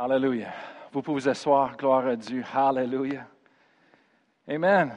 Alléluia. 0.00 0.46
Vous 0.92 1.02
pouvez 1.02 1.22
vous 1.22 1.28
asseoir, 1.28 1.76
gloire 1.76 2.06
à 2.06 2.14
Dieu. 2.14 2.44
Alléluia. 2.54 3.26
Amen. 4.48 4.92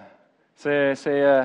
C'est 0.54 0.96
euh, 1.08 1.44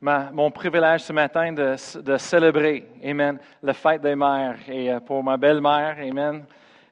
mon 0.00 0.50
privilège 0.50 1.02
ce 1.02 1.12
matin 1.12 1.52
de, 1.52 1.76
de, 2.00 2.16
célébrer, 2.16 2.88
Amen, 3.04 3.38
la 3.62 3.72
fête 3.72 4.02
des 4.02 4.16
mères. 4.16 4.58
Et 4.66 4.92
euh, 4.92 4.98
pour 4.98 5.22
ma 5.22 5.36
belle-mère, 5.36 5.96
Amen. 6.00 6.44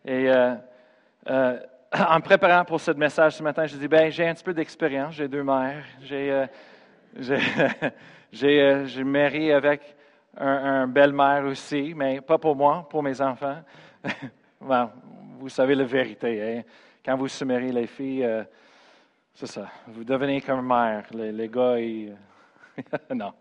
Euh, 0.09 0.55
en 1.93 2.21
préparant 2.21 2.65
pour 2.65 2.81
ce 2.81 2.93
message 2.93 3.35
ce 3.35 3.43
matin, 3.43 3.67
je 3.67 3.77
dis, 3.77 3.89
ben, 3.89 4.13
j'ai 4.13 4.29
un 4.29 4.35
petit 4.35 4.45
peu 4.45 4.55
d'expérience, 4.55 5.17
j'ai 5.17 5.27
deux 5.27 5.43
mères. 5.43 5.85
J'ai 6.01 6.47
marié 9.05 9.53
avec 9.53 9.97
un, 10.37 10.83
un 10.83 10.87
belle-mère 10.87 11.47
aussi, 11.47 11.95
mais 11.97 12.21
pas 12.21 12.39
pour 12.39 12.55
moi, 12.55 12.87
pour 12.89 13.03
mes 13.03 13.21
enfants. 13.21 13.59
vous 15.39 15.49
savez 15.49 15.75
la 15.75 15.85
vérité. 15.85 16.43
Hein. 16.43 16.63
Quand 17.05 17.17
vous 17.17 17.29
se 17.29 17.45
les 17.45 17.87
filles, 17.87 18.25
euh, 18.25 18.45
c'est 19.35 19.47
ça. 19.47 19.69
Vous 19.89 20.05
devenez 20.05 20.41
comme 20.41 20.67
mère. 20.67 21.05
Les, 21.13 21.49
gars, 21.49 21.79
ils... 21.79 22.17
non. 23.15 23.33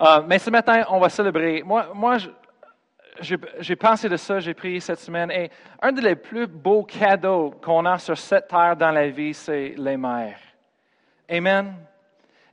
Euh, 0.00 0.22
mais 0.26 0.38
ce 0.38 0.50
matin, 0.50 0.84
on 0.88 0.98
va 0.98 1.08
célébrer. 1.08 1.62
Moi, 1.62 1.88
moi 1.94 2.16
j'ai 3.20 3.76
pensé 3.76 4.08
de 4.08 4.16
ça, 4.16 4.40
j'ai 4.40 4.54
prié 4.54 4.80
cette 4.80 5.00
semaine. 5.00 5.30
Et 5.30 5.50
un 5.80 5.92
des 5.92 6.16
plus 6.16 6.46
beaux 6.46 6.84
cadeaux 6.84 7.50
qu'on 7.62 7.84
a 7.84 7.98
sur 7.98 8.16
cette 8.16 8.48
terre 8.48 8.76
dans 8.76 8.90
la 8.90 9.08
vie, 9.08 9.34
c'est 9.34 9.74
les 9.76 9.96
mères. 9.96 10.40
Amen. 11.28 11.74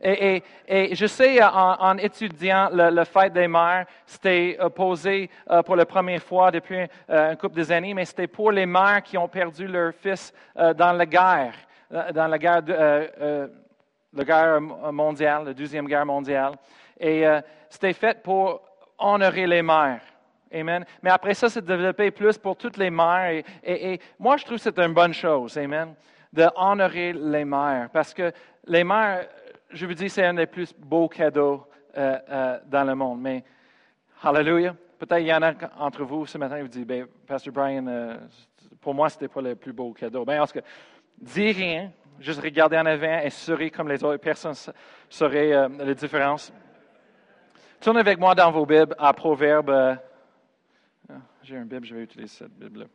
Et, 0.02 0.96
je 0.96 1.06
sais, 1.08 1.44
en, 1.44 1.98
étudiant 1.98 2.70
le, 2.72 2.90
le, 2.90 3.30
des 3.30 3.48
mères, 3.48 3.86
c'était 4.06 4.58
posé 4.74 5.30
euh, 5.50 5.62
pour 5.62 5.76
la 5.76 5.86
première 5.86 6.24
fois 6.24 6.52
depuis 6.52 6.88
euh, 7.10 7.32
un 7.32 7.36
couple 7.36 7.66
d'années, 7.66 7.94
mais 7.94 8.06
c'était 8.06 8.28
pour 8.28 8.52
les 8.52 8.66
mères 8.66 9.04
qui 9.04 9.18
ont 9.18 9.28
perdu 9.28 9.68
leur 9.68 9.94
fils 9.94 10.34
euh, 10.58 10.74
dans 10.74 10.94
la 10.94 11.06
guerre, 11.06 11.54
dans 12.14 12.28
la 12.28 12.38
guerre, 12.38 12.62
mondiale, 14.92 15.46
la 15.46 15.54
deuxième 15.54 15.88
guerre 15.88 16.06
mondiale. 16.06 16.54
Et 17.00 17.26
c'était 17.70 17.94
fait 17.94 18.22
pour 18.22 18.62
honorer 18.98 19.48
les 19.48 19.62
mères. 19.62 20.02
Amen. 20.54 20.86
Mais 21.02 21.10
après 21.10 21.34
ça, 21.34 21.50
c'est 21.50 21.64
développé 21.64 22.12
plus 22.12 22.38
pour 22.38 22.56
toutes 22.56 22.78
les 22.78 22.90
mères. 22.90 23.44
Et, 23.64 23.94
et 23.94 24.02
moi, 24.20 24.38
je 24.38 24.46
trouve 24.46 24.58
que 24.58 24.64
c'est 24.64 24.80
une 24.80 24.94
bonne 24.94 25.14
chose. 25.14 25.58
Amen. 25.58 25.96
De 26.32 26.48
honorer 26.56 27.14
les 27.14 27.46
mères. 27.46 27.90
Parce 27.92 28.14
que 28.14 28.32
les 28.66 28.84
mères, 28.84 29.28
je 29.72 29.86
vous 29.86 29.94
dis, 29.94 30.10
c'est 30.10 30.26
un 30.26 30.34
des 30.34 30.48
plus 30.48 30.74
beaux 30.78 31.08
cadeaux 31.08 31.66
euh, 31.96 32.18
euh, 32.30 32.60
dans 32.66 32.84
le 32.84 32.96
monde. 32.96 33.22
Mais, 33.22 33.44
hallelujah. 34.24 34.76
Peut-être 34.98 35.22
il 35.22 35.28
y 35.28 35.34
en 35.34 35.42
a 35.42 35.54
entre 35.78 36.04
vous 36.04 36.26
ce 36.26 36.38
matin 36.38 36.58
qui 36.58 36.62
vous 36.64 36.68
disent, 36.68 36.86
ben, 36.86 37.08
Brian, 37.54 37.88
euh, 37.88 38.18
pour 38.82 38.94
moi, 38.94 39.10
ce 39.10 39.16
n'était 39.16 39.28
pas 39.28 39.42
le 39.42 39.56
plus 39.56 39.74
beau 39.74 39.94
cadeau. 39.94 40.26
Ben, 40.26 40.38
parce 40.40 40.52
que, 40.52 40.60
dis 41.18 41.52
rien, 41.52 41.92
juste 42.20 42.42
regarder 42.42 42.78
en 42.78 42.86
avant 42.86 43.20
et 43.20 43.30
sourire 43.30 43.72
comme 43.72 43.88
les 43.88 44.04
autres 44.04 44.18
personnes 44.18 44.56
sauraient 45.10 45.70
la 45.70 45.94
différence. 45.94 46.52
Tournez 47.80 48.02
avec 48.02 48.20
moi 48.20 48.36
dans 48.36 48.52
vos 48.52 48.66
Bibles 48.66 48.96
à 48.98 49.14
Proverbe. 49.14 49.70
Ah, 49.70 51.14
j'ai 51.44 51.58
un 51.58 51.66
Bible, 51.66 51.86
je 51.86 51.96
vais 51.96 52.04
utiliser 52.04 52.28
cette 52.28 52.54
Bible-là. 52.58 52.86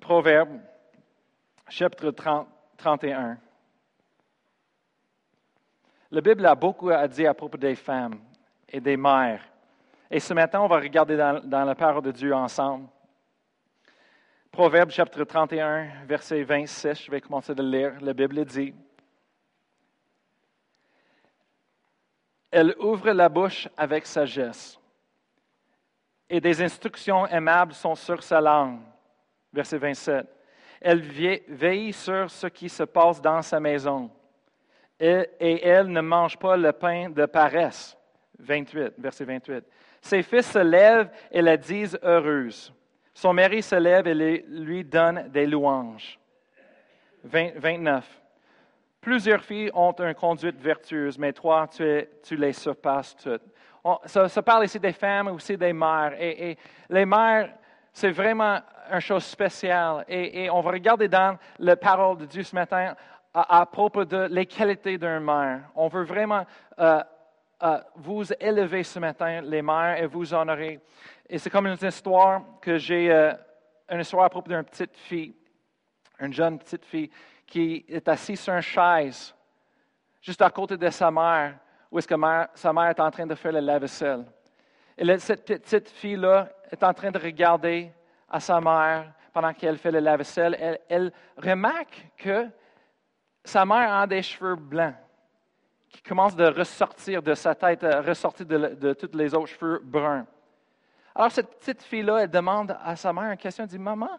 Proverbe, 0.00 0.60
chapitre 1.68 2.10
30, 2.10 2.46
31. 2.76 3.38
La 6.10 6.20
Bible 6.20 6.46
a 6.46 6.54
beaucoup 6.54 6.90
à 6.90 7.08
dire 7.08 7.30
à 7.30 7.34
propos 7.34 7.58
des 7.58 7.74
femmes 7.74 8.20
et 8.68 8.80
des 8.80 8.96
mères. 8.96 9.42
Et 10.08 10.20
ce 10.20 10.32
matin, 10.34 10.60
on 10.60 10.68
va 10.68 10.76
regarder 10.76 11.16
dans, 11.16 11.64
la 11.64 11.74
parole 11.74 12.02
de 12.02 12.12
Dieu 12.12 12.32
ensemble. 12.32 12.86
Proverbe 14.52 14.90
chapitre 14.90 15.24
31, 15.24 16.04
verset 16.06 16.42
26, 16.44 17.04
je 17.04 17.10
vais 17.10 17.20
commencer 17.20 17.54
de 17.54 17.62
lire. 17.62 17.94
La 18.00 18.12
Bible 18.12 18.44
dit, 18.44 18.72
Elle 22.50 22.74
ouvre 22.78 23.10
la 23.10 23.28
bouche 23.28 23.68
avec 23.76 24.06
sagesse, 24.06 24.78
et 26.30 26.40
des 26.40 26.62
instructions 26.62 27.26
aimables 27.26 27.74
sont 27.74 27.96
sur 27.96 28.22
sa 28.22 28.40
langue. 28.40 28.78
Verset 29.52 29.78
27. 29.78 30.26
Elle 30.80 31.00
veille 31.00 31.92
sur 31.92 32.30
ce 32.30 32.46
qui 32.46 32.68
se 32.68 32.84
passe 32.84 33.20
dans 33.20 33.42
sa 33.42 33.58
maison 33.58 34.10
et, 34.98 35.66
elle 35.66 35.88
ne 35.88 36.00
mange 36.00 36.38
pas 36.38 36.56
le 36.56 36.72
pain 36.72 37.10
de 37.10 37.26
paresse. 37.26 37.96
28, 38.38 38.94
verset 38.98 39.24
28. 39.24 39.64
Ses 40.00 40.22
fils 40.22 40.50
se 40.50 40.58
lèvent 40.58 41.10
et 41.30 41.42
la 41.42 41.56
disent 41.56 41.98
heureuse. 42.02 42.72
Son 43.14 43.32
mari 43.32 43.62
se 43.62 43.76
lève 43.76 44.06
et 44.06 44.44
lui 44.48 44.84
donne 44.84 45.28
des 45.28 45.46
louanges. 45.46 46.18
29. 47.24 48.04
Plusieurs 49.00 49.42
filles 49.42 49.70
ont 49.74 49.92
une 49.92 50.14
conduite 50.14 50.60
vertueuse, 50.60 51.18
mais 51.18 51.32
toi, 51.32 51.68
tu, 51.68 52.36
les 52.36 52.52
surpasses 52.52 53.16
toutes. 53.16 53.42
ça, 54.04 54.42
parle 54.42 54.64
ici 54.64 54.78
des 54.78 54.92
femmes, 54.92 55.28
aussi 55.28 55.56
des 55.56 55.72
mères. 55.72 56.14
Et, 56.18 56.56
les 56.90 57.06
mères, 57.06 57.54
c'est 57.92 58.10
vraiment 58.10 58.60
une 58.92 59.00
chose 59.00 59.24
spéciale. 59.24 60.04
Et, 60.08 60.44
et, 60.44 60.50
on 60.50 60.60
va 60.60 60.72
regarder 60.72 61.08
dans 61.08 61.38
la 61.58 61.76
parole 61.76 62.18
de 62.18 62.26
Dieu 62.26 62.42
ce 62.42 62.54
matin 62.54 62.94
à, 63.36 63.66
propos 63.66 64.04
de 64.04 64.28
les 64.30 64.46
qualités 64.46 64.96
d'un 64.96 65.20
mère. 65.20 65.68
On 65.74 65.88
veut 65.88 66.04
vraiment 66.04 66.46
euh, 66.78 67.02
euh, 67.62 67.78
vous 67.96 68.32
élever 68.40 68.82
ce 68.82 68.98
matin, 68.98 69.42
les 69.42 69.60
mères, 69.60 70.00
et 70.00 70.06
vous 70.06 70.32
honorer. 70.32 70.80
Et 71.28 71.38
c'est 71.38 71.50
comme 71.50 71.66
une 71.66 71.76
histoire 71.82 72.42
que 72.62 72.78
j'ai, 72.78 73.12
euh, 73.12 73.34
une 73.90 74.00
histoire 74.00 74.24
à 74.24 74.30
propos 74.30 74.48
d'une 74.48 74.64
petite 74.64 74.96
fille, 74.96 75.34
une 76.18 76.32
jeune 76.32 76.58
petite 76.58 76.86
fille 76.86 77.10
qui 77.46 77.84
est 77.88 78.08
assise 78.08 78.40
sur 78.40 78.54
une 78.54 78.62
chaise, 78.62 79.34
juste 80.22 80.40
à 80.40 80.48
côté 80.48 80.78
de 80.78 80.88
sa 80.88 81.10
mère, 81.10 81.58
où 81.90 81.98
est-ce 81.98 82.08
que 82.08 82.14
sa 82.54 82.72
mère 82.72 82.88
est 82.88 83.00
en 83.00 83.10
train 83.10 83.26
de 83.26 83.34
faire 83.34 83.52
le 83.52 83.60
lave-vaisselle. 83.60 84.24
Et 84.96 85.18
cette 85.18 85.44
petite 85.44 85.90
fille-là 85.90 86.48
est 86.70 86.82
en 86.82 86.94
train 86.94 87.10
de 87.10 87.18
regarder 87.18 87.92
à 88.30 88.40
sa 88.40 88.60
mère 88.60 89.12
pendant 89.30 89.52
qu'elle 89.52 89.76
fait 89.76 89.90
le 89.90 90.00
lave-vaisselle. 90.00 90.56
Elle, 90.58 90.78
elle 90.88 91.12
remarque 91.36 92.08
que 92.16 92.48
sa 93.46 93.64
mère 93.64 93.92
a 93.94 94.06
des 94.06 94.22
cheveux 94.22 94.56
blancs 94.56 94.94
qui 95.88 96.02
commencent 96.02 96.36
de 96.36 96.46
ressortir 96.46 97.22
de 97.22 97.34
sa 97.34 97.54
tête, 97.54 97.84
à 97.84 98.02
ressortir 98.02 98.44
de, 98.44 98.92
tous 98.92 99.16
les 99.16 99.34
autres 99.34 99.46
cheveux 99.46 99.80
bruns. 99.82 100.26
Alors, 101.14 101.30
cette 101.30 101.58
petite 101.58 101.82
fille-là, 101.82 102.18
elle 102.18 102.30
demande 102.30 102.76
à 102.82 102.96
sa 102.96 103.12
mère 103.12 103.30
une 103.30 103.36
question. 103.36 103.64
Elle 103.64 103.70
dit 103.70 103.78
Maman, 103.78 104.18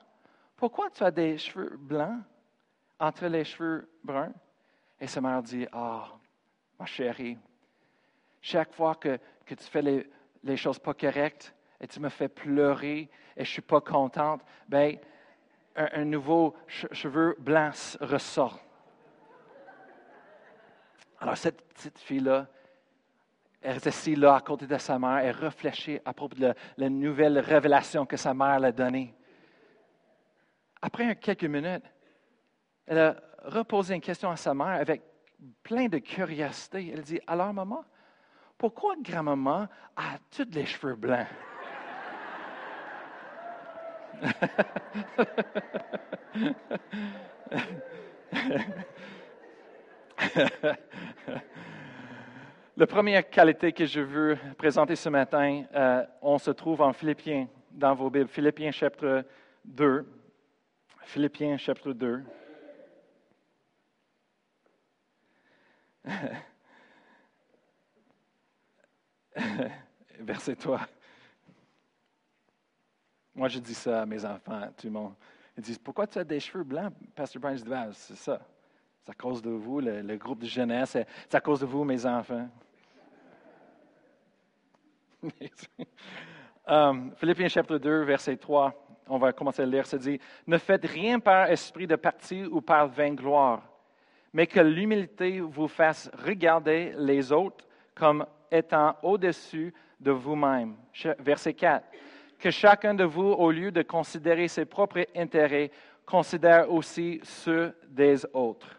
pourquoi 0.56 0.90
tu 0.90 1.04
as 1.04 1.12
des 1.12 1.38
cheveux 1.38 1.78
blancs 1.78 2.20
entre 3.00 3.28
les 3.28 3.44
cheveux 3.44 3.88
bruns 4.04 4.34
Et 5.00 5.08
sa 5.08 5.22
mère 5.22 5.44
dit 5.44 5.68
Ah, 5.72 6.08
ma 6.80 6.86
chérie, 6.86 7.38
chaque 8.42 8.74
fois 8.74 8.96
que, 8.96 9.20
tu 9.46 9.56
fais 9.58 9.82
les, 10.44 10.58
choses 10.58 10.80
pas 10.80 10.94
correctes 10.94 11.54
et 11.80 11.88
tu 11.88 12.00
me 12.00 12.10
fais 12.10 12.30
pleurer 12.30 13.10
et 13.36 13.46
je 13.46 13.52
suis 13.52 13.62
pas 13.62 13.82
contente, 13.82 14.42
ben, 14.68 14.98
un, 15.76 16.06
nouveau 16.06 16.56
cheveu 16.68 17.36
blanc 17.38 17.70
ressort. 18.00 18.60
Alors, 21.20 21.38
cette 21.38 21.62
petite 21.74 22.00
fille-là, 22.00 22.48
elle 23.62 23.78
est 23.78 23.88
assise 23.88 24.18
là 24.18 24.36
à 24.36 24.42
côté 24.42 24.68
de 24.68 24.78
sa 24.78 25.00
mère, 25.00 25.18
elle 25.18 25.36
réfléchit 25.36 26.00
à 26.06 26.14
propos 26.14 26.36
de 26.36 26.54
la, 26.78 26.90
nouvelle 26.90 27.40
révélation 27.40 28.06
que 28.06 28.16
sa 28.16 28.34
mère 28.34 28.60
l'a 28.60 28.72
donnée. 28.72 29.14
Après 30.82 31.16
quelques 31.16 31.46
minutes, 31.46 31.84
elle 32.86 33.00
a 33.00 33.16
reposé 33.46 33.96
une 33.96 34.02
question 34.02 34.30
à 34.30 34.36
sa 34.36 34.54
mère 34.54 34.80
avec 34.80 35.02
plein 35.64 35.88
de 35.88 35.98
curiosité. 35.98 36.92
Elle 36.94 37.02
dit 37.02 37.20
Alors, 37.26 37.52
maman, 37.52 37.84
pourquoi 38.58 38.96
grand-maman 39.02 39.68
a 39.96 40.18
tous 40.30 40.48
les 40.52 40.66
cheveux 40.66 40.96
blancs? 40.96 41.28
La 52.78 52.88
première 52.88 53.30
qualité 53.30 53.72
que 53.72 53.86
je 53.86 54.02
veux 54.02 54.36
présenter 54.58 54.96
ce 54.96 55.10
matin, 55.10 55.66
euh, 55.74 56.04
on 56.22 56.38
se 56.38 56.52
trouve 56.52 56.82
en 56.82 56.94
Philippiens, 56.94 57.48
dans 57.72 57.94
vos 57.94 58.10
Bibles. 58.10 58.30
Philippiens 58.30 58.72
chapitre 58.72 59.26
2. 59.66 60.10
Philippiens 61.04 61.58
chapitre 61.58 61.92
2. 61.94 62.24
Verset 70.20 70.56
3. 70.56 70.82
Moi, 73.36 73.50
je 73.50 73.60
dis 73.60 73.76
ça 73.76 74.02
à 74.02 74.06
mes 74.06 74.26
enfants, 74.26 74.68
tout 74.76 74.88
le 74.88 74.94
monde. 74.94 75.14
Ils 75.58 75.64
disent 75.64 75.78
Pourquoi 75.78 76.08
tu 76.08 76.18
as 76.18 76.24
des 76.24 76.40
cheveux 76.40 76.64
blancs, 76.64 76.92
Pasteur 77.16 77.40
Brian? 77.42 77.58
Je 77.58 77.64
dis 77.64 77.74
ah, 77.74 77.90
C'est 77.92 78.18
ça. 78.18 78.42
C'est 79.08 79.12
à 79.12 79.16
cause 79.16 79.42
de 79.42 79.52
vous, 79.52 79.80
le, 79.80 80.18
groupe 80.18 80.40
de 80.40 80.48
jeunesse. 80.48 80.98
C'est 81.30 81.36
à 81.36 81.40
cause 81.40 81.62
de 81.62 81.66
vous, 81.66 81.86
mes 81.86 82.06
enfants. 82.06 82.50
um, 86.68 87.14
Philippiens 87.16 87.48
chapitre 87.48 87.78
2, 87.78 88.04
verset 88.04 88.36
3. 88.36 88.74
on 89.08 89.18
va 89.18 89.32
commencer 89.32 89.62
à 89.62 89.66
lire, 89.66 89.86
ça 89.86 89.98
dit, 89.98 90.20
ne 90.46 90.58
faites 90.58 90.86
rien 90.86 91.22
par 91.22 91.50
esprit 91.50 91.88
de 91.88 91.96
parti 91.96 92.44
ou 92.44 92.60
par 92.60 92.90
vaingloire, 92.90 93.64
mais 94.34 94.46
que 94.46 94.60
l'humilité 94.60 95.40
vous 95.40 95.70
fasse 95.70 96.12
regarder 96.26 96.92
les 96.98 97.32
autres 97.32 97.66
comme 97.96 98.26
étant 98.52 98.98
au-dessus 99.04 99.74
de 100.02 100.12
vous-même. 100.12 100.76
Verset 101.20 101.54
4. 101.54 101.86
Que 102.40 102.52
chacun 102.52 102.94
de 102.94 103.06
vous, 103.06 103.32
au 103.32 103.52
lieu 103.52 103.72
de 103.72 103.84
considérer 103.84 104.50
ses 104.50 104.66
propres 104.66 105.06
intérêts, 105.16 105.72
considère 106.06 106.70
aussi 106.70 107.22
ceux 107.24 107.74
des 107.88 108.26
autres. 108.34 108.77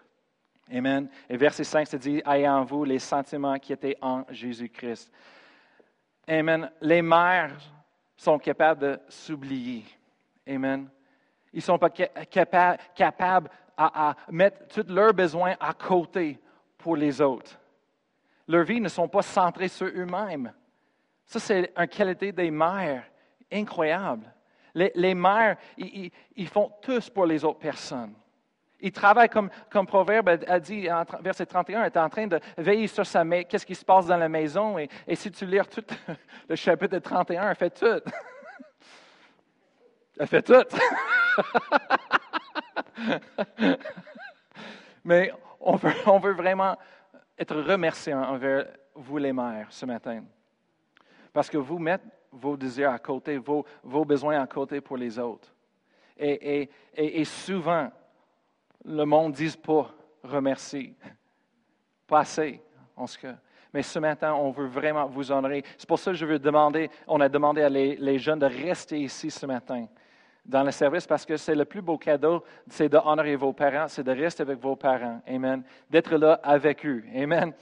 Amen. 0.72 1.08
Et 1.28 1.36
verset 1.36 1.64
5 1.64 1.86
se 1.86 1.96
dit, 1.96 2.22
ayez 2.26 2.48
en 2.48 2.64
vous 2.64 2.84
les 2.84 2.98
sentiments 2.98 3.58
qui 3.58 3.72
étaient 3.72 3.96
en 4.00 4.24
Jésus-Christ. 4.28 5.10
Amen. 6.26 6.70
Les 6.80 7.00
mères 7.00 7.56
sont 8.16 8.38
capables 8.38 8.80
de 8.80 9.00
s'oublier. 9.08 9.84
Amen. 10.46 10.88
Ils 11.52 11.58
ne 11.58 11.62
sont 11.62 11.78
pas 11.78 11.90
capables 11.90 13.50
à, 13.76 14.14
mettre 14.28 14.66
tous 14.68 14.92
leurs 14.92 15.14
besoins 15.14 15.54
à 15.58 15.72
côté 15.72 16.38
pour 16.76 16.96
les 16.96 17.20
autres. 17.20 17.58
Leurs 18.46 18.64
vies 18.64 18.80
ne 18.80 18.88
sont 18.88 19.08
pas 19.08 19.22
centrées 19.22 19.68
sur 19.68 19.86
eux-mêmes. 19.86 20.52
Ça, 21.24 21.38
c'est 21.38 21.72
une 21.76 21.86
qualité 21.86 22.32
des 22.32 22.50
mères 22.50 23.04
incroyable. 23.52 24.32
Les, 24.74 25.14
mères, 25.14 25.56
ils, 25.76 26.48
font 26.48 26.72
tous 26.80 27.10
pour 27.10 27.26
les 27.26 27.44
autres 27.44 27.58
personnes. 27.58 28.14
Ils 28.80 28.92
travaillent 28.92 29.28
comme, 29.28 29.50
Proverbe 29.86 30.38
a 30.46 30.60
dit, 30.60 30.88
en, 30.90 31.04
verset 31.20 31.46
31, 31.46 31.84
est 31.84 31.96
en 31.96 32.08
train 32.08 32.28
de 32.28 32.38
veiller 32.56 32.86
sur 32.86 33.04
sa 33.04 33.24
maison, 33.24 33.46
qu'est-ce 33.48 33.66
qui 33.66 33.74
se 33.74 33.84
passe 33.84 34.06
dans 34.06 34.16
la 34.16 34.28
maison? 34.28 34.78
Et, 34.78 34.88
si 35.14 35.30
tu 35.30 35.46
lis 35.46 35.58
tout 35.68 35.84
le 36.48 36.54
chapitre 36.54 36.94
de 36.94 37.00
31, 37.00 37.50
elle 37.50 37.56
fait 37.56 37.70
tout. 37.70 37.86
Elle 40.20 40.26
fait 40.26 40.42
tout. 40.42 40.54
Mais 45.04 45.32
on 45.60 45.76
veut, 45.76 46.32
vraiment 46.32 46.76
être 47.38 47.60
remercié 47.60 48.12
envers 48.14 48.66
vous 48.96 49.18
les 49.18 49.32
mères 49.32 49.68
ce 49.70 49.86
matin. 49.86 50.24
Parce 51.32 51.48
que 51.48 51.56
vous 51.56 51.78
mettez 51.78 52.02
vos 52.32 52.56
désirs 52.56 52.90
à 52.90 52.98
côté, 52.98 53.38
vos, 53.38 53.64
besoins 54.04 54.42
à 54.42 54.46
côté 54.48 54.80
pour 54.80 54.96
les 54.96 55.16
autres. 55.18 55.54
Et, 56.18 56.68
souvent, 57.24 57.88
le 58.84 59.04
monde 59.04 59.32
ne 59.32 59.36
dit 59.36 59.56
pas 59.56 59.90
remercie. 60.22 60.94
Pas 62.06 62.20
assez, 62.20 62.60
ce 63.06 63.18
cas. 63.18 63.36
Mais 63.72 63.82
ce 63.82 63.98
matin, 63.98 64.34
on 64.34 64.50
veut 64.50 64.66
vraiment 64.66 65.06
vous 65.06 65.30
honorer. 65.30 65.62
C'est 65.76 65.88
pour 65.88 65.98
ça 65.98 66.12
que 66.12 66.16
je 66.16 66.24
veux 66.24 66.38
demander, 66.38 66.90
on 67.06 67.20
a 67.20 67.28
demandé 67.28 67.62
à 67.62 67.68
les, 67.68 68.18
jeunes 68.18 68.38
de 68.38 68.46
rester 68.46 68.98
ici 68.98 69.30
ce 69.30 69.44
matin 69.44 69.86
dans 70.44 70.62
le 70.62 70.70
service 70.70 71.06
parce 71.06 71.26
que 71.26 71.36
c'est 71.36 71.54
le 71.54 71.66
plus 71.66 71.82
beau 71.82 71.98
cadeau, 71.98 72.42
c'est 72.68 72.88
d'honorer 72.88 73.36
vos 73.36 73.52
parents, 73.52 73.86
c'est 73.88 74.02
de 74.02 74.12
rester 74.12 74.42
avec 74.42 74.58
vos 74.58 74.76
parents. 74.76 75.20
Amen. 75.26 75.62
D'être 75.90 76.16
là 76.16 76.40
avec 76.42 76.86
eux. 76.86 77.04
Amen. 77.14 77.52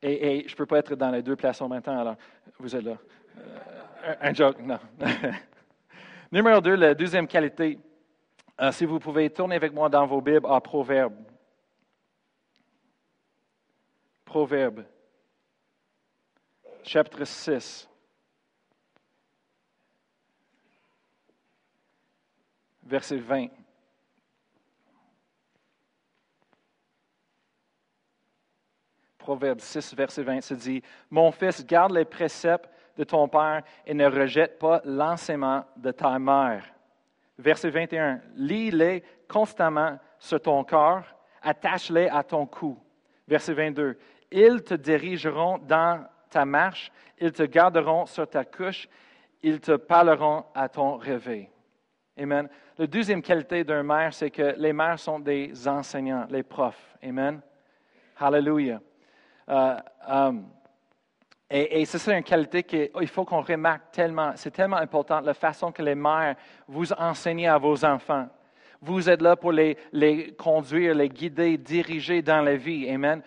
Et, 0.00 0.44
je 0.46 0.52
ne 0.52 0.56
peux 0.56 0.66
pas 0.66 0.78
être 0.78 0.94
dans 0.94 1.10
les 1.10 1.22
deux 1.22 1.36
places 1.36 1.60
en 1.60 1.68
même 1.68 1.82
temps, 1.82 1.98
alors 1.98 2.16
vous 2.58 2.74
êtes 2.74 2.84
là. 2.84 2.96
Euh, 3.38 4.14
un, 4.22 4.32
joke, 4.32 4.60
non. 4.60 4.78
Numéro 6.32 6.60
deux, 6.60 6.76
la 6.76 6.94
deuxième 6.94 7.26
qualité. 7.26 7.78
Euh, 8.58 8.72
si 8.72 8.86
vous 8.86 8.98
pouvez 8.98 9.28
tourner 9.28 9.56
avec 9.56 9.72
moi 9.72 9.88
dans 9.88 10.06
vos 10.06 10.20
Bibles 10.20 10.46
à 10.48 10.60
Proverbe. 10.60 11.14
Proverbe, 14.24 14.84
chapitre 16.82 17.24
6. 17.24 17.88
Verset 22.82 23.18
20. 23.18 23.48
Proverbe 29.18 29.60
6, 29.60 29.94
verset 29.94 30.22
20 30.22 30.40
se 30.40 30.54
dit, 30.54 30.82
Mon 31.10 31.32
fils, 31.32 31.66
garde 31.66 31.92
les 31.92 32.04
préceptes 32.04 32.70
de 32.96 33.02
ton 33.04 33.28
père 33.28 33.62
et 33.84 33.92
ne 33.92 34.06
rejette 34.06 34.58
pas 34.58 34.80
l'enseignement 34.84 35.64
de 35.76 35.90
ta 35.90 36.16
mère. 36.18 36.75
Verset 37.38 37.70
21, 37.70 38.20
lis-les 38.36 39.02
constamment 39.28 39.98
sur 40.18 40.40
ton 40.40 40.64
corps, 40.64 41.04
attache-les 41.42 42.08
à 42.08 42.22
ton 42.22 42.46
cou. 42.46 42.78
Verset 43.28 43.54
22, 43.54 43.98
ils 44.30 44.62
te 44.62 44.74
dirigeront 44.74 45.58
dans 45.58 46.06
ta 46.30 46.44
marche, 46.44 46.90
ils 47.18 47.32
te 47.32 47.42
garderont 47.42 48.06
sur 48.06 48.28
ta 48.28 48.44
couche, 48.44 48.88
ils 49.42 49.60
te 49.60 49.72
parleront 49.76 50.44
à 50.54 50.68
ton 50.68 50.96
réveil. 50.96 51.48
Amen. 52.18 52.48
La 52.78 52.86
deuxième 52.86 53.22
qualité 53.22 53.64
d'un 53.64 53.82
mère, 53.82 54.14
c'est 54.14 54.30
que 54.30 54.54
les 54.56 54.72
mères 54.72 54.98
sont 54.98 55.20
des 55.20 55.68
enseignants, 55.68 56.26
les 56.30 56.42
profs. 56.42 56.96
Amen. 57.02 57.40
Hallelujah. 58.18 58.80
Euh, 59.48 59.76
euh, 60.08 60.32
et, 61.48 61.84
c'est 61.84 62.16
une 62.16 62.24
qualité 62.24 62.62
qu'il 62.64 63.08
faut 63.08 63.24
qu'on 63.24 63.42
remarque 63.42 63.92
tellement. 63.92 64.32
C'est 64.34 64.50
tellement 64.50 64.76
important 64.76 65.20
la 65.20 65.34
façon 65.34 65.70
que 65.70 65.82
les 65.82 65.94
mères 65.94 66.34
vous 66.66 66.92
enseignent 66.92 67.48
à 67.48 67.58
vos 67.58 67.84
enfants. 67.84 68.28
Vous 68.80 69.08
êtes 69.08 69.22
là 69.22 69.36
pour 69.36 69.52
les, 69.52 69.76
les 69.92 70.32
conduire, 70.32 70.94
les 70.94 71.08
guider, 71.08 71.56
diriger 71.56 72.20
dans 72.20 72.40
la 72.40 72.56
vie. 72.56 72.88
Amen. 72.90 73.22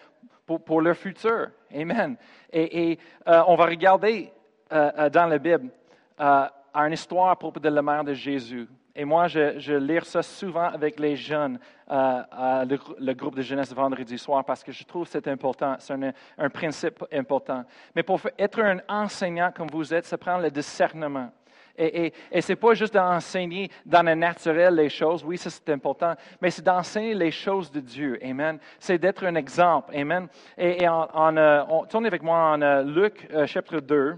Pour, 0.45 0.63
pour 0.63 0.81
leur 0.81 0.95
futur. 0.95 1.49
Amen. 1.73 2.17
Et, 2.51 2.97
euh, 3.27 3.43
on 3.47 3.55
va 3.55 3.65
regarder 3.65 4.31
dans 4.69 5.27
la 5.27 5.37
Bible 5.37 5.71
une 6.19 6.93
histoire 6.93 7.29
à 7.29 7.35
propos 7.35 7.59
de 7.59 7.69
la 7.69 7.81
mère 7.81 8.03
de 8.03 8.13
Jésus. 8.13 8.67
Et 8.99 9.05
moi, 9.05 9.29
je, 9.29 9.57
je 9.59 9.73
lis 9.75 10.03
ça 10.03 10.21
souvent 10.21 10.65
avec 10.65 10.99
les 10.99 11.15
jeunes, 11.15 11.57
euh, 11.89 12.65
le, 12.99 13.13
groupe 13.13 13.37
de 13.37 13.41
jeunesse 13.41 13.73
vendredi 13.73 14.17
soir, 14.17 14.43
parce 14.43 14.61
que 14.61 14.73
je 14.73 14.83
trouve 14.83 15.05
que 15.05 15.11
c'est 15.11 15.29
important, 15.29 15.77
c'est 15.79 15.93
un, 16.37 16.49
principe 16.49 17.05
important. 17.09 17.63
Mais 17.95 18.03
pour 18.03 18.19
être 18.37 18.59
un 18.59 18.79
enseignant 18.89 19.53
comme 19.55 19.69
vous 19.69 19.93
êtes, 19.93 20.03
ça 20.03 20.17
prend 20.17 20.37
le 20.37 20.51
discernement. 20.51 21.31
Et, 21.77 22.11
et, 22.29 22.41
ce 22.41 22.51
n'est 22.51 22.55
pas 22.57 22.73
juste 22.73 22.93
d'enseigner 22.93 23.71
dans 23.85 24.05
le 24.05 24.15
naturel 24.15 24.75
les 24.75 24.89
choses, 24.89 25.23
oui, 25.23 25.37
ça 25.37 25.49
c'est 25.49 25.69
important, 25.69 26.13
mais 26.41 26.51
c'est 26.51 26.65
d'enseigner 26.65 27.13
les 27.13 27.31
choses 27.31 27.71
de 27.71 27.79
Dieu. 27.79 28.19
Amen. 28.21 28.59
C'est 28.81 28.97
d'être 28.97 29.25
un 29.25 29.35
exemple. 29.35 29.95
Amen. 29.95 30.27
Et, 30.57 30.85
euh, 30.85 31.63
on, 31.69 31.85
tourne 31.85 32.05
avec 32.05 32.21
moi 32.21 32.37
en 32.37 32.61
euh, 32.61 32.83
Luc 32.83 33.29
chapitre 33.45 33.79
2. 33.79 34.17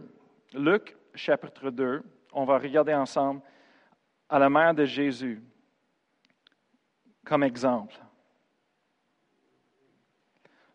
Luc 0.55 0.97
chapitre 1.13 1.69
2. 1.69 2.01
On 2.33 2.45
va 2.45 2.57
regarder 2.57 2.95
ensemble 2.95 3.41
à 4.31 4.39
la 4.39 4.49
mère 4.49 4.73
de 4.73 4.85
Jésus 4.85 5.43
comme 7.25 7.43
exemple. 7.43 7.93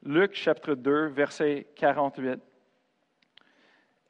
Luc 0.02 0.34
chapitre 0.34 0.74
2, 0.74 1.06
verset 1.06 1.68
48. 1.74 2.38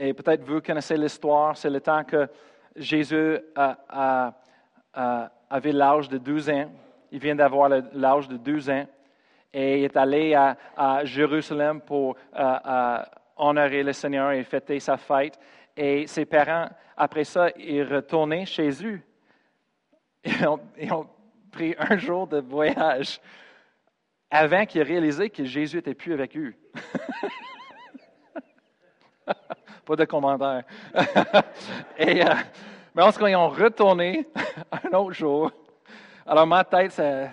Et 0.01 0.13
peut-être 0.13 0.43
vous 0.43 0.61
connaissez 0.61 0.97
l'histoire, 0.97 1.57
c'est 1.57 1.71
le 1.71 1.81
temps 1.81 2.03
que 2.03 2.29
Jésus 2.75 3.39
avait 3.55 4.33
l'âge 5.73 6.09
de 6.09 6.19
12 6.19 6.51
ans. 6.51 6.73
Il 7.13 7.21
vient 7.21 7.37
d'avoir 7.37 7.69
l'âge 7.69 8.27
de 8.27 8.37
12 8.37 8.69
ans 8.69 8.87
et 9.53 9.79
il 9.79 9.85
est 9.85 9.97
allé 9.97 10.35
à, 10.35 11.05
Jérusalem 11.05 11.81
pour 11.83 12.17
honorer 13.37 13.85
le 13.85 13.93
Seigneur 13.93 14.33
et 14.33 14.43
fêter 14.43 14.81
sa 14.81 14.97
fête. 14.97 15.39
Et 15.77 16.09
ses 16.09 16.27
parents, 16.27 16.69
après 16.97 17.25
ça, 17.25 17.51
ils 17.57 17.85
retournaient 17.85 18.45
chez 18.45 18.85
eux 18.85 19.01
ils 20.27 20.47
ont, 20.93 21.07
pris 21.51 21.75
un 21.79 21.97
jour 21.99 22.27
de 22.27 22.41
voyage 22.41 23.21
avant 24.31 24.67
qu'ils 24.67 24.83
réalisé 24.83 25.31
que 25.31 25.45
Jésus 25.45 25.77
n'était 25.77 25.95
plus 25.95 26.13
avec 26.13 26.37
eux. 26.37 26.55
Pas 29.85 29.97
de 29.97 30.05
commentaire. 30.05 30.65
Euh, 31.99 32.35
mais 32.95 33.03
en 33.03 33.11
ce 33.11 33.19
cas, 33.19 33.29
ils 33.29 33.37
ont 33.37 33.49
retourné 33.49 34.29
un 34.71 34.93
autre 34.97 35.13
jour. 35.13 35.51
Alors, 36.27 36.47
ma 36.47 36.63
tête, 36.65 36.93
ça 36.93 37.31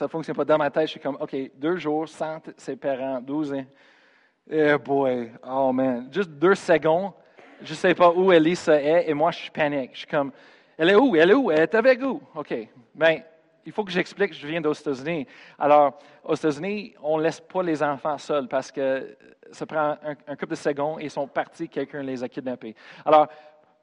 ne 0.00 0.06
fonctionne 0.06 0.36
pas. 0.36 0.44
Dans 0.44 0.58
ma 0.58 0.70
tête, 0.70 0.86
je 0.86 0.92
suis 0.92 1.00
comme, 1.00 1.16
OK, 1.20 1.34
deux 1.56 1.76
jours 1.76 2.08
sans 2.08 2.40
ses 2.56 2.76
parents, 2.76 3.20
12 3.20 3.54
ans. 3.54 3.66
Eh 4.48 4.76
boy, 4.76 5.32
oh 5.46 5.72
man, 5.72 6.08
juste 6.12 6.30
deux 6.30 6.54
secondes, 6.54 7.12
je 7.62 7.70
ne 7.70 7.76
sais 7.76 7.94
pas 7.94 8.10
où 8.10 8.30
Elisa 8.30 8.80
est 8.80 9.08
et 9.08 9.14
moi, 9.14 9.30
je 9.30 9.38
suis 9.38 9.50
panique. 9.50 9.90
Je 9.94 9.98
suis 9.98 10.06
comme, 10.06 10.32
elle 10.78 10.90
est 10.90 10.94
où? 10.94 11.14
Elle 11.16 11.30
est 11.30 11.34
où? 11.34 11.50
Elle 11.50 11.60
est 11.60 11.74
avec 11.74 12.00
vous. 12.00 12.20
OK. 12.34 12.54
Bien, 12.94 13.20
il 13.66 13.72
faut 13.72 13.84
que 13.84 13.90
j'explique, 13.90 14.34
je 14.34 14.46
viens 14.46 14.60
d'aux 14.60 14.72
États-Unis. 14.72 15.26
Alors, 15.58 15.98
aux 16.24 16.34
États-Unis, 16.34 16.94
on 17.02 17.18
ne 17.18 17.22
laisse 17.22 17.40
pas 17.40 17.62
les 17.62 17.82
enfants 17.82 18.18
seuls 18.18 18.48
parce 18.48 18.70
que 18.70 19.16
ça 19.52 19.66
prend 19.66 19.96
un, 20.02 20.36
couple 20.36 20.48
de 20.48 20.54
secondes 20.54 21.00
et 21.00 21.04
ils 21.04 21.10
sont 21.10 21.26
partis, 21.26 21.68
quelqu'un 21.68 22.02
les 22.02 22.22
a 22.22 22.28
kidnappés. 22.28 22.74
Alors, 23.04 23.28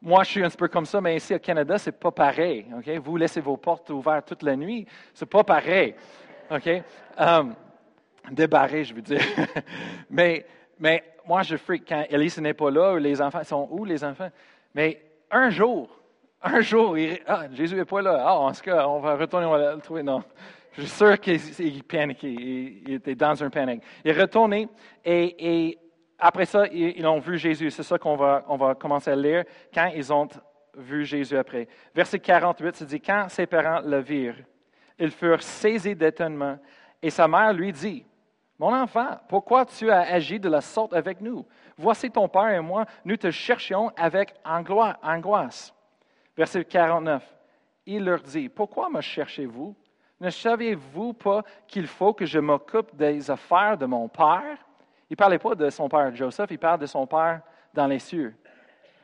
moi, 0.01 0.24
je 0.24 0.31
suis 0.31 0.43
un 0.43 0.50
petit 0.50 0.57
peu 0.57 0.67
comme 0.67 0.86
ça, 0.86 1.00
mais 1.00 1.15
ici 1.15 1.33
au 1.33 1.39
Canada, 1.39 1.77
c'est 1.77 1.91
pas 1.91 2.12
pareil. 2.12 2.65
Vous 3.03 3.17
laissez 3.17 3.39
vos 3.39 3.57
portes 3.57 3.89
ouvertes 3.91 4.27
toute 4.27 4.43
la 4.43 4.55
nuit, 4.55 4.88
c'est 5.13 5.29
pas 5.29 5.43
pareil. 5.43 5.95
OK? 6.50 6.69
Um, 7.17 7.55
débarré, 8.31 8.83
je 8.83 8.93
veux 8.93 9.01
dire. 9.01 9.21
mais, 10.10 10.45
mais 10.79 11.03
moi, 11.25 11.43
je 11.43 11.55
freak 11.55 11.88
quand 11.88 12.03
Elise 12.10 12.39
n'est 12.39 12.53
pas 12.53 12.71
là, 12.71 12.98
les 12.98 13.21
enfants 13.21 13.43
sont 13.43 13.67
où, 13.71 13.86
les 13.86 14.03
enfants? 14.03 14.29
Mais 14.74 15.01
un 15.29 15.50
jour, 15.50 16.00
Un 16.43 16.62
jour, 16.62 16.98
ah, 17.27 17.43
Jésus 17.51 17.75
n'est 17.75 17.86
pas 17.86 18.01
là. 18.01 18.24
Ah, 18.25 18.39
en 18.39 18.53
ce 18.53 18.63
cas, 18.63 18.88
on 18.88 19.00
va 19.00 19.15
retourner, 19.15 19.45
on 19.45 19.51
va 19.51 19.75
le 19.75 19.81
trouver. 19.81 20.01
Non. 20.01 20.24
Je 20.74 20.81
suis 20.81 20.89
sûr 20.89 21.19
qu'il 21.19 21.83
paniquait. 21.83 22.33
Il, 22.33 22.93
était 22.93 23.13
dans 23.13 23.43
un 23.43 23.50
panique. 23.50 23.83
Il 24.03 24.12
est 24.12 24.19
retourné 24.19 24.67
et, 25.05 25.77
après 26.17 26.45
ça, 26.45 26.65
ils, 26.67 27.05
ont 27.05 27.19
vu 27.19 27.38
Jésus. 27.38 27.69
C'est 27.69 27.83
ça 27.83 27.98
qu'on 27.98 28.15
va, 28.15 28.43
on 28.48 28.55
va 28.55 28.74
commencer 28.75 29.12
à 29.12 29.15
lire 29.15 29.43
quand 29.74 29.91
ils 29.95 30.12
ont 30.12 30.27
vu 30.75 31.05
Jésus 31.05 31.38
après. 31.38 31.67
Verset 31.93 32.19
48, 32.19 32.75
c'est 32.75 32.86
dit, 32.86 33.01
quand 33.01 33.27
ses 33.29 33.45
parents 33.45 33.81
le 33.83 34.00
virent, 34.00 34.38
ils 34.98 35.12
furent 35.12 35.41
saisis 35.41 35.95
d'étonnement 35.95 36.57
et 37.01 37.10
sa 37.10 37.27
mère 37.27 37.53
lui 37.53 37.71
dit, 37.71 38.05
Mon 38.57 38.74
enfant, 38.74 39.19
pourquoi 39.27 39.65
tu 39.65 39.89
as 39.89 40.01
agi 40.01 40.39
de 40.39 40.48
la 40.48 40.62
sorte 40.62 40.93
avec 40.93 41.21
nous? 41.21 41.45
Voici 41.77 42.10
ton 42.10 42.27
père 42.27 42.50
et 42.50 42.62
moi, 42.62 42.86
nous 43.03 43.17
te 43.17 43.29
cherchions 43.31 43.91
avec 43.98 44.33
angoisse. 44.45 45.74
Verset 46.35 46.65
49. 46.65 47.23
Il 47.85 48.05
leur 48.05 48.21
dit, 48.21 48.50
Pourquoi 48.50 48.89
me 48.89 49.01
cherchez-vous? 49.01 49.75
Ne 50.19 50.29
savez-vous 50.29 51.13
pas 51.13 51.43
qu'il 51.67 51.88
faut 51.88 52.13
que 52.13 52.25
je 52.25 52.39
m'occupe 52.39 52.95
des 52.95 53.29
affaires 53.29 53.77
de 53.77 53.85
mon 53.85 54.07
père? 54.07 54.57
Il 55.09 55.13
ne 55.13 55.15
parlait 55.15 55.39
pas 55.39 55.55
de 55.55 55.69
son 55.69 55.89
père 55.89 56.15
Joseph, 56.15 56.51
il 56.51 56.59
parle 56.59 56.79
de 56.79 56.85
son 56.85 57.07
père 57.07 57.41
dans 57.73 57.88
les 57.88 58.00
cieux. 58.00 58.35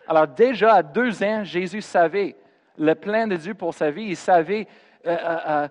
Alors 0.08 0.28
déjà 0.28 0.76
à 0.76 0.84
deux 0.84 1.22
ans, 1.24 1.44
Jésus 1.44 1.82
savait 1.82 2.36
le 2.78 2.96
plan 2.96 3.28
de 3.28 3.36
Dieu 3.36 3.54
pour 3.56 3.74
sa 3.74 3.92
vie. 3.92 4.06
Il 4.10 4.16
savait 4.16 4.68
euh, 5.06 5.18
euh, 5.20 5.38
euh, 5.48 5.68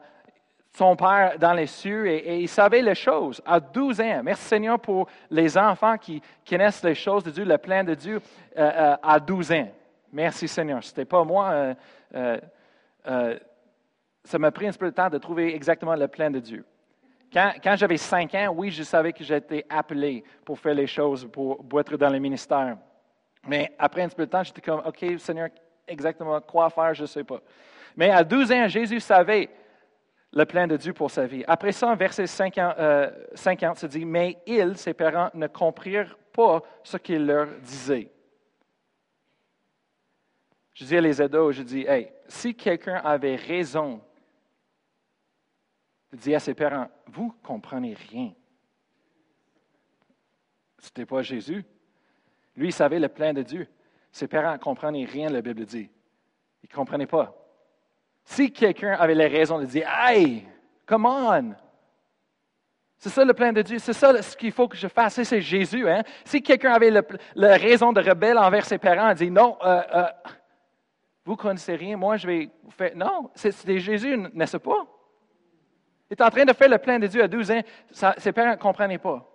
son 0.73 0.95
Père 0.95 1.39
dans 1.39 1.55
les 1.55 1.67
cieux 1.67 2.07
et, 2.07 2.41
il 2.41 2.49
savait 2.49 2.83
les 2.83 2.95
choses 2.95 3.41
à 3.47 3.61
12 3.61 4.01
ans. 4.01 4.21
Merci 4.23 4.45
Seigneur 4.45 4.79
pour 4.79 5.09
les 5.31 5.57
enfants 5.57 5.97
qui 5.97 6.21
connaissent 6.47 6.85
les 6.85 6.95
choses 6.95 7.25
de 7.25 7.31
Dieu, 7.31 7.45
le 7.45 7.57
plan 7.57 7.83
de 7.83 7.95
Dieu 7.95 8.21
à 8.55 9.19
12 9.19 9.53
ans. 9.53 9.69
Merci 10.17 10.49
Seigneur. 10.49 10.83
Ce 10.83 10.89
n'était 10.89 11.05
pas 11.05 11.23
moi. 11.25 11.75
Euh, 12.15 13.39
ça 14.25 14.39
m'a 14.39 14.51
pris 14.51 14.67
un 14.67 14.73
peu 14.73 14.87
de 14.87 14.95
temps 14.95 15.11
de 15.11 15.19
trouver 15.19 15.55
exactement 15.55 15.95
le 15.95 16.09
plan 16.09 16.31
de 16.31 16.39
Dieu. 16.39 16.65
Quand, 17.31 17.77
j'avais 17.77 17.99
5 17.99 18.35
ans, 18.35 18.55
oui, 18.57 18.71
je 18.71 18.83
savais 18.83 19.13
que 19.13 19.23
j'étais 19.23 19.67
appelé 19.69 20.25
pour 20.43 20.59
faire 20.59 20.73
les 20.73 20.87
choses, 20.87 21.29
pour, 21.31 21.59
être 21.79 21.99
dans 21.99 22.09
le 22.09 22.19
ministère. 22.19 22.79
Mais 23.47 23.75
après 23.79 24.01
un 24.05 24.09
peu 24.09 24.25
de 24.25 24.31
temps, 24.31 24.43
j'étais 24.43 24.63
comme, 24.63 24.81
OK, 24.87 25.05
Seigneur, 25.19 25.51
exactement 25.87 26.41
quoi 26.41 26.71
faire, 26.71 26.95
je 26.95 27.03
ne 27.03 27.09
sais 27.09 27.25
pas. 27.25 27.43
Mais 27.95 28.09
à 28.09 28.25
12 28.25 28.53
ans, 28.53 28.69
Jésus 28.69 29.01
savait 29.01 29.51
le 30.33 30.47
plan 30.47 30.67
de 30.67 30.79
Dieu 30.79 30.95
pour 30.95 31.11
sa 31.11 31.27
vie. 31.27 31.45
Après 31.47 31.73
ça, 31.73 31.95
verset 31.95 32.27
50, 32.27 32.79
euh, 32.79 33.11
se 33.35 33.87
dit, 33.87 34.07
mais 34.07 34.39
ils, 34.47 34.79
ses 34.79 34.95
parents, 34.95 35.29
ne 35.35 35.47
comprirent 35.47 36.17
pas 36.33 36.63
ce 36.83 36.97
qu'il 36.97 37.27
leur 37.27 37.49
disait. 37.61 38.11
Je 40.77 40.85
dis 40.85 40.95
à 40.95 41.01
les 41.01 41.23
ados, 41.23 41.57
je 41.57 41.63
dis, 41.63 41.87
hey, 41.89 42.13
si 42.29 42.55
quelqu'un 42.55 42.97
avait 42.97 43.37
raison 43.37 43.99
de 46.13 46.19
dire 46.19 46.37
à 46.37 46.41
ses 46.41 46.53
parents, 46.53 46.91
vous 47.07 47.35
ne 47.35 47.47
comprenez 47.47 47.95
rien. 48.11 48.35
Ce 50.79 50.89
n'était 50.89 51.07
pas 51.07 51.23
Jésus. 51.23 51.65
Lui, 52.55 52.69
il 52.69 52.73
savait 52.73 52.99
le 52.99 53.09
plan 53.09 53.33
de 53.33 53.41
Dieu. 53.41 53.67
Ses 54.13 54.29
parents 54.29 54.53
ne 54.53 54.59
comprenaient 54.59 55.07
rien, 55.07 55.31
la 55.31 55.41
Bible 55.41 55.65
dit. 55.65 55.89
Ils 56.63 56.69
ne 56.71 56.75
comprenaient 56.75 57.07
pas. 57.07 57.35
Si 58.23 58.53
quelqu'un 58.53 58.97
avait 58.99 59.15
la 59.15 59.29
raison 59.29 59.59
de 59.59 59.65
dire, 59.65 59.89
Hey, 59.89 60.47
come 60.85 61.07
on! 61.07 61.55
C'est 62.99 63.09
ça 63.09 63.25
le 63.25 63.33
plan 63.33 63.53
de 63.53 63.63
Dieu, 63.63 63.79
c'est 63.79 63.95
ça 63.95 64.21
ce 64.21 64.37
qu'il 64.37 64.53
faut 64.53 64.69
que 64.69 64.77
je 64.77 64.89
fasse, 64.89 65.23
c'est 65.23 65.41
Jésus. 65.41 65.89
Hein? 65.89 66.03
Si 66.25 66.43
quelqu'un 66.43 66.73
avait 66.73 66.91
la 66.91 67.57
raison 67.57 67.95
de 67.95 68.01
rebelle 68.03 68.37
envers 68.37 68.67
ses 68.67 68.79
parents, 68.79 69.15
dit 69.15 69.31
Non, 69.31 69.57
euh, 69.63 69.83
euh, 69.95 70.07
vous 71.27 71.35
connaissez 71.35 71.75
rien, 71.75 71.97
moi 71.97 72.17
je 72.17 72.27
vais 72.27 72.51
vous 72.63 72.71
faire. 72.71 72.93
Non, 72.95 73.31
c'était 73.35 73.81
Jésus, 73.81 74.17
n'est-ce 74.33 74.59
pas? 74.59 74.87
Il 76.09 76.13
est 76.13 76.23
en 76.23 76.31
train 76.31 76.45
de 76.45 76.53
faire 76.53 76.69
le 76.69 76.79
plan 76.79 77.01
de 77.01 77.09
Dieu 77.09 77.21
à 77.21 77.27
12 77.27 77.51
ans, 77.51 77.63
ses 78.17 78.31
parents 78.31 78.53
ne 78.53 78.57
comprenaient 78.57 78.99
pas. 78.99 79.29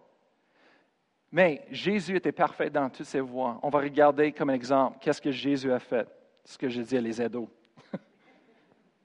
Mais 1.34 1.66
Jésus 1.70 2.16
était 2.16 2.32
parfait 2.32 2.70
dans 2.70 2.90
toutes 2.90 3.06
ses 3.06 3.20
voies. 3.20 3.60
On 3.62 3.70
va 3.70 3.80
regarder 3.80 4.32
comme 4.32 4.50
exemple 4.50 5.00
qu'est-ce 5.02 5.22
que 5.22 5.32
Jésus 5.32 5.72
a 5.72 5.80
fait, 5.80 6.08
ce 6.46 6.58
que 6.58 6.70
je 6.70 6.82
dis 6.82 6.96
à 6.96 7.02
les 7.02 7.20
ados. 7.20 7.50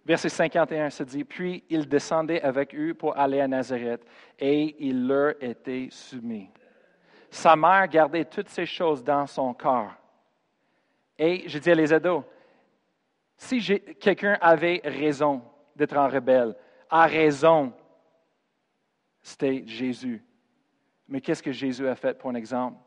Verset 0.07 0.29
51 0.29 0.91
se 0.91 1.03
dit, 1.03 1.25
Puis 1.25 1.65
il 1.69 1.89
descendait 1.89 2.41
avec 2.41 2.73
eux 2.73 2.95
pour 2.95 3.19
aller 3.19 3.41
à 3.41 3.49
Nazareth, 3.49 4.07
et 4.39 4.77
il 4.79 5.09
leur 5.09 5.35
était 5.41 5.89
soumis. 5.91 6.51
Sa 7.31 7.57
mère 7.57 7.89
gardait 7.89 8.25
toutes 8.25 8.49
ces 8.49 8.67
choses 8.67 9.03
dans 9.03 9.27
son 9.27 9.53
corps. 9.55 9.93
Et 11.19 11.49
je 11.49 11.59
dis 11.59 11.71
à 11.71 11.75
les 11.75 11.93
ados, 11.93 12.23
si 13.37 13.61
quelqu'un 14.01 14.39
avait 14.41 14.81
raison 14.85 15.43
d'être 15.75 15.97
en 15.97 16.09
rebelle, 16.09 16.55
a 16.89 17.07
raison, 17.07 17.73
c'était 19.23 19.65
Jésus. 19.67 20.25
Mais 21.09 21.21
qu'est-ce 21.21 21.43
que 21.43 21.53
Jésus 21.53 21.87
a 21.87 21.95
fait 21.95 22.19
pour 22.19 22.31
un 22.31 22.35
exemple? 22.35 22.79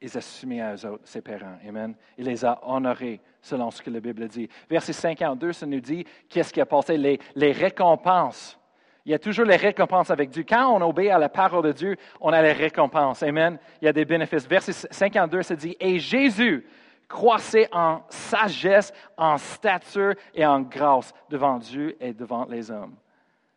Il 0.00 0.16
a 0.16 0.20
soumis 0.20 0.60
à 0.60 0.74
eux 0.74 0.86
autres, 0.86 1.02
ses 1.04 1.22
parents. 1.22 1.58
Amen. 1.66 1.94
Il 2.18 2.26
les 2.26 2.44
a 2.44 2.60
honorés 2.62 3.20
selon 3.40 3.70
ce 3.70 3.80
que 3.80 3.90
la 3.90 4.00
Bible 4.00 4.28
dit. 4.28 4.48
Verset 4.68 4.92
52, 4.92 5.52
ça 5.52 5.66
nous 5.66 5.80
dit 5.80 6.04
qu'est-ce 6.28 6.52
qui 6.52 6.60
a 6.60 6.66
passé, 6.66 6.98
les, 6.98 7.18
les 7.34 7.52
récompenses. 7.52 8.58
Il 9.06 9.12
y 9.12 9.14
a 9.14 9.18
toujours 9.18 9.44
les 9.44 9.56
récompenses 9.56 10.10
avec 10.10 10.30
Dieu. 10.30 10.44
Quand 10.48 10.74
on 10.74 10.80
obéit 10.82 11.10
à 11.10 11.18
la 11.18 11.28
parole 11.28 11.64
de 11.64 11.72
Dieu, 11.72 11.96
on 12.20 12.32
a 12.32 12.42
les 12.42 12.52
récompenses. 12.52 13.22
Amen. 13.22 13.58
Il 13.80 13.84
y 13.84 13.88
a 13.88 13.92
des 13.92 14.04
bénéfices. 14.04 14.46
Verset 14.46 14.72
52, 14.72 15.42
ça 15.42 15.56
dit, 15.56 15.76
et 15.78 15.98
Jésus 15.98 16.66
croissait 17.08 17.68
en 17.72 18.02
sagesse, 18.08 18.92
en 19.16 19.38
stature 19.38 20.14
et 20.34 20.44
en 20.44 20.60
grâce 20.60 21.12
devant 21.28 21.58
Dieu 21.58 21.96
et 22.00 22.12
devant 22.12 22.44
les 22.46 22.70
hommes. 22.70 22.94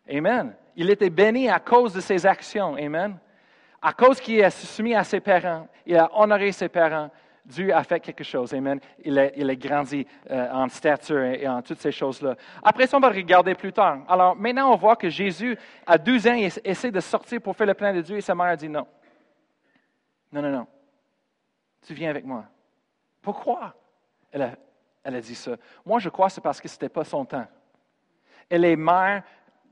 Amen. 0.09 0.55
Il 0.75 0.89
était 0.89 1.09
béni 1.09 1.49
à 1.49 1.59
cause 1.59 1.93
de 1.93 2.01
ses 2.01 2.25
actions. 2.25 2.75
Amen. 2.75 3.17
À 3.81 3.93
cause 3.93 4.19
qu'il 4.19 4.39
est 4.39 4.49
soumis 4.49 4.95
à 4.95 5.03
ses 5.03 5.19
parents, 5.19 5.67
il 5.85 5.95
a 5.97 6.09
honoré 6.13 6.51
ses 6.51 6.69
parents, 6.69 7.09
Dieu 7.47 7.73
a 7.73 7.83
fait 7.83 7.99
quelque 7.99 8.23
chose. 8.23 8.53
Amen. 8.53 8.79
Il 9.03 9.17
a, 9.17 9.55
grandi 9.55 10.05
euh, 10.29 10.51
en 10.51 10.67
stature 10.67 11.23
et, 11.23 11.47
en 11.47 11.61
toutes 11.61 11.79
ces 11.79 11.91
choses-là. 11.91 12.35
Après 12.61 12.87
ça, 12.87 12.97
on 12.97 12.99
va 12.99 13.09
regarder 13.09 13.55
plus 13.55 13.71
tard. 13.71 13.99
Alors 14.07 14.35
maintenant, 14.35 14.73
on 14.73 14.75
voit 14.75 14.97
que 14.97 15.09
Jésus, 15.09 15.57
à 15.85 15.97
12 15.97 16.27
ans, 16.27 16.33
il 16.33 16.51
essaie 16.63 16.91
de 16.91 16.99
sortir 16.99 17.41
pour 17.41 17.55
faire 17.55 17.67
le 17.67 17.73
plan 17.73 17.93
de 17.93 18.01
Dieu 18.01 18.17
et 18.17 18.21
sa 18.21 18.35
mère 18.35 18.47
a 18.47 18.55
dit 18.55 18.67
non. 18.67 18.85
Non, 20.31 20.41
non, 20.41 20.51
non. 20.51 20.67
Tu 21.85 21.93
viens 21.93 22.09
avec 22.09 22.25
moi. 22.25 22.43
Pourquoi? 23.27 23.73
Elle 24.31 24.41
a, 24.41 24.51
elle 25.03 25.19
dit 25.19 25.35
ça. 25.35 25.57
Moi, 25.85 25.99
je 25.99 26.07
crois 26.07 26.27
que 26.27 26.31
c'est 26.35 26.39
parce 26.39 26.61
que 26.61 26.67
ce 26.69 26.75
n'était 26.75 26.87
pas 26.87 27.03
son 27.03 27.25
temps. 27.25 27.45
Et 28.49 28.57
les 28.57 28.77
mères 28.77 29.21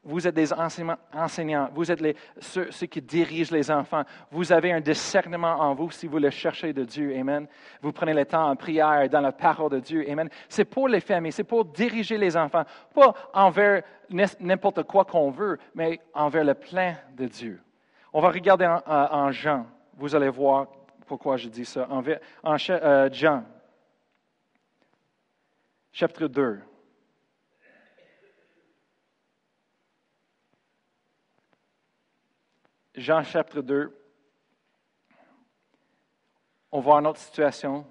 vous 0.03 0.27
êtes 0.27 0.35
des 0.35 0.51
enseignants, 0.51 1.69
vous 1.73 1.89
êtes 1.89 2.17
ceux, 2.39 2.65
qui 2.85 3.01
dirigent 3.01 3.55
les 3.55 3.71
enfants. 3.71 4.03
Vous 4.29 4.51
avez 4.51 4.73
un 4.73 4.81
discernement 4.81 5.55
en 5.55 5.73
vous 5.73 5.89
si 5.89 6.05
vous 6.05 6.19
le 6.19 6.29
cherchez 6.31 6.73
de 6.73 6.83
Dieu. 6.83 7.15
Amen. 7.17 7.47
Vous 7.81 7.93
prenez 7.93 8.13
le 8.13 8.25
temps 8.25 8.49
en 8.49 8.57
prière, 8.57 9.07
dans 9.09 9.21
la 9.21 9.31
parole 9.31 9.71
de 9.71 9.79
Dieu. 9.79 10.05
Amen. 10.11 10.27
C'est 10.49 10.65
pour 10.65 10.89
les 10.89 10.99
familles, 10.99 11.31
c'est 11.31 11.45
pour 11.45 11.63
diriger 11.63 12.17
les 12.17 12.35
enfants, 12.35 12.65
pas 12.93 13.13
envers 13.33 13.83
n'importe 14.41 14.83
quoi 14.83 15.05
qu'on 15.05 15.31
veut, 15.31 15.57
mais 15.73 16.01
envers 16.13 16.43
le 16.43 16.55
plan 16.55 16.93
de 17.15 17.25
Dieu. 17.25 17.61
On 18.11 18.19
va 18.19 18.31
regarder 18.31 18.67
en, 18.85 19.31
Jean. 19.31 19.65
Vous 19.95 20.13
allez 20.13 20.29
voir 20.29 20.67
pourquoi 21.05 21.37
je 21.37 21.49
dis 21.49 21.65
ça? 21.65 21.87
En, 21.89 22.03
en 22.43 22.57
euh, 22.69 23.09
Jean, 23.11 23.43
chapitre 25.91 26.27
2. 26.27 26.61
Jean 32.95 33.23
chapitre 33.23 33.61
2, 33.61 33.93
on 36.71 36.79
voit 36.79 36.99
une 36.99 37.07
autre 37.07 37.19
situation. 37.19 37.85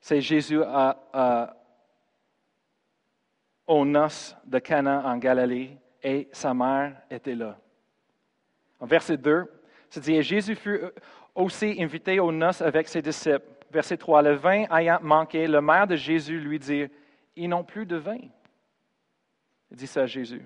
C'est 0.00 0.20
Jésus 0.20 0.62
à, 0.62 1.56
au 3.66 3.84
noces 3.86 4.36
de 4.44 4.58
Cana 4.58 5.06
en 5.06 5.16
Galilée 5.16 5.78
et 6.02 6.28
sa 6.32 6.52
mère 6.52 7.00
était 7.08 7.34
là. 7.34 7.58
En 8.78 8.86
verset 8.86 9.16
2, 9.16 9.50
c'est 9.94 10.00
dit, 10.00 10.16
et 10.16 10.22
Jésus 10.22 10.56
fut 10.56 10.80
aussi 11.36 11.76
invité 11.78 12.18
aux 12.18 12.32
noces 12.32 12.60
avec 12.60 12.88
ses 12.88 13.00
disciples. 13.00 13.46
Verset 13.70 13.96
3, 13.96 14.22
le 14.22 14.34
vin 14.34 14.64
ayant 14.76 14.98
manqué, 15.00 15.46
le 15.46 15.60
mère 15.60 15.86
de 15.86 15.94
Jésus 15.94 16.40
lui 16.40 16.58
dit, 16.58 16.86
ils 17.36 17.48
n'ont 17.48 17.62
plus 17.62 17.86
de 17.86 17.94
vin. 17.94 18.18
Il 19.70 19.76
dit 19.76 19.86
ça 19.86 20.02
à 20.02 20.06
Jésus. 20.06 20.44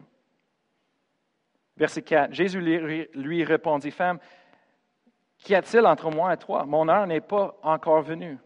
Verset 1.78 2.02
4. 2.02 2.34
Jésus 2.34 2.60
lui, 2.60 3.44
répondit, 3.44 3.90
Femme, 3.90 4.18
qu'y 5.38 5.54
a-t-il 5.54 5.86
entre 5.86 6.10
moi 6.10 6.34
et 6.34 6.36
toi? 6.36 6.66
Mon 6.66 6.86
heure 6.86 7.06
n'est 7.06 7.22
pas 7.22 7.58
encore 7.62 8.02
venue. 8.02 8.36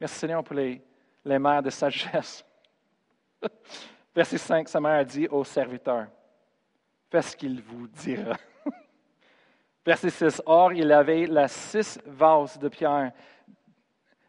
Merci 0.00 0.18
Seigneur 0.18 0.42
pour 0.42 0.56
les, 0.56 0.82
mères 1.24 1.62
de 1.62 1.70
sagesse. 1.70 2.44
Verset 4.16 4.38
5, 4.38 4.68
sa 4.68 4.80
mère 4.80 5.04
dit 5.04 5.28
au 5.28 5.44
serviteur, 5.44 6.08
Fais 7.08 7.22
ce 7.22 7.36
qu'il 7.36 7.62
vous 7.62 7.86
dira. 7.86 8.36
Verset 9.84 10.10
6, 10.10 10.42
Or, 10.46 10.72
il 10.72 10.92
avait 10.92 11.26
la 11.26 11.48
six 11.48 11.98
vases 12.06 12.58
de 12.58 12.68
pierre 12.68 13.12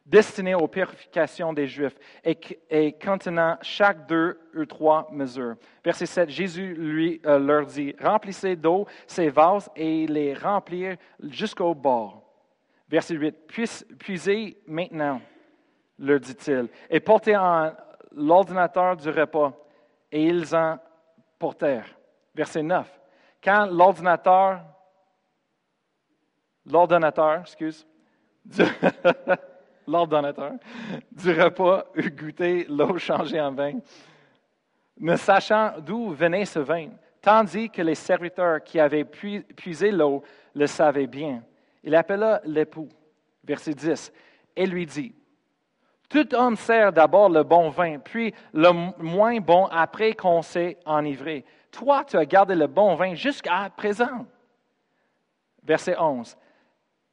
destiné 0.05 0.55
aux 0.55 0.67
purifications 0.67 1.53
des 1.53 1.67
Juifs 1.67 1.98
et, 2.24 2.91
contenant 2.93 3.58
chaque 3.62 4.08
deux 4.08 4.38
ou 4.53 4.65
trois 4.65 5.08
mesures. 5.12 5.55
Verset 5.84 6.05
7, 6.05 6.29
Jésus 6.29 6.74
lui 6.74 7.22
euh, 7.25 7.39
leur 7.39 7.65
dit, 7.65 7.96
remplissez 8.01 8.55
d'eau 8.55 8.86
ces 9.08 9.29
vases 9.29 9.70
et 9.75 10.08
les 10.08 10.34
remplir 10.34 10.98
jusqu'au 11.22 11.74
bord. 11.74 12.24
Verset 12.89 13.15
8, 13.15 13.36
puisez 14.00 14.58
maintenant, 14.67 15.22
leur 15.98 16.20
dit-il, 16.20 16.67
et 16.89 17.00
portez 17.00 17.38
en 17.38 17.72
l'ordinateur 18.13 18.98
du 18.98 19.10
repas. 19.10 19.53
Et 20.12 20.24
ils 20.24 20.53
en 20.53 20.77
portèrent. 21.39 21.88
Verset 22.36 22.63
9, 22.63 22.86
quand 23.41 23.65
l'ordinateur, 23.67 24.62
l'ordonnateur, 26.65 27.41
excuse, 27.41 27.86
l'ordonnateur, 29.88 30.53
du 31.12 31.32
repas 31.32 31.86
eut 31.96 32.12
goûté 32.12 32.65
l'eau 32.70 32.98
changée 32.98 33.39
en 33.39 33.51
vin, 33.51 33.80
ne 35.00 35.15
sachant 35.15 35.74
d'où 35.80 36.10
venait 36.10 36.46
ce 36.46 36.60
vin, 36.60 36.89
tandis 37.22 37.70
que 37.70 37.82
les 37.82 37.96
serviteurs 37.96 38.63
qui 38.63 38.80
avaient 38.80 39.06
puisé 39.06 39.91
l'eau 39.91 40.24
le 40.53 40.68
savaient 40.68 41.08
bien. 41.08 41.44
Il 41.84 41.96
appela 41.96 42.41
l'époux, 42.46 42.89
verset 43.44 43.74
10, 43.74 44.12
et 44.56 44.65
lui 44.65 44.86
dit, 44.86 45.15
Tout 46.10 46.34
homme 46.36 46.56
sert 46.56 46.94
d'abord 46.94 47.30
le 47.30 47.44
bon 47.44 47.70
vin, 47.70 48.00
puis 48.00 48.34
le 48.53 48.72
moins 49.01 49.39
bon 49.39 49.65
après 49.65 50.13
qu'on 50.13 50.41
s'est 50.41 50.77
enivré. 50.86 51.46
Toi, 51.72 52.03
tu 52.03 52.18
as 52.18 52.25
gardé 52.25 52.53
le 52.53 52.68
bon 52.68 52.96
vin 52.96 53.15
jusqu'à 53.15 53.72
présent. 53.75 54.25
Verset 55.63 55.98
11. 55.98 56.36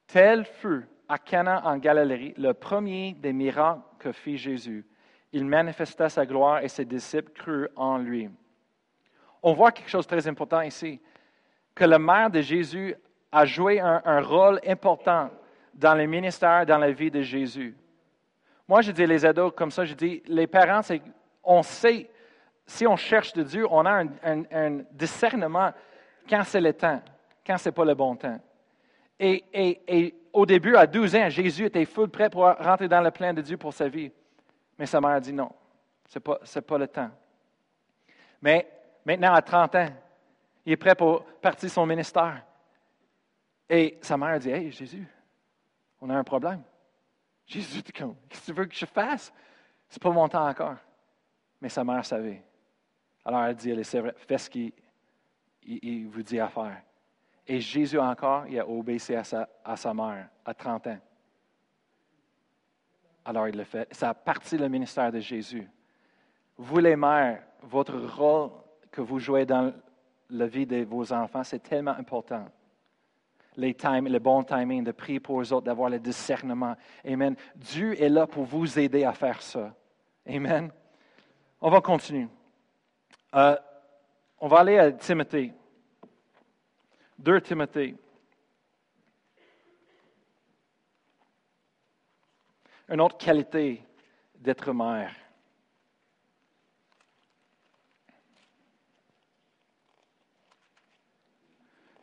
Tel 0.08 0.44
fut 0.44 0.86
à 1.06 1.18
Cana 1.18 1.62
en 1.64 1.76
Galilée 1.76 2.34
le 2.38 2.52
premier 2.54 3.12
des 3.12 3.32
miracles 3.32 3.82
que 3.98 4.10
fit 4.10 4.38
Jésus. 4.38 4.84
Il 5.32 5.44
manifesta 5.44 6.08
sa 6.08 6.24
gloire 6.24 6.62
et 6.62 6.68
ses 6.68 6.86
disciples 6.86 7.30
crurent 7.32 7.68
en 7.76 7.98
lui. 7.98 8.30
On 9.42 9.52
voit 9.52 9.70
quelque 9.70 9.90
chose 9.90 10.06
de 10.06 10.16
très 10.16 10.26
important 10.26 10.62
ici, 10.62 11.00
que 11.74 11.84
le 11.84 11.98
mère 11.98 12.30
de 12.30 12.40
Jésus 12.40 12.94
a 13.30 13.44
joué 13.44 13.80
un, 13.80 14.20
rôle 14.22 14.58
important 14.66 15.30
dans 15.74 15.94
le 15.94 16.06
ministère, 16.06 16.64
dans 16.64 16.78
la 16.78 16.90
vie 16.90 17.10
de 17.10 17.20
Jésus. 17.20 17.76
Moi, 18.66 18.80
je 18.80 18.90
dis 18.90 19.06
les 19.06 19.24
ados 19.24 19.52
comme 19.54 19.70
ça, 19.70 19.84
je 19.84 19.94
dis, 19.94 20.22
les 20.26 20.46
parents, 20.46 20.80
on 21.44 21.62
sait, 21.62 22.10
si 22.66 22.86
on 22.86 22.96
cherche 22.96 23.34
de 23.34 23.42
Dieu, 23.42 23.66
on 23.70 23.84
a 23.84 24.04
un, 24.24 24.80
discernement 24.90 25.72
quand 26.28 26.42
c'est 26.44 26.60
le 26.60 26.72
temps, 26.72 27.02
quand 27.46 27.58
ce 27.58 27.68
n'est 27.68 27.74
pas 27.74 27.84
le 27.84 27.94
bon 27.94 28.16
temps. 28.16 28.40
Et, 29.20 29.44
et, 29.88 30.14
au 30.32 30.46
début, 30.46 30.76
à 30.76 30.86
12 30.86 31.16
ans, 31.16 31.28
Jésus 31.28 31.66
était 31.66 31.84
full 31.84 32.08
prêt 32.08 32.30
pour 32.30 32.44
rentrer 32.44 32.88
dans 32.88 33.00
le 33.00 33.10
plan 33.10 33.32
de 33.34 33.42
Dieu 33.42 33.56
pour 33.56 33.72
sa 33.72 33.88
vie. 33.88 34.12
Mais 34.78 34.86
sa 34.86 35.00
mère 35.00 35.10
a 35.10 35.20
dit 35.20 35.32
non, 35.32 35.50
ce 36.08 36.18
n'est 36.18 36.22
pas, 36.22 36.38
pas, 36.66 36.78
le 36.78 36.86
temps. 36.86 37.10
Mais 38.40 38.68
maintenant, 39.04 39.32
à 39.32 39.42
30 39.42 39.74
ans, 39.74 39.88
il 40.64 40.72
est 40.72 40.76
prêt 40.76 40.94
pour 40.94 41.24
partir 41.24 41.68
son 41.68 41.86
ministère. 41.86 42.44
Et 43.68 43.98
sa 44.00 44.16
mère 44.16 44.28
a 44.30 44.38
dit 44.38 44.50
Hey, 44.50 44.70
Jésus, 44.70 45.06
on 46.00 46.08
a 46.10 46.14
un 46.14 46.24
problème. 46.24 46.62
Jésus, 47.46 47.82
qu'est-ce 47.82 48.40
que 48.40 48.46
tu 48.46 48.52
veux 48.52 48.66
que 48.66 48.74
je 48.74 48.86
fasse? 48.86 49.32
Ce 49.88 49.96
n'est 49.96 50.00
pas 50.00 50.10
mon 50.10 50.28
temps 50.28 50.46
encore. 50.46 50.76
Mais 51.60 51.68
sa 51.68 51.82
mère 51.82 52.04
savait. 52.04 52.42
Alors 53.24 53.44
elle 53.44 53.56
dit 53.56 53.74
Fais 53.82 54.38
ce 54.38 54.48
qu'il 54.48 54.72
vous 56.08 56.22
dit 56.22 56.38
à 56.38 56.48
faire. 56.48 56.82
Et 57.48 57.60
Jésus 57.60 57.98
encore, 57.98 58.46
il 58.46 58.60
a 58.60 58.68
obéi 58.68 59.00
à 59.14 59.24
sa, 59.24 59.48
à 59.64 59.74
sa 59.74 59.94
mère 59.94 60.28
à 60.44 60.52
30 60.52 60.86
ans. 60.88 60.98
Alors 63.24 63.48
il 63.48 63.56
le 63.56 63.64
fait. 63.64 63.88
Ça 63.92 64.10
a 64.10 64.14
parti 64.14 64.58
le 64.58 64.68
ministère 64.68 65.10
de 65.10 65.18
Jésus. 65.18 65.66
Vous 66.58 66.78
les 66.78 66.94
mères, 66.96 67.42
votre 67.62 67.96
rôle 67.96 68.50
que 68.90 69.00
vous 69.00 69.18
jouez 69.18 69.46
dans 69.46 69.72
la 70.30 70.46
vie 70.46 70.66
de 70.66 70.84
vos 70.84 71.10
enfants, 71.12 71.42
c'est 71.42 71.62
tellement 71.62 71.92
important. 71.92 72.44
Les 73.56 73.74
time, 73.74 74.08
le 74.08 74.18
bon 74.18 74.42
timing, 74.44 74.84
de 74.84 74.92
prier 74.92 75.18
pour 75.18 75.40
eux 75.40 75.52
autres, 75.52 75.66
d'avoir 75.66 75.90
le 75.90 75.98
discernement. 75.98 76.76
Amen. 77.04 77.34
Dieu 77.56 78.00
est 78.00 78.08
là 78.08 78.26
pour 78.26 78.44
vous 78.44 78.78
aider 78.78 79.04
à 79.04 79.12
faire 79.12 79.40
ça. 79.42 79.74
Amen. 80.26 80.70
On 81.60 81.70
va 81.70 81.80
continuer. 81.80 82.28
Euh, 83.34 83.56
on 84.38 84.48
va 84.48 84.58
aller 84.58 84.78
à 84.78 84.92
Timothée. 84.92 85.52
2 87.18 87.40
Timothée. 87.40 87.96
Une 92.88 93.00
autre 93.00 93.18
qualité 93.18 93.84
d'être 94.36 94.72
mère. 94.72 95.14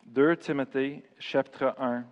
Deux 0.04 0.36
Timothée, 0.36 1.10
chapitre 1.18 1.74
1. 1.78 2.06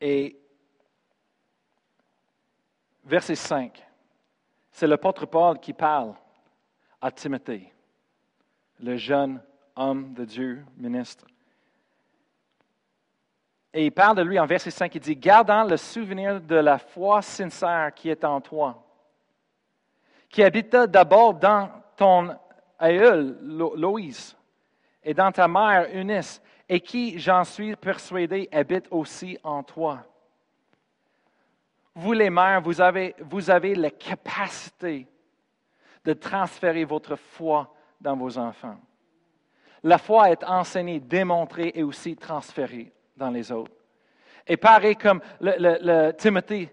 Et 0.00 0.36
verset 3.04 3.36
5, 3.36 3.86
c'est 4.70 4.86
l'apôtre 4.86 5.26
Paul 5.26 5.58
qui 5.60 5.72
parle 5.72 6.14
à 7.04 7.10
Timothée, 7.10 7.70
le 8.80 8.96
jeune 8.96 9.38
homme 9.76 10.14
de 10.14 10.24
Dieu, 10.24 10.64
ministre. 10.78 11.26
Et 13.74 13.84
il 13.84 13.92
parle 13.92 14.16
de 14.16 14.22
lui 14.22 14.38
en 14.40 14.46
verset 14.46 14.70
5, 14.70 14.94
il 14.94 15.00
dit, 15.02 15.14
gardant 15.14 15.64
le 15.64 15.76
souvenir 15.76 16.40
de 16.40 16.54
la 16.54 16.78
foi 16.78 17.20
sincère 17.20 17.92
qui 17.92 18.08
est 18.08 18.24
en 18.24 18.40
toi, 18.40 18.82
qui 20.30 20.42
habita 20.42 20.86
d'abord 20.86 21.34
dans 21.34 21.68
ton 21.94 22.34
aïeul, 22.78 23.36
Loïse, 23.42 24.34
et 25.02 25.12
dans 25.12 25.30
ta 25.30 25.46
mère, 25.46 25.86
Eunice, 25.94 26.40
et 26.66 26.80
qui, 26.80 27.18
j'en 27.18 27.44
suis 27.44 27.76
persuadé, 27.76 28.48
habite 28.50 28.86
aussi 28.90 29.36
en 29.44 29.62
toi. 29.62 30.06
Vous 31.94 32.14
les 32.14 32.30
mères, 32.30 32.62
vous 32.62 32.80
avez, 32.80 33.14
vous 33.20 33.50
avez 33.50 33.74
la 33.74 33.90
capacité 33.90 35.06
de 36.04 36.12
transférer 36.12 36.84
votre 36.84 37.16
foi 37.16 37.72
dans 38.00 38.16
vos 38.16 38.38
enfants. 38.38 38.76
La 39.82 39.98
foi 39.98 40.30
est 40.30 40.44
enseignée, 40.44 41.00
démontrée 41.00 41.72
et 41.74 41.82
aussi 41.82 42.16
transférée 42.16 42.92
dans 43.16 43.30
les 43.30 43.52
autres. 43.52 43.72
Et 44.46 44.56
pareil 44.56 44.96
comme 44.96 45.20
le, 45.40 46.10
Timothée, 46.12 46.70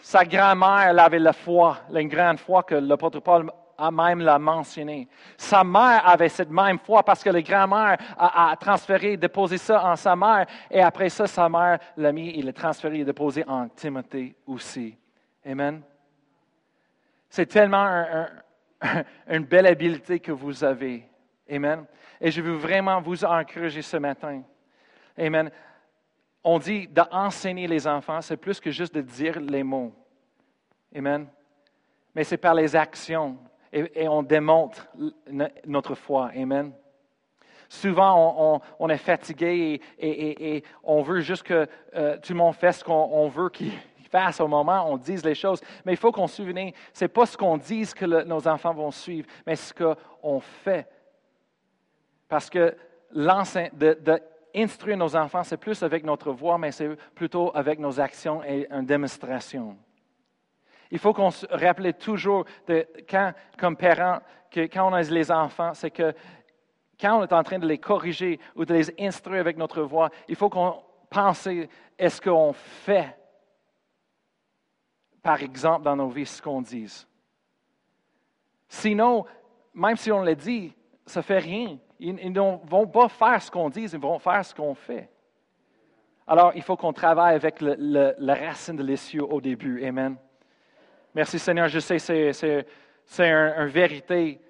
sa 0.00 0.24
grand-mère 0.24 0.98
avait 0.98 1.18
la 1.18 1.32
foi, 1.32 1.78
la 1.90 2.02
grande 2.04 2.38
foi 2.38 2.62
que 2.64 2.74
l'apôtre 2.74 3.20
Paul 3.20 3.50
a 3.78 3.90
même 3.90 4.20
l'a 4.20 4.38
mentionné. 4.38 5.08
Sa 5.36 5.64
mère 5.64 6.06
avait 6.06 6.28
cette 6.28 6.50
même 6.50 6.78
foi 6.78 7.02
parce 7.02 7.22
que 7.22 7.30
la 7.30 7.42
grand-mère 7.42 7.96
a, 8.16 8.54
transféré, 8.58 9.16
déposé 9.16 9.58
ça 9.58 9.84
en 9.84 9.96
sa 9.96 10.14
mère. 10.14 10.46
Et 10.70 10.80
après 10.80 11.08
ça, 11.08 11.26
sa 11.26 11.48
mère 11.48 11.78
l'a 11.96 12.12
mis 12.12 12.30
et 12.30 12.42
l'a 12.42 12.52
transféré 12.52 13.00
et 13.00 13.04
déposé 13.04 13.44
en 13.46 13.68
Timothée 13.68 14.36
aussi. 14.46 14.96
Amen. 15.44 15.82
C'est 17.28 17.46
tellement 17.46 17.84
un, 17.84 18.28
une 19.28 19.44
belle 19.44 19.66
habileté 19.66 20.20
que 20.20 20.32
vous 20.32 20.64
avez. 20.64 21.08
Amen. 21.50 21.84
Et 22.20 22.30
je 22.30 22.40
veux 22.40 22.54
vraiment 22.54 23.00
vous 23.00 23.24
encourager 23.24 23.82
ce 23.82 23.96
matin. 23.96 24.42
Amen. 25.16 25.50
On 26.44 26.58
dit 26.58 26.88
d'enseigner 26.88 27.66
les 27.66 27.86
enfants, 27.86 28.20
c'est 28.20 28.36
plus 28.36 28.60
que 28.60 28.70
juste 28.70 28.94
de 28.94 29.00
dire 29.00 29.38
les 29.40 29.62
mots. 29.62 29.92
Amen. 30.94 31.28
Mais 32.14 32.24
c'est 32.24 32.36
par 32.36 32.54
les 32.54 32.74
actions 32.74 33.38
et, 33.72 34.06
on 34.06 34.22
démontre 34.22 34.88
notre 35.64 35.94
foi. 35.94 36.30
Amen. 36.36 36.72
Souvent, 37.68 38.60
on, 38.78 38.88
est 38.90 38.98
fatigué 38.98 39.80
et, 39.98 40.62
on 40.82 41.00
veut 41.00 41.20
juste 41.20 41.42
que 41.42 41.66
euh, 41.94 42.18
tout 42.18 42.34
le 42.34 42.38
monde 42.38 42.54
fasse 42.54 42.80
ce 42.80 42.84
qu'on 42.84 43.28
veut 43.28 43.48
qu'il 43.48 43.72
face 44.12 44.40
au 44.40 44.46
moment 44.46 44.84
on 44.88 44.98
dise 44.98 45.24
les 45.24 45.34
choses. 45.34 45.60
Mais 45.84 45.92
il 45.92 45.98
faut 45.98 46.12
qu'on 46.12 46.26
se 46.26 46.36
souvienne, 46.36 46.72
ce 46.92 47.04
n'est 47.04 47.08
pas 47.08 47.26
ce 47.26 47.36
qu'on 47.36 47.56
dise 47.56 47.94
que 47.94 48.04
nos 48.04 48.46
enfants 48.46 48.74
vont 48.74 48.90
suivre, 48.90 49.26
mais 49.46 49.56
ce 49.56 49.72
qu'on 49.72 50.40
fait. 50.40 50.86
Parce 52.28 52.48
que 52.48 52.76
d'instruire 53.10 54.96
nos 54.96 55.16
enfants, 55.16 55.42
c'est 55.42 55.56
plus 55.56 55.82
avec 55.82 56.04
notre 56.04 56.30
voix, 56.32 56.58
mais 56.58 56.70
c'est 56.72 56.94
plutôt 57.14 57.50
avec 57.54 57.78
nos 57.78 57.98
actions 57.98 58.44
et 58.44 58.68
une 58.70 58.86
démonstration. 58.86 59.76
Il 60.90 60.98
faut 60.98 61.14
qu'on 61.14 61.30
se 61.30 61.46
rappelle 61.50 61.94
toujours, 61.94 62.44
de, 62.66 62.86
quand, 63.08 63.32
comme 63.58 63.76
parents, 63.76 64.20
que 64.50 64.60
quand 64.66 64.90
on 64.90 64.92
a 64.92 65.00
les 65.02 65.30
enfants, 65.30 65.72
c'est 65.72 65.90
que 65.90 66.14
quand 67.00 67.18
on 67.18 67.22
est 67.22 67.32
en 67.32 67.42
train 67.42 67.58
de 67.58 67.66
les 67.66 67.78
corriger 67.78 68.38
ou 68.54 68.66
de 68.66 68.74
les 68.74 68.92
instruire 69.00 69.40
avec 69.40 69.56
notre 69.56 69.82
voix, 69.82 70.10
il 70.28 70.36
faut 70.36 70.50
qu'on 70.50 70.82
pense, 71.08 71.48
est-ce 71.98 72.20
qu'on 72.20 72.52
fait 72.52 73.16
par 75.22 75.40
exemple, 75.42 75.84
dans 75.84 75.96
nos 75.96 76.08
vies, 76.08 76.26
ce 76.26 76.42
qu'on 76.42 76.60
dise. 76.60 77.06
Sinon, 78.68 79.24
même 79.74 79.96
si 79.96 80.10
on 80.10 80.22
le 80.22 80.34
dit, 80.34 80.74
ça 81.06 81.20
ne 81.20 81.24
fait 81.24 81.38
rien. 81.38 81.78
Ils, 82.00 82.32
ne 82.32 82.66
vont 82.68 82.86
pas 82.86 83.08
faire 83.08 83.40
ce 83.40 83.50
qu'on 83.50 83.68
dit, 83.68 83.84
ils 83.84 83.98
vont 83.98 84.18
faire 84.18 84.44
ce 84.44 84.54
qu'on 84.54 84.74
fait. 84.74 85.08
Alors, 86.26 86.52
il 86.54 86.62
faut 86.62 86.76
qu'on 86.76 86.92
travaille 86.92 87.34
avec 87.34 87.60
la 87.60 88.34
racine 88.34 88.76
de 88.76 88.82
l'essieu 88.82 89.22
au 89.22 89.40
début. 89.40 89.84
Amen. 89.84 90.16
Merci 91.14 91.38
Seigneur. 91.38 91.68
Je 91.68 91.78
sais, 91.78 91.98
c'est, 91.98 92.32
c'est, 92.32 93.30
un, 93.30 93.54
un 93.56 93.66
vérité 93.66 94.40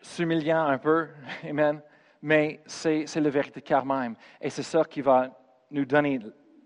s'humiliant 0.00 0.64
un 0.66 0.78
peu. 0.78 1.08
Amen. 1.48 1.82
Mais 2.22 2.60
c'est, 2.66 3.06
c'est 3.06 3.20
la 3.20 3.30
vérité 3.30 3.60
quand 3.60 3.84
même. 3.84 4.14
Et 4.40 4.50
c'est 4.50 4.62
ça 4.62 4.84
qui 4.84 5.00
va 5.00 5.28
nous 5.70 5.84
donner 5.84 6.20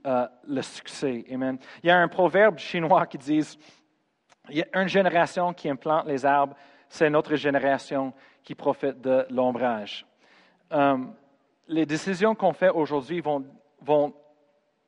euh, 0.06 0.26
le 0.46 0.62
succès. 0.62 1.24
Amen. 1.32 1.58
Il 1.82 1.88
y 1.88 1.90
a 1.90 1.98
un 1.98 2.08
proverbe 2.08 2.58
chinois 2.58 3.06
qui 3.06 3.18
dit 3.18 3.58
il 4.50 4.58
y 4.58 4.62
a 4.62 4.82
une 4.82 4.88
génération 4.88 5.52
qui 5.54 5.70
implante 5.70 6.06
les 6.06 6.26
arbres, 6.26 6.54
c'est 6.88 7.08
une 7.08 7.16
autre 7.16 7.34
génération 7.36 8.12
qui 8.42 8.54
profite 8.54 9.00
de 9.00 9.26
l'ombrage. 9.30 10.06
Euh, 10.72 10.98
les 11.68 11.86
décisions 11.86 12.34
qu'on 12.34 12.52
fait 12.52 12.68
aujourd'hui 12.68 13.20
vont, 13.20 13.44
vont 13.80 14.14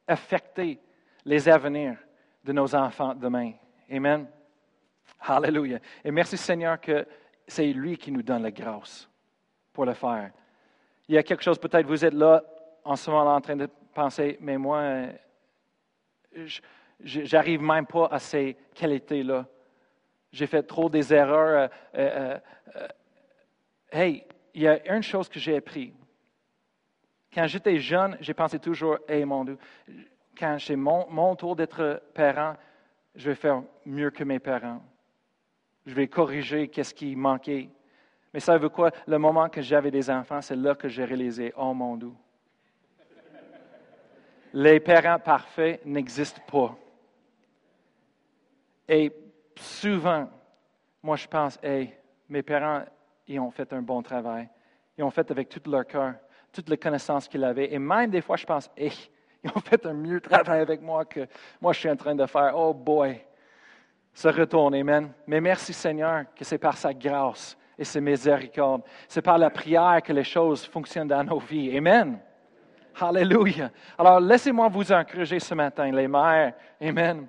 affecter 0.07 0.79
les 1.25 1.49
avenirs 1.49 1.97
de 2.45 2.53
nos 2.53 2.75
enfants 2.75 3.15
demain. 3.15 3.53
Amen. 3.91 4.27
Hallelujah. 5.21 5.79
Et 6.05 6.11
merci 6.11 6.37
Seigneur 6.37 6.81
que 6.81 7.07
c'est 7.49 7.73
lui 7.73 7.97
qui 7.97 8.13
nous 8.13 8.23
donne 8.23 8.43
la 8.43 8.51
grâce 8.51 9.09
pour 9.73 9.87
le 9.87 9.95
faire. 9.95 10.31
Il 11.09 11.15
y 11.15 11.19
a 11.19 11.23
quelque 11.23 11.43
chose, 11.43 11.59
peut-être 11.59 11.87
vous 11.87 12.05
êtes 12.05 12.15
là 12.15 12.43
en 12.85 12.97
ce 12.97 13.11
moment 13.11 13.35
en 13.35 13.41
train 13.41 13.57
de 13.57 13.69
penser, 13.97 14.37
mais 14.41 14.59
moi, 14.59 15.07
j'arrive 17.01 17.63
même 17.63 17.87
pas 17.87 18.07
à 18.11 18.19
ces 18.19 18.57
qualités-là. 18.75 19.47
J'ai 20.33 20.47
fait 20.47 20.63
trop 20.63 20.91
des 20.91 21.15
erreurs. 21.15 21.71
Euh, 21.95 21.99
euh, 21.99 22.39
euh, 22.77 22.89
hey, 23.91 24.23
il 24.55 24.63
y 24.63 24.69
a 24.69 24.95
une 24.95 25.03
chose 25.03 25.29
que 25.29 25.41
j'ai 25.41 25.57
appris. 25.57 25.95
Quand 27.33 27.47
j'étais 27.47 27.79
jeune, 27.79 28.17
j'ai 28.21 28.35
pensé 28.35 28.59
toujours, 28.59 28.99
hey 29.09 29.25
mon 29.25 29.45
Dieu, 29.45 29.59
quand 30.39 30.59
c'est 30.59 30.77
mon, 30.77 31.35
tour 31.37 31.57
d'être 31.57 32.03
parent, 32.13 32.55
je 33.15 33.31
vais 33.31 33.35
faire 33.35 33.63
mieux 33.87 34.11
que 34.11 34.25
mes 34.25 34.39
parents. 34.39 34.83
Je 35.87 35.95
vais 35.95 36.09
corriger 36.09 36.69
qu'est-ce 36.69 36.93
qui 36.93 37.17
manquait. 37.17 37.71
Mais 38.35 38.41
savez-vous 38.41 38.71
quoi? 38.71 38.91
Le 39.07 39.19
moment 39.19 39.49
que 39.49 39.63
j'avais 39.63 39.91
des 39.91 40.11
enfants, 40.11 40.43
c'est 40.43 40.57
là 40.57 40.75
que 40.75 40.89
j'ai 40.89 41.05
réalisé, 41.05 41.55
oh 41.57 41.73
mon 41.73 41.97
Dieu, 41.97 42.13
les 44.53 44.81
parents 44.81 45.19
parfaits 45.19 45.85
n'existent 45.85 46.43
pas. 46.51 46.77
Et 48.89 49.13
souvent, 49.57 50.29
moi 51.03 51.17
je 51.17 51.27
pense, 51.27 51.59
hey, 51.63 51.93
mes 52.29 52.43
parents, 52.43 52.85
ils 53.27 53.41
ont 53.41 53.51
fait 53.51 53.73
un 53.73 53.83
bon 53.83 54.03
travail. 54.03 54.49
Ils 54.97 55.05
ont 55.05 55.11
fait 55.11 55.31
avec 55.31 55.49
tout 55.49 55.61
leur 55.71 55.87
cœur, 55.87 56.15
toutes 56.53 56.69
les 56.69 56.79
connaissances 56.79 57.29
qu'ils 57.29 57.45
avaient. 57.45 57.73
Et 57.73 57.79
même 57.79 58.11
des 58.11 58.21
fois, 58.21 58.37
je 58.37 58.47
pense, 58.47 58.71
hey, 58.77 58.93
ils 59.45 59.51
ont 59.55 59.61
fait 59.61 59.85
un 59.87 59.93
mieux 59.93 60.21
travail 60.21 60.61
avec 60.61 60.81
moi 60.81 61.05
que 61.05 61.27
moi 61.61 61.73
je 61.73 61.81
suis 61.81 61.91
en 61.91 61.97
train 61.97 62.15
de 62.15 62.27
faire. 62.27 62.53
Oh 62.57 62.73
boy, 62.73 63.21
se 64.15 64.29
retourne, 64.29 64.75
Amen. 64.75 65.13
Mais 65.27 65.41
merci 65.41 65.73
Seigneur 65.73 66.25
que 66.35 66.45
c'est 66.45 66.59
par 66.59 66.77
sa 66.77 66.95
grâce 66.95 67.57
et 67.79 67.85
ses 67.85 68.01
miséricordes. 68.01 68.83
C'est 69.09 69.23
par 69.23 69.37
la 69.37 69.51
prière 69.51 70.01
que 70.03 70.13
les 70.13 70.25
choses 70.25 70.65
fonctionnent 70.65 71.09
dans 71.09 71.23
nos 71.23 71.39
vies. 71.39 71.77
Amen. 71.77 72.19
Alléluia. 73.01 73.71
Alors, 73.99 74.21
laissez-moi 74.21 74.69
vous 74.69 74.91
encourager 74.91 75.39
ce 75.39 75.55
matin, 75.55 75.91
les 75.91 76.09
mères. 76.09 76.55
Amen. 76.81 77.27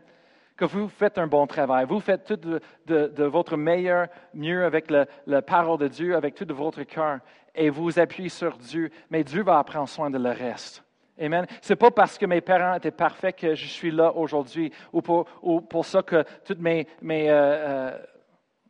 Que 0.56 0.66
vous 0.66 0.88
faites 0.88 1.18
un 1.18 1.28
bon 1.28 1.46
travail. 1.46 1.86
Vous 1.86 2.00
faites 2.00 2.26
tout 2.26 2.60
de, 2.86 3.24
votre 3.24 3.58
meilleur, 3.58 4.08
mieux 4.34 4.66
avec 4.66 4.90
la 4.90 5.42
parole 5.42 5.78
de 5.78 5.88
Dieu, 5.88 6.16
avec 6.16 6.36
tout 6.36 6.46
de 6.46 6.54
votre 6.54 6.84
cœur. 6.84 7.20
Et 7.54 7.70
vous 7.70 8.00
appuyez 8.00 8.30
sur 8.30 8.58
Dieu. 8.58 8.90
Mais 9.10 9.24
Dieu 9.24 9.44
va 9.44 9.64
prendre 9.64 9.90
soin 9.90 10.10
de 10.10 10.18
le 10.18 10.30
reste. 10.30 10.84
Amen. 11.20 11.46
Ce 11.62 11.74
n'est 11.74 11.78
pas 11.78 11.92
parce 11.92 12.18
que 12.18 12.26
mes 12.26 12.42
parents 12.42 12.76
étaient 12.76 12.92
parfaits 12.92 13.36
que 13.36 13.56
je 13.56 13.66
suis 13.66 13.92
là 13.92 14.14
aujourd'hui 14.16 14.72
ou 14.94 15.02
pour, 15.02 15.86
ça 15.86 16.04
que 16.04 16.24
toutes 16.46 16.60
mes, 16.60 16.88
euh, 17.04 17.32
euh, 17.32 17.98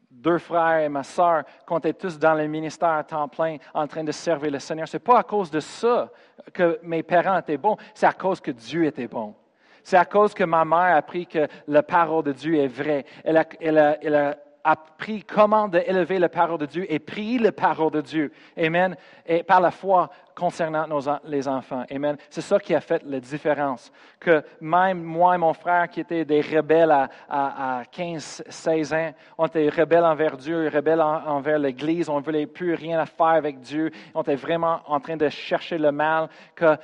deux 0.09 0.37
frères 0.37 0.79
et 0.79 0.89
ma 0.89 1.03
sœur 1.03 1.43
comptaient 1.65 1.93
tous 1.93 2.17
dans 2.17 2.33
le 2.33 2.47
ministère 2.47 2.89
à 2.89 3.03
temps 3.03 3.27
plein 3.27 3.57
en 3.73 3.85
train 3.85 4.03
de 4.03 4.11
servir 4.11 4.51
le 4.51 4.59
Seigneur. 4.59 4.87
Ce 4.87 4.95
n'est 4.95 5.01
pas 5.01 5.19
à 5.19 5.23
cause 5.23 5.51
de 5.51 5.59
ça 5.59 6.09
que 6.53 6.79
mes 6.83 7.03
parents 7.03 7.39
étaient 7.39 7.57
bons, 7.57 7.77
c'est 7.93 8.05
à 8.05 8.13
cause 8.13 8.39
que 8.39 8.51
Dieu 8.51 8.85
était 8.85 9.07
bon. 9.07 9.35
C'est 9.83 9.97
à 9.97 10.05
cause 10.05 10.33
que 10.33 10.43
ma 10.43 10.65
mère 10.65 10.79
a 10.79 10.95
appris 10.95 11.25
que 11.25 11.47
la 11.67 11.81
parole 11.81 12.25
de 12.25 12.33
Dieu 12.33 12.55
est 12.55 12.67
vraie. 12.67 13.05
Elle 13.23 13.37
a, 13.37 13.45
elle 13.61 13.77
a, 13.77 13.97
elle 14.03 14.15
a 14.15 14.37
appris 14.67 15.23
comment 15.23 15.69
d'élever 15.69 16.19
la 16.19 16.27
parole 16.27 16.57
de 16.59 16.65
Dieu 16.65 16.85
et 16.91 16.99
prier 16.99 17.39
la 17.39 17.53
parole 17.53 17.91
de 17.91 18.01
Dieu. 18.01 18.33
Amen. 18.57 18.97
Et 19.25 19.41
par 19.41 19.61
la 19.61 19.71
foi 19.71 20.09
concernant 20.35 20.85
nos, 20.87 21.01
les 21.23 21.47
enfants. 21.47 21.85
Amen. 21.89 22.17
C'est 22.29 22.41
ça 22.41 22.59
qui 22.59 22.75
a 22.75 22.81
fait 22.81 23.01
la 23.05 23.21
différence. 23.21 23.91
Que 24.19 24.43
même 24.59 25.01
moi 25.01 25.35
et 25.35 25.37
mon 25.37 25.53
frère, 25.53 25.87
qui 25.87 26.01
étaient 26.01 26.25
des 26.25 26.41
rebelles 26.41 26.91
à, 26.91 27.09
à, 27.29 27.85
15, 27.85 28.43
16 28.49 28.93
ans, 28.93 29.11
on 29.37 29.45
était 29.47 29.69
rebelles 29.69 30.03
envers 30.03 30.35
Dieu, 30.35 30.67
rebelles 30.67 31.01
envers 31.01 31.59
l'Église. 31.59 32.09
On 32.09 32.17
ne 32.17 32.23
voulait 32.23 32.45
plus 32.45 32.73
rien 32.73 32.99
à 32.99 33.05
faire 33.05 33.27
avec 33.27 33.61
Dieu. 33.61 33.89
On 34.13 34.21
était 34.21 34.35
vraiment 34.35 34.81
en 34.85 34.99
train 34.99 35.15
de 35.15 35.29
chercher 35.29 35.77
le 35.77 35.93
mal 35.93 36.27
que 36.55 36.75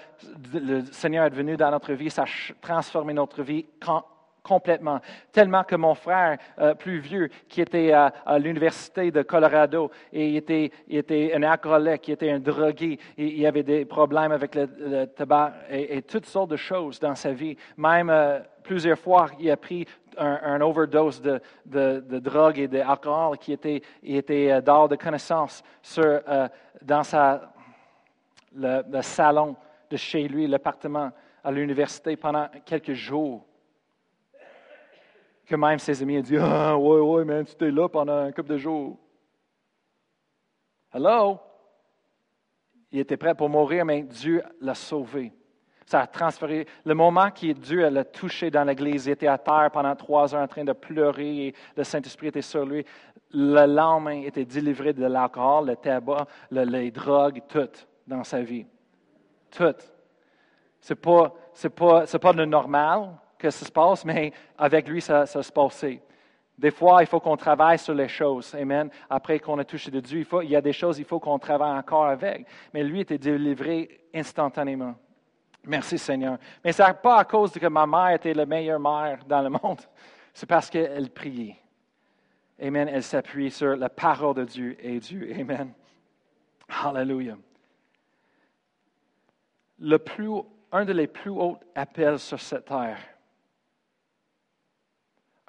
le 0.54 0.86
Seigneur 0.91 1.26
est 1.26 1.36
venu 1.36 1.58
dans 1.58 1.69
notre 1.69 1.91
vie. 1.91 2.10
Ça 2.10 2.24
a 2.24 2.54
transformé 2.62 3.13
notre 3.13 3.43
vie 3.43 3.65
complètement. 4.43 4.99
Tellement 5.32 5.63
que 5.63 5.75
mon 5.75 5.95
frère 5.95 6.38
euh, 6.60 6.75
plus 6.75 6.99
vieux, 6.99 7.29
qui 7.47 7.62
était 7.62 7.93
à, 7.93 8.12
l'université 8.38 9.10
de 9.10 9.21
Colorado, 9.21 9.89
et 10.12 10.29
il 10.29 10.36
était, 10.36 10.71
il 10.88 10.97
était 10.97 11.34
un 11.34 11.43
alcoolique, 11.43 12.01
qui 12.01 12.12
était 12.12 12.29
un 12.29 12.39
drogué, 12.39 12.99
et 13.17 13.25
il 13.25 13.45
avait 13.45 13.63
des 13.63 13.86
problèmes 13.86 14.34
avec 14.34 14.53
le, 14.56 15.06
tabac 15.06 15.53
et, 15.71 16.01
toutes 16.01 16.25
sortes 16.25 16.51
de 16.51 16.58
choses 16.58 16.99
dans 16.99 17.15
sa 17.15 17.32
vie. 17.32 17.56
Même 17.77 18.10
euh, 18.10 18.39
plusieurs 18.63 18.99
fois, 18.99 19.27
il 19.39 19.49
a 19.49 19.58
pris 19.58 19.88
un, 20.17 20.62
overdose 20.62 21.21
de, 21.21 21.41
de, 21.65 22.19
drogue 22.19 22.60
et 22.60 22.67
d'alcool 22.67 23.38
qui 23.39 23.53
était, 23.53 23.82
il 24.03 24.17
était 24.17 24.51
euh, 24.51 24.62
d'or 24.62 24.89
de 24.89 24.95
connaissance 24.95 25.63
dans 26.82 27.03
sa, 27.03 27.53
le 28.56 29.01
salon 29.01 29.56
de 29.89 29.97
chez 29.97 30.27
lui, 30.27 30.47
l'appartement 30.47 31.12
à 31.43 31.51
l'université 31.51 32.15
pendant 32.15 32.47
quelques 32.65 32.93
jours 32.93 33.43
que 35.53 35.57
même 35.57 35.77
ses 35.77 36.01
amis 36.01 36.17
ont 36.17 36.21
dit 36.21 36.37
Ah, 36.39 36.75
ouais, 36.75 36.99
ouais, 36.99 37.25
mais 37.25 37.43
tu 37.43 37.51
étais 37.51 37.69
là 37.69 37.87
pendant 37.87 38.17
un 38.17 38.31
couple 38.31 38.49
de 38.49 38.57
jours. 38.57 38.97
Hello? 40.91 41.39
Il 42.91 42.99
était 42.99 43.17
prêt 43.17 43.35
pour 43.35 43.49
mourir, 43.49 43.85
mais 43.85 44.01
Dieu 44.01 44.41
l'a 44.61 44.73
sauvé. 44.73 45.31
Ça 45.85 46.01
a 46.01 46.07
transféré. 46.07 46.65
Le 46.85 46.95
moment 46.95 47.29
qui 47.29 47.53
Dieu 47.53 47.87
l'a 47.87 48.03
touché 48.03 48.49
dans 48.49 48.63
l'église, 48.63 49.05
il 49.05 49.11
était 49.11 49.27
à 49.27 49.37
terre 49.37 49.69
pendant 49.71 49.95
trois 49.95 50.33
heures 50.33 50.41
en 50.41 50.47
train 50.47 50.63
de 50.63 50.73
pleurer 50.73 51.47
et 51.47 51.55
le 51.77 51.83
Saint-Esprit 51.83 52.27
était 52.27 52.41
sur 52.41 52.65
lui. 52.65 52.83
Le 53.31 53.65
lendemain, 53.67 54.21
était 54.21 54.45
délivré 54.45 54.93
de 54.93 55.05
l'alcool, 55.05 55.67
le 55.67 55.75
tabac, 55.75 56.25
les 56.49 56.89
drogues, 56.89 57.41
tout 57.47 57.69
dans 58.07 58.23
sa 58.23 58.41
vie. 58.41 58.65
Tout. 59.51 59.75
Ce 60.81 60.93
n'est 60.93 60.99
pas, 60.99 61.31
pas, 61.75 62.05
pas 62.05 62.33
le 62.33 62.45
normal, 62.45 63.09
que 63.43 63.49
ça 63.49 63.65
se 63.65 63.71
passe, 63.71 64.06
mais 64.06 64.32
avec 64.58 64.88
lui, 64.88 65.01
ça, 65.01 65.25
se 65.25 65.51
passait. 65.51 66.01
Des 66.58 66.71
fois, 66.71 67.03
il 67.03 67.08
faut 67.08 67.19
qu'on 67.19 67.36
travaille 67.36 67.77
sur 67.77 67.93
les 67.93 68.08
choses. 68.08 68.56
Amen. 68.56 68.89
Après 69.10 69.38
qu'on 69.39 69.60
a 69.60 69.65
touché 69.65 69.91
de 69.91 69.99
Dieu, 69.99 70.19
il, 70.19 70.25
faut, 70.25 70.41
il 70.41 70.49
y 70.49 70.56
a 70.56 70.62
des 70.62 70.71
choses 70.71 70.97
il 70.97 71.03
faut 71.03 71.19
qu'on 71.19 71.38
travaille 71.38 71.77
encore 71.77 72.06
avec. 72.06 72.45
Mais 72.73 72.84
lui 72.84 73.01
était 73.01 73.17
délivré 73.17 74.06
instantanément. 74.13 74.95
Merci 75.65 75.97
Seigneur. 75.97 76.38
Mais 76.63 76.71
ce 76.71 76.84
n'est 76.84 76.93
pas 76.93 77.17
à 77.17 77.25
cause 77.25 77.51
de 77.51 77.60
que 77.60 77.67
ma 77.67 77.86
mère 77.86 78.12
était 78.12 78.34
la 78.34 78.45
meilleure 78.45 78.79
mère 78.79 79.25
dans 79.25 79.41
le 79.41 79.49
monde. 79.49 79.82
C'est 80.34 80.47
parce 80.47 80.69
qu'elle 80.69 81.10
priait. 81.10 81.58
Amen. 82.62 82.88
Elle 82.88 83.03
s'appuie 83.03 83.51
sur 83.51 83.75
la 83.75 83.89
parole 83.89 84.36
de 84.36 84.45
Dieu 84.45 84.77
et 84.79 84.99
Dieu. 84.99 85.36
Amen. 85.38 85.73
Hallelujah. 86.69 87.38
Le 89.79 89.97
plus, 89.97 90.29
un 90.71 90.86
des 90.86 91.08
plus 91.08 91.32
hauts 91.32 91.60
appels 91.75 92.19
sur 92.19 92.39
cette 92.39 92.65
terre, 92.65 92.99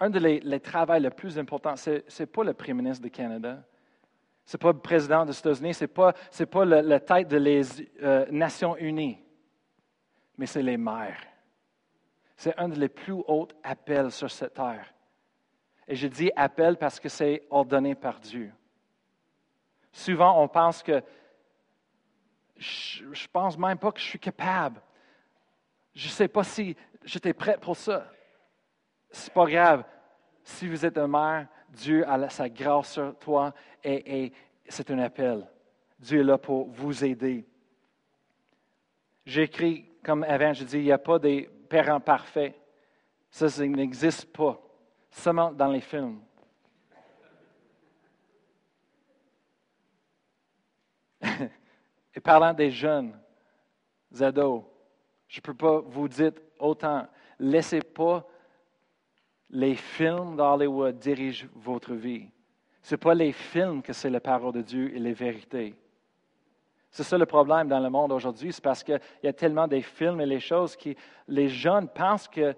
un 0.05 0.11
des 0.11 0.41
les, 0.41 0.61
travaux 0.61 0.99
les 0.99 1.11
plus 1.11 1.39
importants, 1.39 1.77
ce 1.77 1.91
n'est 1.91 2.27
pas 2.27 2.45
le 2.45 2.53
Premier 2.53 2.75
ministre 2.75 3.03
du 3.03 3.11
Canada, 3.11 3.65
ce 4.45 4.57
n'est 4.57 4.59
pas 4.59 4.73
le 4.73 4.79
président 4.79 5.25
des 5.25 5.37
États-Unis, 5.37 5.73
ce 5.73 5.85
n'est 5.85 5.89
pas, 5.89 6.13
pas 6.13 6.65
la 6.67 7.01
tête 7.01 7.29
des 7.29 7.63
euh, 8.03 8.27
Nations 8.31 8.77
unies, 8.77 9.19
mais 10.37 10.45
c'est 10.45 10.63
les 10.63 10.77
maires. 10.77 11.23
C'est 12.37 12.55
un 12.59 12.69
des 12.69 12.89
plus 12.89 13.15
hauts 13.15 13.49
appels 13.63 14.11
sur 14.11 14.31
cette 14.31 14.53
terre. 14.53 14.93
Et 15.89 15.95
je 15.95 16.07
dis 16.07 16.31
appel 16.37 16.77
parce 16.77 17.01
que 17.01 17.09
c'est 17.09 17.47
ordonné 17.49 17.95
par 17.95 18.21
Dieu. 18.21 18.53
Souvent, 19.91 20.43
on 20.43 20.49
pense 20.49 20.83
que 20.83 21.03
je 22.57 23.05
ne 23.05 23.29
pense 23.33 23.57
même 23.57 23.79
pas 23.79 23.93
que 23.93 24.01
je 24.01 24.05
suis 24.05 24.19
capable. 24.19 24.83
Je 25.95 26.09
ne 26.09 26.13
sais 26.13 26.29
pas 26.29 26.45
si 26.45 26.77
j'étais 27.05 27.33
prêt 27.33 27.57
pour 27.59 27.77
ça 27.77 28.11
c'est 29.15 29.33
pas 29.33 29.47
grave. 29.47 29.85
Si 30.45 30.69
vous 30.69 30.85
êtes 30.85 30.99
un 30.99 31.09
mère, 31.09 31.49
Dieu 31.71 32.07
a 32.07 32.29
sa 32.29 32.51
grâce 32.51 32.93
sur 32.93 33.19
toi 33.19 33.55
et, 33.83 34.31
c'est 34.69 34.91
un 34.91 34.99
appel. 34.99 35.47
Dieu 35.99 36.21
est 36.21 36.25
là 36.25 36.37
pour 36.37 36.69
vous 36.69 37.03
aider. 37.05 37.47
J'écris 39.25 39.91
comme 40.03 40.23
avant, 40.23 40.53
je 40.53 40.65
dis, 40.65 40.79
il 40.79 40.85
n'y 40.85 40.93
a 40.93 40.99
pas 40.99 41.19
des 41.19 41.49
parents 41.69 42.01
parfaits. 42.01 42.55
Ça, 43.31 43.47
n'existe 43.67 44.31
pas. 44.33 44.61
Seulement 45.11 45.51
dans 45.51 45.69
les 45.69 45.81
films. 45.81 46.21
Et 52.15 52.21
parlant 52.21 52.53
des 52.53 52.71
jeunes, 52.71 53.19
ados, 54.21 54.65
je 55.27 55.39
ne 55.39 55.43
peux 55.43 55.55
pas 55.55 55.81
vous 55.81 56.07
dire 56.07 56.33
autant, 56.59 57.09
laissez 57.39 57.81
pas 57.81 58.27
les 59.51 59.75
films 59.75 60.37
d'Hollywood 60.37 60.99
dirigent 60.99 61.47
votre 61.55 61.95
vie. 61.95 62.29
Ce 62.83 62.95
n'est 62.95 62.99
pas 62.99 63.15
les 63.15 63.33
films 63.33 63.83
que 63.83 63.93
c'est 63.93 64.11
la 64.11 64.21
parole 64.21 64.53
de 64.53 64.63
Dieu 64.63 64.95
et 64.95 64.99
les 64.99 65.15
vérités. 65.15 65.75
C'est 66.91 67.03
ça 67.03 67.19
le 67.19 67.27
problème 67.27 67.67
dans 67.69 67.81
le 67.81 67.91
monde 67.91 68.13
aujourd'hui, 68.13 68.53
c'est 68.53 68.63
parce 68.63 68.85
qu'il 68.85 69.01
y 69.23 69.27
a 69.27 69.33
tellement 69.33 69.67
des 69.67 69.83
films 69.83 70.21
et 70.21 70.27
les 70.27 70.39
choses 70.39 70.77
qui, 70.77 70.97
les 71.27 71.49
jeunes 71.49 71.89
pensent 71.89 72.29
que 72.29 72.55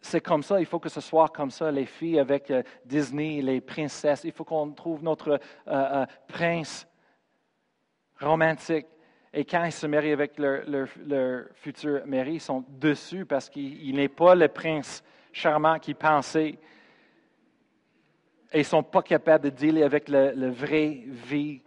c'est 0.00 0.20
comme 0.20 0.42
ça, 0.42 0.58
il 0.58 0.66
faut 0.66 0.80
que 0.80 0.88
ce 0.88 1.00
soit 1.00 1.28
comme 1.28 1.50
ça, 1.50 1.70
les 1.70 1.86
filles 1.86 2.18
avec 2.18 2.50
euh, 2.50 2.62
Disney, 2.84 3.40
les 3.40 3.60
princesses, 3.60 4.24
il 4.24 4.32
faut 4.32 4.44
qu'on 4.44 4.72
trouve 4.72 5.02
notre 5.02 5.32
euh, 5.32 5.38
euh, 5.68 6.06
prince 6.26 6.86
romantique. 8.20 8.86
Et 9.32 9.44
quand 9.44 9.64
ils 9.64 9.72
se 9.72 9.86
marient 9.86 10.12
avec 10.12 10.38
leur, 10.38 10.62
leur, 10.66 11.44
futur 11.54 12.02
mari, 12.04 12.34
ils 12.34 12.40
sont 12.40 12.64
dessus 12.68 13.24
parce 13.24 13.48
qu'il 13.48 13.94
n'est 13.94 14.08
pas 14.08 14.34
le 14.34 14.48
prince 14.48 15.02
charmant 15.32 15.78
qu'ils 15.78 15.96
pensaient. 15.96 16.58
Et 18.52 18.58
ils 18.58 18.58
ne 18.58 18.64
sont 18.64 18.82
pas 18.82 19.02
capables 19.02 19.44
de 19.44 19.50
dealer 19.50 19.82
avec 19.82 20.08
la 20.08 20.50
vraie 20.50 21.04
vie. 21.06 21.62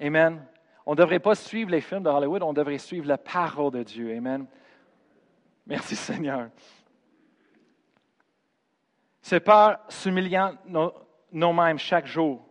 Amen. 0.00 0.44
On 0.86 0.92
ne 0.92 0.96
devrait 0.96 1.18
pas 1.18 1.34
suivre 1.34 1.70
les 1.70 1.82
films 1.82 2.04
de 2.04 2.08
Hollywood, 2.08 2.42
on 2.42 2.54
devrait 2.54 2.78
suivre 2.78 3.06
la 3.06 3.18
parole 3.18 3.72
de 3.72 3.82
Dieu. 3.82 4.16
Amen. 4.16 4.46
Merci 5.66 5.96
Seigneur. 5.96 6.48
C'est 9.20 9.40
par 9.40 9.80
s'humiliant 9.90 10.54
nous-mêmes 11.30 11.78
chaque 11.78 12.06
jour. 12.06 12.42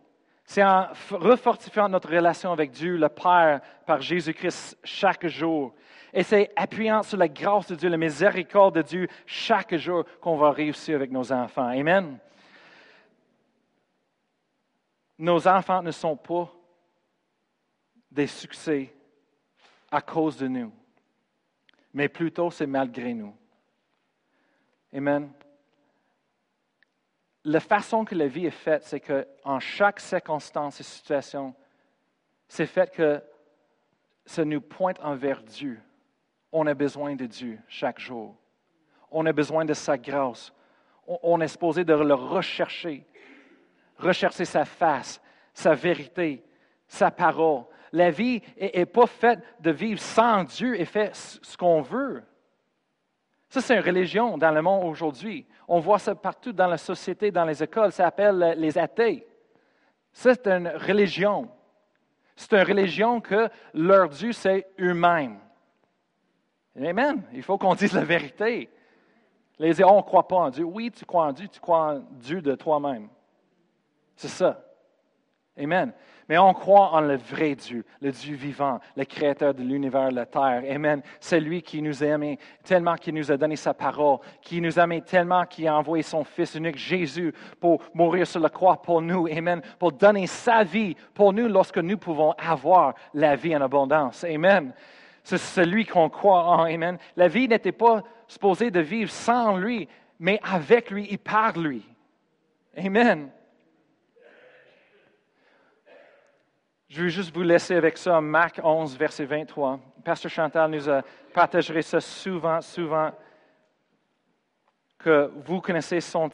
C'est 0.44 0.62
en 0.62 0.86
refortifiant 1.10 1.88
notre 1.88 2.08
relation 2.08 2.52
avec 2.52 2.70
Dieu, 2.70 2.96
le 2.96 3.08
Père, 3.08 3.60
par 3.84 4.00
Jésus-Christ 4.00 4.78
chaque 4.84 5.26
jour. 5.26 5.74
Et 6.18 6.24
c'est 6.24 6.50
appuyant 6.56 7.04
sur 7.04 7.16
la 7.16 7.28
grâce 7.28 7.68
de 7.68 7.76
Dieu, 7.76 7.88
la 7.88 7.96
miséricorde 7.96 8.74
de 8.74 8.82
Dieu 8.82 9.06
chaque 9.24 9.76
jour 9.76 10.04
qu'on 10.20 10.36
va 10.36 10.50
réussir 10.50 10.96
avec 10.96 11.12
nos 11.12 11.30
enfants. 11.30 11.68
Amen. 11.68 12.18
Nos 15.16 15.46
enfants 15.46 15.80
ne 15.80 15.92
sont 15.92 16.16
pas 16.16 16.52
des 18.10 18.26
succès 18.26 18.92
à 19.92 20.00
cause 20.00 20.36
de 20.36 20.48
nous, 20.48 20.72
mais 21.94 22.08
plutôt 22.08 22.50
c'est 22.50 22.66
malgré 22.66 23.14
nous. 23.14 23.36
Amen. 24.92 25.30
La 27.44 27.60
façon 27.60 28.04
que 28.04 28.16
la 28.16 28.26
vie 28.26 28.46
est 28.46 28.50
faite, 28.50 28.82
c'est 28.82 28.98
qu'en 28.98 29.60
chaque 29.60 30.00
circonstance 30.00 30.80
et 30.80 30.82
situation, 30.82 31.54
c'est 32.48 32.66
fait 32.66 32.90
que 32.90 33.22
ça 34.26 34.44
nous 34.44 34.60
pointe 34.60 34.98
envers 35.00 35.44
Dieu. 35.44 35.80
On 36.52 36.66
a 36.66 36.74
besoin 36.74 37.14
de 37.14 37.26
Dieu 37.26 37.58
chaque 37.68 37.98
jour. 37.98 38.34
On 39.10 39.26
a 39.26 39.32
besoin 39.32 39.64
de 39.64 39.74
sa 39.74 39.96
grâce. 39.96 40.52
On 41.06 41.40
est 41.40 41.48
supposé 41.48 41.84
de 41.84 41.94
le 41.94 42.14
rechercher, 42.14 43.06
rechercher 43.96 44.44
sa 44.44 44.64
face, 44.64 45.20
sa 45.54 45.74
vérité, 45.74 46.44
sa 46.86 47.10
parole, 47.10 47.64
la 47.92 48.10
vie 48.10 48.42
n'est 48.60 48.86
pas 48.86 49.06
faite 49.06 49.40
de 49.60 49.70
vivre 49.70 50.00
sans 50.00 50.44
Dieu 50.44 50.78
et 50.78 50.84
fait 50.84 51.14
ce 51.14 51.56
qu'on 51.56 51.80
veut. 51.80 52.22
Ça, 53.48 53.60
c'est 53.60 53.76
une 53.76 53.84
religion 53.84 54.36
dans 54.36 54.50
le 54.50 54.60
monde 54.60 54.84
aujourd'hui. 54.84 55.46
On 55.66 55.80
voit 55.80 55.98
ça 55.98 56.14
partout 56.14 56.52
dans 56.52 56.66
la 56.66 56.76
société, 56.76 57.30
dans 57.30 57.46
les 57.46 57.62
écoles. 57.62 57.92
Ça 57.92 58.04
s'appelle 58.04 58.54
les 58.58 58.76
athées. 58.76 59.26
C'est 60.12 60.46
une 60.46 60.68
religion. 60.68 61.48
C'est 62.36 62.52
une 62.52 62.66
religion 62.66 63.20
que 63.20 63.48
leur 63.72 64.10
Dieu, 64.10 64.32
c'est 64.32 64.66
eux-mêmes. 64.78 65.38
Amen. 66.82 67.22
Il 67.32 67.42
faut 67.42 67.58
qu'on 67.58 67.74
dise 67.74 67.92
la 67.92 68.04
vérité. 68.04 68.68
Les 69.58 69.72
gens, 69.72 69.92
on 69.92 69.96
ne 69.98 70.02
croit 70.02 70.28
pas 70.28 70.36
en 70.36 70.50
Dieu. 70.50 70.64
Oui, 70.64 70.90
tu 70.90 71.04
crois 71.04 71.26
en 71.26 71.32
Dieu, 71.32 71.48
tu 71.48 71.60
crois 71.60 71.94
en 71.94 71.98
Dieu 72.12 72.40
de 72.40 72.54
toi-même. 72.54 73.08
C'est 74.16 74.28
ça. 74.28 74.64
Amen. 75.58 75.92
Mais 76.28 76.38
on 76.38 76.52
croit 76.52 76.92
en 76.92 77.00
le 77.00 77.16
vrai 77.16 77.54
Dieu, 77.54 77.84
le 78.00 78.12
Dieu 78.12 78.36
vivant, 78.36 78.78
le 78.96 79.04
créateur 79.04 79.54
de 79.54 79.62
l'univers, 79.62 80.10
de 80.10 80.16
la 80.16 80.26
terre. 80.26 80.62
Amen. 80.70 81.02
C'est 81.20 81.40
lui 81.40 81.62
qui 81.62 81.80
nous 81.80 82.04
a 82.04 82.06
aimés 82.06 82.38
tellement 82.62 82.96
qu'il 82.96 83.14
nous 83.14 83.32
a 83.32 83.36
donné 83.36 83.56
sa 83.56 83.72
parole, 83.72 84.18
qui 84.42 84.60
nous 84.60 84.78
a 84.78 84.84
aimés 84.84 85.00
tellement 85.00 85.46
qu'il 85.46 85.66
a 85.66 85.76
envoyé 85.76 86.02
son 86.02 86.24
Fils 86.24 86.54
unique, 86.54 86.76
Jésus, 86.76 87.32
pour 87.60 87.80
mourir 87.94 88.26
sur 88.26 88.40
la 88.40 88.50
croix 88.50 88.80
pour 88.80 89.00
nous. 89.00 89.26
Amen. 89.26 89.62
Pour 89.78 89.92
donner 89.92 90.26
sa 90.26 90.62
vie 90.62 90.94
pour 91.14 91.32
nous 91.32 91.48
lorsque 91.48 91.78
nous 91.78 91.96
pouvons 91.96 92.32
avoir 92.32 92.94
la 93.14 93.34
vie 93.34 93.56
en 93.56 93.62
abondance. 93.62 94.22
Amen. 94.24 94.74
C'est 95.28 95.36
celui 95.36 95.84
qu'on 95.84 96.08
croit 96.08 96.42
en. 96.42 96.64
Amen. 96.64 96.96
La 97.14 97.28
vie 97.28 97.46
n'était 97.46 97.70
pas 97.70 98.02
supposée 98.26 98.70
de 98.70 98.80
vivre 98.80 99.10
sans 99.10 99.58
lui, 99.58 99.86
mais 100.18 100.40
avec 100.42 100.90
lui 100.90 101.06
et 101.12 101.18
par 101.18 101.58
lui. 101.58 101.84
Amen. 102.74 103.30
Je 106.88 107.02
veux 107.02 107.08
juste 107.08 107.34
vous 107.34 107.42
laisser 107.42 107.74
avec 107.74 107.98
ça, 107.98 108.18
Marc 108.22 108.58
11, 108.64 108.96
verset 108.96 109.26
23. 109.26 109.78
Pasteur 110.02 110.32
Chantal 110.32 110.70
nous 110.70 110.88
a 110.88 111.02
partagé 111.34 111.82
ça 111.82 112.00
souvent, 112.00 112.62
souvent, 112.62 113.12
que 114.96 115.30
vous 115.44 115.60
connaissez 115.60 116.00
son, 116.00 116.30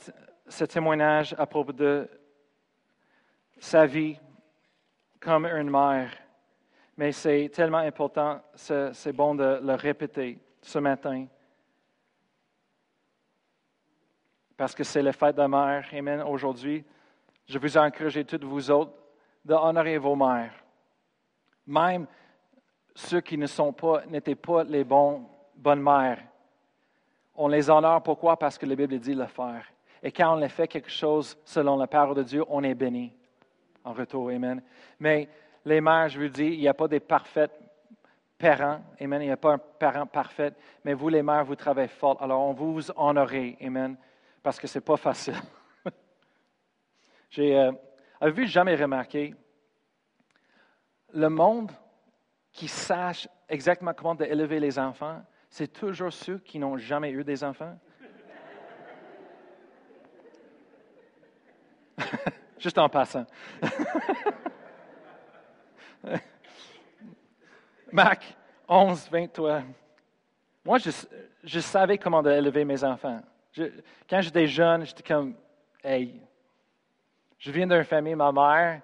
ce 0.47 0.65
témoignage 0.67 1.35
à 1.37 1.47
propos 1.47 1.73
de 1.73 2.09
sa 3.59 3.87
vie 3.87 4.21
comme 5.19 5.47
une 5.47 5.71
mère. 5.71 6.13
Mais 6.97 7.11
c'est 7.13 7.51
tellement 7.53 7.79
important, 7.79 8.41
c'est 8.55 9.13
bon 9.13 9.35
de 9.35 9.61
le 9.63 9.75
répéter 9.75 10.39
ce 10.63 10.79
matin. 10.79 11.27
Parce 14.57 14.75
que 14.75 14.85
c'est 14.85 15.03
le 15.03 15.11
fête 15.11 15.37
de 15.37 15.47
mère. 15.47 15.85
Amen. 15.93 16.23
Aujourd'hui, 16.23 16.85
je 17.47 17.59
vous 17.59 17.77
encourage 17.77 18.25
toutes 18.27 18.45
vous 18.45 18.71
autres 18.71 18.93
d'honorer 19.45 19.99
vos 19.99 20.15
mères. 20.15 20.55
Même 21.67 22.07
ceux 22.95 23.21
qui 23.21 23.37
n'étaient 23.37 24.37
pas 24.37 24.63
les 24.63 24.85
bonnes 24.85 25.27
mères. 25.83 26.23
On 27.35 27.49
les 27.49 27.69
honore 27.69 28.01
pourquoi? 28.03 28.39
Parce 28.39 28.57
que 28.57 28.67
la 28.67 28.77
Bible 28.77 28.97
dit 29.01 29.15
le 29.15 29.27
faire. 29.27 29.67
Et 30.01 30.13
quand 30.13 30.41
on 30.41 30.49
fait 30.49 30.69
quelque 30.69 30.91
chose 30.91 31.37
selon 31.45 31.77
la 31.77 31.89
parole 31.89 32.15
de 32.15 32.23
Dieu, 32.23 32.45
on 32.49 32.63
est 32.63 32.75
béni 32.75 33.13
en 33.83 33.93
retour. 33.93 34.31
Amen. 34.31 34.63
Mais 35.01 35.29
les 35.65 35.81
mères, 35.81 36.09
je 36.09 36.21
vous 36.21 36.29
dis, 36.29 36.47
il 36.47 36.61
n'y 36.61 36.69
a 36.69 36.75
pas 36.75 36.89
des 36.89 37.01
parfaits 37.01 37.51
parents. 38.39 38.83
Amen. 39.01 39.23
Il 39.23 39.27
n'y 39.27 39.33
a 39.33 39.37
pas 39.37 39.53
un 39.55 39.59
parent 39.59 40.07
parfait. 40.07 40.53
Mais 40.85 40.95
vous, 40.95 41.09
les 41.09 41.23
mères, 41.23 41.45
vous 41.45 41.57
travaillez 41.57 41.89
fort. 41.89 42.23
Alors, 42.23 42.43
on 42.43 42.53
vous 42.53 42.91
honorer. 42.97 43.57
Amen. 43.61 43.97
Parce 44.43 44.59
que 44.59 44.67
ce 44.67 44.79
n'est 44.79 44.85
pas 44.85 44.97
facile. 44.97 45.41
J'ai, 47.31 47.57
euh, 47.57 47.73
Avez-vous 48.21 48.47
jamais 48.47 48.75
remarqué 48.75 49.35
le 51.13 51.29
monde 51.29 51.71
qui 52.53 52.69
sache 52.69 53.29
exactement 53.49 53.93
comment 53.95 54.17
élever 54.19 54.61
les 54.61 54.79
enfants, 54.79 55.23
c'est 55.51 55.73
toujours 55.73 56.13
ceux 56.13 56.39
qui 56.39 56.59
n'ont 56.59 56.77
jamais 56.77 57.11
eu 57.11 57.25
des 57.25 57.45
enfants? 57.45 57.79
Juste 62.59 62.79
en 62.79 62.89
passant. 62.89 63.27
Mac 67.93 68.37
11, 68.69 69.09
23. 69.11 69.63
Moi, 70.65 70.79
je, 71.45 71.61
savais 71.61 71.99
comment 71.99 72.25
élever 72.25 72.65
mes 72.65 72.83
enfants. 72.83 73.21
quand 74.09 74.21
j'étais 74.21 74.47
jeune, 74.47 74.85
j'étais 74.85 75.03
comme, 75.03 75.35
hey, 75.83 76.21
je 77.39 77.51
viens 77.51 77.67
d'une 77.67 77.85
famille, 77.85 78.15
ma 78.15 78.33
mère, 78.33 78.81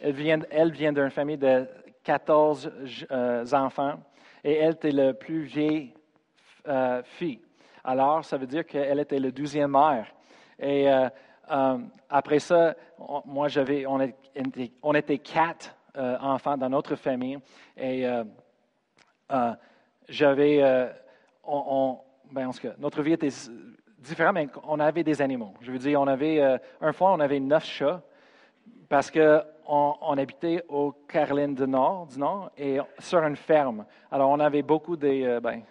elle 0.00 0.12
vient, 0.12 0.40
elle 0.50 0.70
vient 0.70 0.92
d'une 0.92 1.10
famille 1.10 1.36
de 1.36 1.68
14 2.04 2.70
euh, 3.10 3.44
enfants 3.52 4.00
et 4.42 4.54
elle 4.54 4.74
était 4.74 4.92
la 4.92 5.14
plus 5.14 5.42
vieille 5.42 5.92
euh, 6.68 7.02
fille. 7.02 7.40
Alors, 7.82 8.24
ça 8.24 8.36
veut 8.36 8.46
dire 8.46 8.64
qu'elle 8.64 9.00
était 9.00 9.18
la 9.18 9.30
douzième 9.30 9.72
mère. 9.72 10.06
Et 10.58 10.88
euh, 10.90 11.08
après 12.08 12.38
ça, 12.38 12.74
moi, 13.24 13.48
j'avais, 13.48 13.84
on 13.86 14.94
était 14.94 15.18
quatre 15.18 15.74
enfants 15.96 16.56
dans 16.56 16.68
notre 16.68 16.96
famille 16.96 17.38
et 17.76 18.04
j'avais, 20.08 20.90
on, 21.44 21.98
ben, 22.30 22.50
notre 22.78 23.02
vie 23.02 23.12
était 23.12 23.30
différent, 23.98 24.32
mais 24.32 24.48
on 24.64 24.80
avait 24.80 25.02
des 25.02 25.20
animaux. 25.20 25.54
Je 25.60 25.72
veux 25.72 25.78
dire, 25.78 26.00
on 26.00 26.06
avait, 26.06 26.40
euh, 26.40 26.58
un 26.80 26.92
fois, 26.92 27.12
on 27.12 27.20
avait 27.20 27.40
neuf 27.40 27.64
chats 27.64 28.02
parce 28.88 29.10
qu'on 29.10 29.44
on, 29.66 30.18
habitait 30.18 30.62
au 30.68 30.92
Caroline 31.08 31.54
du 31.54 31.66
Nord, 31.66 32.06
du 32.06 32.18
Nord, 32.18 32.50
et 32.56 32.78
sur 32.98 33.22
une 33.24 33.36
ferme. 33.36 33.84
Alors, 34.10 34.30
on 34.30 34.40
avait 34.40 34.62
beaucoup 34.62 34.96
des, 34.96 35.24
euh, 35.24 35.40
ben, 35.40 35.62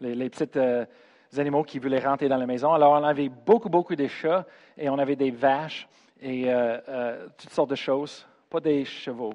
les, 0.00 0.30
petits 0.30 0.58
euh, 0.58 0.84
animaux 1.36 1.62
qui 1.62 1.78
voulaient 1.78 2.04
rentrer 2.04 2.28
dans 2.28 2.38
la 2.38 2.46
maison. 2.46 2.72
Alors, 2.72 2.92
on 2.92 3.04
avait 3.04 3.28
beaucoup, 3.28 3.68
beaucoup 3.68 3.94
de 3.94 4.06
chats, 4.06 4.44
et 4.76 4.88
on 4.88 4.98
avait 4.98 5.16
des 5.16 5.30
vaches, 5.30 5.86
et 6.20 6.44
euh, 6.46 7.26
toutes 7.36 7.50
sortes 7.50 7.70
de 7.70 7.76
choses. 7.76 8.26
Pas 8.48 8.60
des 8.60 8.84
chevaux. 8.84 9.34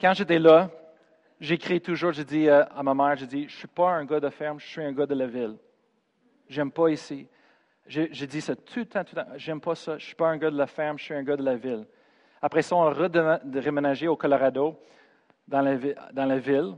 Quand 0.00 0.14
j'étais 0.14 0.38
là, 0.38 0.68
j'écris 1.40 1.80
toujours, 1.80 2.12
je 2.12 2.22
dis 2.22 2.48
à 2.48 2.82
ma 2.82 2.94
mère, 2.94 3.16
je 3.16 3.24
dis, 3.24 3.42
je 3.42 3.54
ne 3.54 3.58
suis 3.58 3.68
pas 3.68 3.90
un 3.90 4.04
gars 4.04 4.20
de 4.20 4.30
ferme, 4.30 4.58
je 4.58 4.66
suis 4.66 4.82
un 4.82 4.92
gars 4.92 5.06
de 5.06 5.14
la 5.14 5.26
ville. 5.26 5.56
J'aime 6.48 6.72
pas 6.72 6.88
ici. 6.88 7.28
J'ai 7.86 8.26
dit 8.26 8.40
ça 8.40 8.56
tout 8.56 8.80
le 8.80 8.86
temps, 8.86 9.04
tout 9.04 9.14
le 9.16 9.22
temps. 9.22 9.30
J'aime 9.36 9.60
pas 9.60 9.74
ça. 9.74 9.98
Je 9.98 10.04
suis 10.04 10.14
pas 10.14 10.28
un 10.28 10.36
gars 10.36 10.50
de 10.50 10.56
la 10.56 10.66
ferme, 10.66 10.98
je 10.98 11.04
suis 11.04 11.14
un 11.14 11.22
gars 11.22 11.36
de 11.36 11.42
la 11.42 11.56
ville. 11.56 11.86
Après 12.40 12.62
ça, 12.62 12.74
on 12.74 12.82
a 12.82 12.90
redéménagé 12.92 14.08
au 14.08 14.16
Colorado, 14.16 14.78
dans 15.46 15.60
la, 15.60 16.38
ville. 16.38 16.76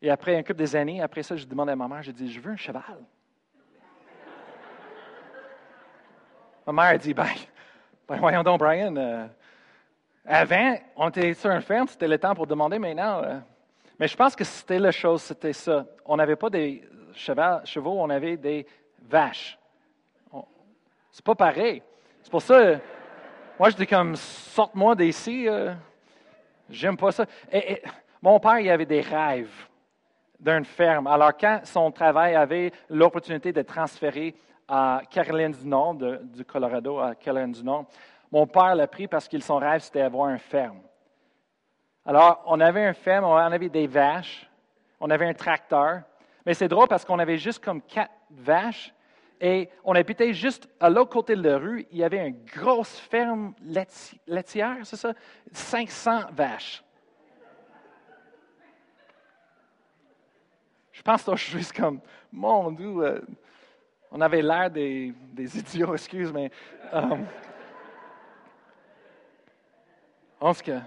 Et 0.00 0.10
après 0.10 0.36
un 0.36 0.42
couple 0.42 0.54
des 0.54 0.76
années, 0.76 1.02
après 1.02 1.22
ça, 1.22 1.36
je 1.36 1.46
demande 1.46 1.68
à 1.68 1.76
ma 1.76 1.88
mère, 1.88 2.02
je 2.02 2.12
dis, 2.12 2.30
je 2.30 2.40
veux 2.40 2.52
un 2.52 2.56
cheval. 2.56 3.04
Ma 6.66 6.72
mère 6.72 6.94
a 6.94 6.98
dit, 6.98 7.14
ben, 7.14 7.26
ben 8.08 8.16
voyons 8.18 8.42
donc, 8.42 8.58
Brian, 8.58 8.94
euh, 8.96 9.26
avant, 10.24 10.76
on 10.96 11.08
était 11.08 11.34
sur 11.34 11.50
une 11.50 11.60
ferme, 11.60 11.86
c'était 11.86 12.08
le 12.08 12.18
temps 12.18 12.34
pour 12.34 12.46
demander 12.46 12.78
maintenant. 12.78 13.22
Euh, 13.22 13.38
mais 13.98 14.08
je 14.08 14.16
pense 14.16 14.34
que 14.34 14.44
c'était 14.44 14.78
la 14.78 14.90
chose, 14.90 15.22
c'était 15.22 15.52
ça. 15.52 15.86
On 16.04 16.16
n'avait 16.16 16.36
pas 16.36 16.50
des 16.50 16.82
chevaux, 17.14 17.96
on 17.98 18.10
avait 18.10 18.36
des 18.36 18.66
vaches. 19.08 19.58
C'est 21.10 21.24
pas 21.24 21.34
pareil. 21.34 21.82
C'est 22.22 22.30
pour 22.30 22.42
ça, 22.42 22.78
moi, 23.58 23.70
je 23.70 23.76
dis 23.76 23.86
comme, 23.86 24.16
sorte-moi 24.16 24.94
d'ici. 24.94 25.48
Euh, 25.48 25.72
j'aime 26.68 26.96
pas 26.96 27.10
ça. 27.10 27.24
Mon 28.20 28.38
père, 28.38 28.58
il 28.58 28.68
avait 28.68 28.84
des 28.84 29.00
rêves 29.00 29.66
d'une 30.38 30.66
ferme. 30.66 31.06
Alors, 31.06 31.34
quand 31.34 31.60
son 31.64 31.90
travail 31.90 32.34
avait 32.34 32.70
l'opportunité 32.90 33.52
de 33.52 33.62
transférer 33.62 34.34
à 34.68 35.02
Caroline 35.10 35.52
du 35.52 35.66
Nord, 35.66 35.94
du 35.94 36.44
Colorado 36.44 36.98
à 36.98 37.14
Caroline 37.14 37.52
du 37.52 37.62
Nord, 37.62 37.86
mon 38.30 38.46
père 38.46 38.74
l'a 38.74 38.86
pris 38.86 39.06
parce 39.06 39.28
que 39.28 39.38
son 39.38 39.56
rêve, 39.56 39.80
c'était 39.80 40.00
d'avoir 40.00 40.30
une 40.30 40.38
ferme. 40.38 40.80
Alors, 42.04 42.42
on 42.46 42.60
avait 42.60 42.86
une 42.86 42.94
ferme, 42.94 43.24
on 43.24 43.36
avait 43.36 43.68
des 43.68 43.86
vaches, 43.86 44.48
on 45.00 45.10
avait 45.10 45.26
un 45.26 45.34
tracteur. 45.34 46.02
Mais 46.44 46.54
c'est 46.54 46.68
drôle 46.68 46.88
parce 46.88 47.04
qu'on 47.04 47.18
avait 47.18 47.38
juste 47.38 47.64
comme 47.64 47.82
quatre 47.82 48.12
vaches 48.30 48.92
et 49.40 49.68
on 49.84 49.94
habitait 49.94 50.32
juste 50.32 50.68
à 50.80 50.88
l'autre 50.88 51.10
côté 51.10 51.34
de 51.36 51.42
la 51.42 51.58
rue. 51.58 51.86
Il 51.90 51.98
y 51.98 52.04
avait 52.04 52.28
une 52.28 52.44
grosse 52.44 52.96
ferme 52.96 53.54
laitière, 54.26 54.78
c'est 54.84 54.96
ça? 54.96 55.12
500 55.52 56.20
vaches. 56.32 56.82
Je 60.92 61.02
pense 61.02 61.24
que 61.24 61.36
je 61.36 61.58
suis 61.58 61.72
comme, 61.72 62.00
mon 62.32 62.70
Dieu, 62.70 62.88
euh, 63.00 63.20
on 64.16 64.20
avait 64.22 64.40
l'air 64.40 64.70
des, 64.70 65.12
idiots, 65.38 65.94
excuse, 65.94 66.32
moi 66.32 66.48
euh, 66.94 67.16
en 70.40 70.54
tout 70.54 70.62
cas, 70.62 70.82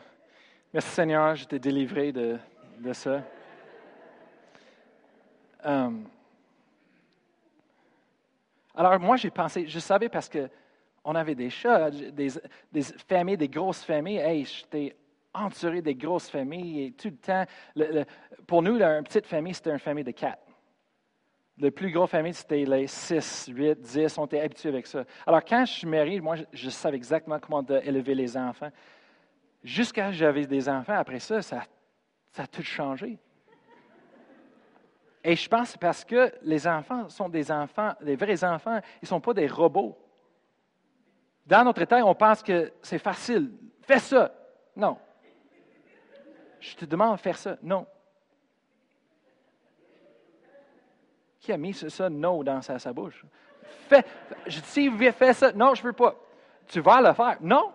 merci 0.74 0.90
Seigneur, 0.90 1.36
je 1.36 1.46
t'ai 1.46 1.60
délivré 1.60 2.12
de, 2.12 2.40
ça. 2.94 3.22
Euh, 5.66 5.90
alors 8.76 9.00
moi, 9.00 9.16
j'ai 9.18 9.30
pensé, 9.30 9.68
je 9.68 9.80
savais 9.80 10.10
parce 10.10 10.30
que 10.30 10.50
on 11.04 11.14
avait 11.16 11.36
des 11.36 11.50
chats, 11.50 11.92
des, 11.92 12.30
familles, 13.08 13.38
des 13.38 13.50
grosses 13.50 13.84
familles. 13.84 14.18
Hey, 14.18 14.46
j'étais 14.46 14.96
entouré 15.34 15.82
des 15.82 15.96
grosses 15.96 16.30
familles 16.30 16.86
et 16.86 16.92
tout 16.92 17.10
le 17.10 17.18
temps. 17.18 17.46
pour 18.48 18.62
nous, 18.62 18.82
une 18.82 19.04
petite 19.04 19.28
famille, 19.28 19.54
c'était 19.54 19.72
une 19.72 19.80
famille 19.80 20.04
de 20.04 20.12
quatre. 20.12 20.49
Le 21.60 21.72
plus 21.72 21.92
gros 21.92 22.08
famille, 22.08 22.34
c'était 22.34 22.64
les 22.64 22.88
six, 22.88 23.48
huit, 23.54 23.78
dix. 23.82 24.18
On 24.18 24.26
était 24.26 24.40
habitués 24.40 24.70
avec 24.70 24.88
ça. 24.88 25.04
Alors, 25.28 25.44
quand 25.44 25.66
je 25.66 25.74
suis 25.74 25.88
marié, 25.88 26.22
moi, 26.22 26.36
je, 26.54 26.70
savais 26.70 26.96
exactement 26.96 27.38
comment 27.38 27.66
élever 27.84 28.16
les 28.16 28.38
enfants. 28.38 28.72
Jusqu'à 29.62 30.10
j'avais 30.14 30.48
des 30.48 30.70
enfants, 30.70 30.96
après 30.96 31.20
ça, 31.20 31.42
ça, 31.42 31.64
a 32.38 32.48
tout 32.48 32.64
changé. 32.64 33.20
Et 35.22 35.36
je 35.36 35.50
pense 35.50 35.76
parce 35.76 36.06
que 36.06 36.32
les 36.44 36.66
enfants 36.66 37.10
sont 37.10 37.28
des 37.28 37.52
enfants, 37.52 37.94
les 38.00 38.16
vrais 38.16 38.42
enfants, 38.46 38.80
ils 39.02 39.04
ne 39.04 39.08
sont 39.08 39.20
pas 39.20 39.34
des 39.34 39.48
robots. 39.48 39.98
Dans 41.46 41.66
notre 41.66 41.82
état, 41.82 42.06
on 42.06 42.16
pense 42.16 42.42
que 42.42 42.72
c'est 42.82 43.00
facile. 43.00 43.52
Fais 43.82 44.00
ça. 44.00 44.34
Non. 44.78 44.98
Je 46.62 46.76
te 46.76 46.86
demande 46.86 47.18
de 47.18 47.20
faire 47.20 47.38
ça. 47.38 47.58
Non. 47.62 47.86
Qui 51.50 51.54
a 51.54 51.58
mis 51.58 51.74
ça, 51.74 52.12
non, 52.12 52.44
dans 52.44 52.62
sa, 52.62 52.94
bouche? 52.94 53.26
Fais, 53.88 54.06
je 54.46 54.60
dis, 54.60 55.12
fais 55.12 55.34
ça. 55.34 55.52
Non, 55.52 55.74
je 55.74 55.82
ne 55.82 55.88
veux 55.88 55.94
pas. 55.94 56.14
Tu 56.68 56.80
vas 56.80 57.02
le 57.02 57.12
faire. 57.12 57.38
Non? 57.42 57.72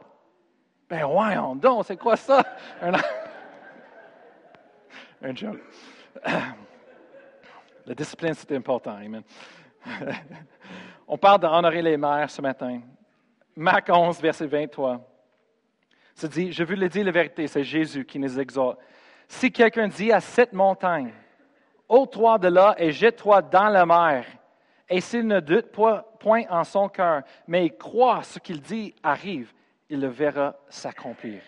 Ben 0.88 1.04
voyons 1.04 1.56
donc, 1.56 1.84
c'est 1.84 1.96
quoi 1.96 2.14
ça? 2.14 2.40
Un, 2.80 2.92
un 5.28 5.34
joke. 5.34 5.58
La 7.84 7.94
discipline, 7.96 8.34
c'est 8.34 8.52
important. 8.52 8.94
Amen. 8.96 9.24
On 11.08 11.18
parle 11.18 11.40
d'honorer 11.40 11.82
les 11.82 11.96
mères 11.96 12.30
ce 12.30 12.40
matin. 12.40 12.80
Marc 13.56 13.88
11, 13.88 14.20
verset 14.20 14.46
23. 14.46 15.04
Ça 16.14 16.28
dit, 16.28 16.52
je 16.52 16.62
veux 16.62 16.76
le 16.76 16.88
dire 16.88 17.04
la 17.04 17.10
vérité, 17.10 17.48
c'est 17.48 17.64
Jésus 17.64 18.04
qui 18.04 18.20
nous 18.20 18.38
exhorte. 18.38 18.78
Si 19.26 19.50
quelqu'un 19.50 19.88
dit 19.88 20.12
à 20.12 20.20
cette 20.20 20.52
montagne, 20.52 21.12
ôte-toi 21.88 22.38
de 22.38 22.48
là 22.48 22.74
et 22.78 22.92
jette-toi 22.92 23.42
dans 23.42 23.68
la 23.68 23.86
mer, 23.86 24.26
et 24.88 25.00
s'il 25.00 25.26
ne 25.26 25.40
doute 25.40 25.70
point 25.70 26.44
en 26.50 26.64
son 26.64 26.88
cœur, 26.88 27.22
mais 27.46 27.70
croit 27.70 28.22
ce 28.22 28.38
qu'il 28.38 28.60
dit 28.60 28.94
arrive, 29.02 29.52
il 29.88 30.00
le 30.00 30.08
verra 30.08 30.54
s'accomplir. 30.68 31.42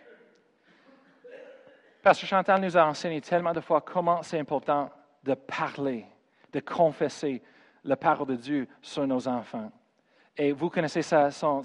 Pasteur 2.02 2.28
Chantal 2.28 2.60
nous 2.60 2.76
a 2.76 2.86
enseigné 2.86 3.20
tellement 3.20 3.52
de 3.52 3.60
fois 3.60 3.80
comment 3.80 4.22
c'est 4.22 4.38
important 4.38 4.90
de 5.24 5.34
parler, 5.34 6.06
de 6.52 6.60
confesser 6.60 7.42
la 7.84 7.96
parole 7.96 8.28
de 8.28 8.36
Dieu 8.36 8.68
sur 8.80 9.06
nos 9.06 9.26
enfants. 9.26 9.70
Et 10.38 10.52
vous 10.52 10.68
connaissez 10.68 11.00
sa, 11.00 11.30
son, 11.30 11.62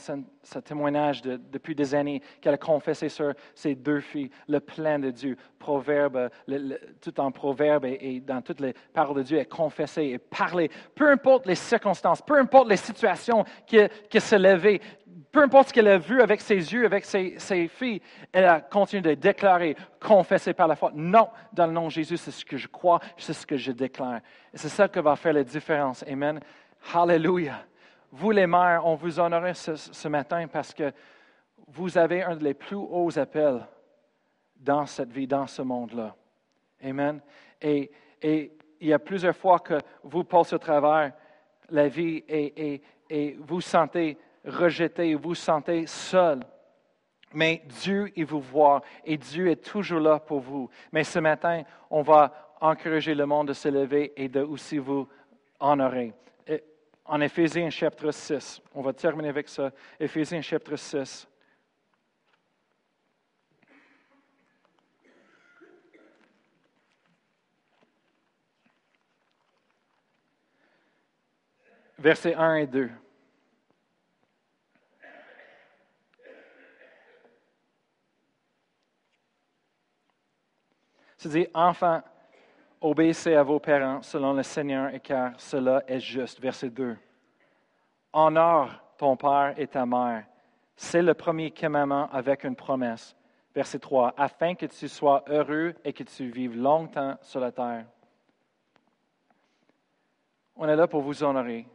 témoignage 0.64 1.22
depuis 1.22 1.76
des 1.76 1.94
années 1.94 2.22
qu'elle 2.40 2.54
a 2.54 2.58
confessé 2.58 3.10
sur 3.10 3.34
ses 3.54 3.76
deux 3.76 4.00
filles, 4.00 4.32
le 4.48 4.62
plein 4.62 4.98
de 4.98 5.12
Dieu, 5.12 5.36
proverbe, 5.60 6.30
tout 7.02 7.20
en 7.20 7.32
proverbe 7.32 7.86
et, 7.86 8.22
dans 8.26 8.42
toutes 8.42 8.62
les 8.62 8.74
paroles 8.94 9.18
de 9.18 9.24
Dieu, 9.24 9.38
elle 9.40 9.48
confessé 9.48 10.04
et 10.04 10.18
parlé. 10.18 10.72
Peu 10.96 11.10
importe 11.10 11.48
les 11.48 11.56
circonstances, 11.56 12.22
peu 12.22 12.38
importe 12.40 12.70
les 12.70 12.78
situations 12.78 13.44
qui, 13.68 13.78
qui 14.10 14.22
se 14.22 14.36
levaient, 14.36 14.80
peu 15.32 15.42
importe 15.42 15.70
ce 15.70 15.74
qu'elle 15.74 15.88
a 15.88 15.98
vu 15.98 16.22
avec 16.22 16.42
ses 16.42 16.56
yeux, 16.56 16.86
avec 16.86 17.06
ses, 17.06 17.68
filles, 17.68 18.02
elle 18.32 18.46
a 18.46 18.62
continué 18.62 19.02
de 19.02 19.14
déclarer, 19.14 19.76
confesser 20.00 20.54
par 20.54 20.68
la 20.68 20.76
foi. 20.76 20.92
Non, 20.94 21.30
dans 21.54 21.68
le 21.68 21.74
nom 21.74 21.86
de 21.86 21.92
Jésus, 21.92 22.18
c'est 22.18 22.32
ce 22.32 22.46
que 22.46 22.58
je 22.58 22.68
crois, 22.68 23.00
c'est 23.18 23.34
ce 23.34 23.46
que 23.46 23.58
je 23.58 23.72
déclare. 23.72 24.22
Et 24.54 24.58
c'est 24.58 24.70
ça 24.70 24.88
qui 24.88 25.00
va 25.00 25.16
faire 25.16 25.34
la 25.34 25.44
différence. 25.44 26.04
Amen. 26.08 26.40
Hallelujah. 26.94 27.66
Vous, 28.12 28.32
les 28.32 28.48
mères, 28.48 28.86
on 28.86 28.96
vous 28.96 29.20
honorait 29.20 29.54
ce, 29.54 30.08
matin 30.08 30.48
parce 30.48 30.74
que 30.74 30.92
vous 31.68 31.98
avez 31.98 32.24
un 32.24 32.36
des 32.36 32.54
plus 32.54 32.76
hauts 32.76 33.18
appels 33.18 33.66
dans 34.56 34.86
cette 34.86 35.12
vie, 35.12 35.28
dans 35.28 35.48
ce 35.48 35.62
monde-là. 35.62 36.16
Amen. 36.84 37.22
Et, 37.62 37.92
il 38.24 38.88
y 38.88 38.94
a 38.94 39.00
plusieurs 39.00 39.36
fois 39.36 39.60
que 39.60 39.80
vous 40.04 40.24
passez 40.24 40.56
au 40.56 40.60
travers 40.60 41.14
la 41.70 41.88
vie 41.88 42.24
et, 42.28 42.82
et 43.10 43.38
vous 43.40 43.62
sentez 43.62 44.18
rejeté, 44.46 45.16
vous 45.16 45.36
sentez 45.36 45.86
seul. 45.86 46.40
Mais 47.34 47.64
Dieu, 47.66 48.12
il 48.16 48.26
vous 48.26 48.42
voit 48.42 48.82
et 49.06 49.18
Dieu 49.18 49.50
est 49.50 49.64
toujours 49.64 50.00
là 50.00 50.20
pour 50.20 50.40
vous. 50.40 50.70
Mais 50.92 51.04
ce 51.04 51.20
matin, 51.20 51.64
on 51.90 52.02
va 52.02 52.56
encourager 52.60 53.16
le 53.16 53.26
monde 53.26 53.50
de 53.50 53.54
se 53.54 53.70
lever 53.70 54.14
et 54.16 54.28
de 54.28 54.42
aussi 54.42 54.78
vous 54.78 55.08
honorer. 55.60 56.14
En 57.06 57.20
Éphésiens 57.20 57.70
chapitre 57.70 58.12
6, 58.12 58.62
on 58.74 58.82
va 58.82 58.94
terminer 58.94 59.30
avec 59.30 59.50
ça. 59.50 59.72
Éphésiens 60.00 60.42
chapitre 60.42 60.76
6. 60.76 61.28
Versets 71.98 72.34
1 72.34 72.56
et 72.56 72.68
2. 72.68 72.90
C'est-à-dire, 81.18 81.50
enfants, 81.54 82.02
Obéissez 82.82 83.36
à 83.36 83.44
vos 83.44 83.60
parents 83.60 84.02
selon 84.02 84.34
le 84.34 84.42
Seigneur, 84.42 84.92
et 84.92 85.00
car 85.00 85.40
cela 85.40 85.84
est 85.88 86.00
juste. 86.00 86.40
Verset 86.40 86.72
2. 86.72 86.98
Honore 88.12 88.72
ton 88.98 89.16
père 89.16 89.54
et 89.56 89.68
ta 89.68 89.86
mère. 89.86 90.26
C'est 90.76 91.04
le 91.04 91.14
premier 91.14 91.52
commandement 91.52 92.10
avec 92.12 92.44
une 92.44 92.56
promesse. 92.56 93.16
Verset 93.54 93.78
3. 93.78 94.16
Afin 94.18 94.56
que 94.56 94.66
tu 94.66 94.88
sois 94.88 95.24
heureux 95.28 95.76
et 95.84 95.94
que 95.94 96.04
tu 96.04 96.30
vives 96.30 96.58
longtemps 96.58 97.18
sur 97.22 97.40
la 97.40 97.52
terre. 97.52 97.86
On 100.56 100.68
est 100.68 100.76
là 100.76 100.88
pour 100.88 101.02
vous 101.02 101.24
honorer. 101.24 101.68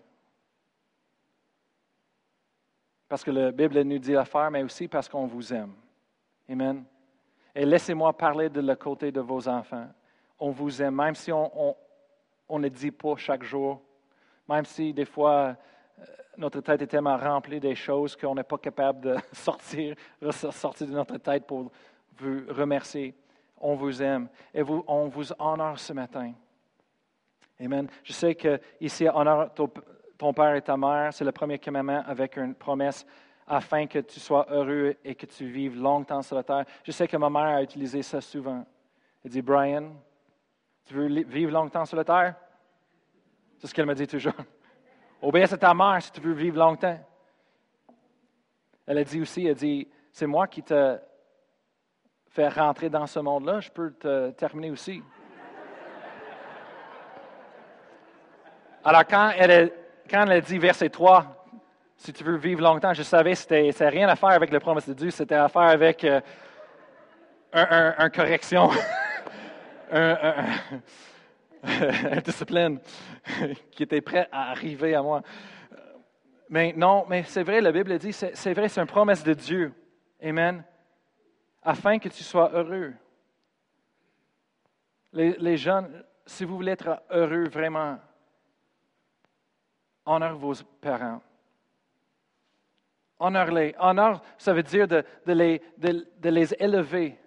Parce 3.08 3.22
que 3.22 3.30
la 3.30 3.52
Bible 3.52 3.80
nous 3.82 3.98
dit 3.98 4.16
à 4.16 4.24
faire, 4.24 4.50
mais 4.50 4.64
aussi 4.64 4.88
parce 4.88 5.08
qu'on 5.08 5.26
vous 5.26 5.52
aime. 5.52 5.72
Amen. 6.48 6.84
Et 7.54 7.64
laissez-moi 7.64 8.12
parler 8.16 8.48
de 8.48 8.60
le 8.60 8.74
côté 8.74 9.12
de 9.12 9.20
vos 9.20 9.48
enfants. 9.48 9.88
On 10.38 10.50
vous 10.50 10.82
aime, 10.82 10.94
même 10.94 11.14
si 11.14 11.32
on, 11.32 11.76
ne 12.50 12.68
dit 12.68 12.90
pas 12.90 13.16
chaque 13.16 13.42
jour, 13.42 13.80
même 14.48 14.64
si 14.64 14.92
des 14.92 15.04
fois 15.04 15.56
euh, 15.98 16.04
notre 16.36 16.60
tête 16.60 16.82
est 16.82 16.86
tellement 16.86 17.16
remplie 17.16 17.58
des 17.58 17.74
choses 17.74 18.14
qu'on 18.14 18.34
n'est 18.34 18.44
pas 18.44 18.58
capable 18.58 19.00
de 19.00 19.16
sortir, 19.32 19.96
sortir 20.30 20.86
de 20.86 20.92
notre 20.92 21.16
tête 21.18 21.46
pour 21.46 21.70
vous 22.18 22.42
remercier. 22.48 23.14
On 23.58 23.74
vous 23.74 24.02
aime 24.02 24.28
et 24.52 24.62
vous, 24.62 24.84
on 24.86 25.08
vous 25.08 25.32
honore 25.38 25.78
ce 25.78 25.92
matin. 25.92 26.32
Amen. 27.58 27.88
Je 28.04 28.12
sais 28.12 28.34
qu'ici, 28.34 29.08
honore 29.08 29.48
ton 30.18 30.32
père 30.32 30.54
et 30.54 30.62
ta 30.62 30.76
mère, 30.76 31.12
c'est 31.12 31.24
le 31.24 31.32
premier 31.32 31.58
commandement 31.58 32.02
avec 32.06 32.36
une 32.36 32.54
promesse 32.54 33.06
afin 33.46 33.86
que 33.86 34.00
tu 34.00 34.18
sois 34.18 34.46
heureux 34.50 34.96
et 35.04 35.14
que 35.14 35.26
tu 35.26 35.46
vives 35.46 35.80
longtemps 35.80 36.22
sur 36.22 36.36
la 36.36 36.42
terre. 36.42 36.64
Je 36.82 36.90
sais 36.90 37.06
que 37.06 37.16
ma 37.16 37.30
mère 37.30 37.56
a 37.56 37.62
utilisé 37.62 38.02
ça 38.02 38.20
souvent. 38.20 38.64
Elle 39.24 39.30
dit, 39.30 39.42
Brian, 39.42 39.92
tu 40.86 40.94
veux 40.94 41.08
vivre 41.24 41.52
longtemps 41.52 41.84
sur 41.84 41.96
la 41.96 42.04
terre? 42.04 42.34
C'est 43.58 43.66
ce 43.66 43.74
qu'elle 43.74 43.86
me 43.86 43.94
dit 43.94 44.06
toujours. 44.06 44.34
Obéis 45.22 45.52
à 45.52 45.56
ta 45.56 45.74
mère 45.74 46.00
si 46.00 46.12
tu 46.12 46.20
veux 46.20 46.32
vivre 46.32 46.58
longtemps. 46.58 46.98
Elle 48.86 48.98
a 48.98 49.04
dit 49.04 49.20
aussi, 49.20 49.46
elle 49.46 49.54
dit, 49.54 49.88
c'est 50.12 50.26
moi 50.26 50.46
qui 50.46 50.62
te 50.62 50.98
fais 52.28 52.48
rentrer 52.48 52.88
dans 52.88 53.06
ce 53.06 53.18
monde-là, 53.18 53.60
je 53.60 53.70
peux 53.70 53.92
te 53.92 54.30
terminer 54.30 54.70
aussi. 54.70 55.02
Alors 58.84 59.04
quand 59.06 59.32
elle, 59.36 59.72
quand 60.08 60.22
elle 60.22 60.32
a 60.32 60.40
dit 60.40 60.58
verset 60.58 60.90
3, 60.90 61.46
si 61.96 62.12
tu 62.12 62.22
veux 62.22 62.36
vivre 62.36 62.62
longtemps, 62.62 62.92
je 62.92 63.02
savais 63.02 63.32
que 63.32 63.38
c'était, 63.38 63.72
ça 63.72 63.88
rien 63.88 64.08
à 64.08 64.16
faire 64.16 64.28
avec 64.28 64.52
la 64.52 64.60
promesse 64.60 64.88
de 64.88 64.94
Dieu, 64.94 65.10
c'était 65.10 65.34
à 65.34 65.48
faire 65.48 65.62
avec 65.62 66.04
euh, 66.04 66.20
un, 67.52 68.10
correction, 68.10 68.68
un, 71.62 72.20
discipline 72.24 72.78
qui 73.70 73.82
était 73.82 74.00
prêt 74.00 74.28
à 74.30 74.50
arriver 74.50 74.94
à 74.94 75.02
moi. 75.02 75.22
Mais 76.48 76.72
non, 76.76 77.04
mais 77.08 77.24
c'est 77.24 77.42
vrai, 77.42 77.60
la 77.60 77.72
Bible 77.72 77.98
dit, 77.98 78.12
c'est, 78.12 78.54
vrai, 78.54 78.68
c'est 78.68 78.80
une 78.80 78.86
promesse 78.86 79.24
de 79.24 79.34
Dieu. 79.34 79.72
Amen. 80.22 80.64
Afin 81.62 81.98
que 81.98 82.08
tu 82.08 82.22
sois 82.22 82.50
heureux. 82.52 82.94
Les, 85.12 85.36
les 85.38 85.56
jeunes, 85.56 86.04
si 86.24 86.44
vous 86.44 86.56
voulez 86.56 86.72
être 86.72 87.02
heureux 87.10 87.48
vraiment, 87.48 87.98
honore 90.04 90.36
vos 90.36 90.54
parents. 90.80 91.20
Honore-les. 93.18 93.74
Honore, 93.78 94.20
ça 94.38 94.52
veut 94.52 94.62
dire 94.62 94.86
de, 94.86 95.04
les, 95.26 95.60
de, 95.78 96.28
les, 96.28 96.54
élever, 96.54 97.18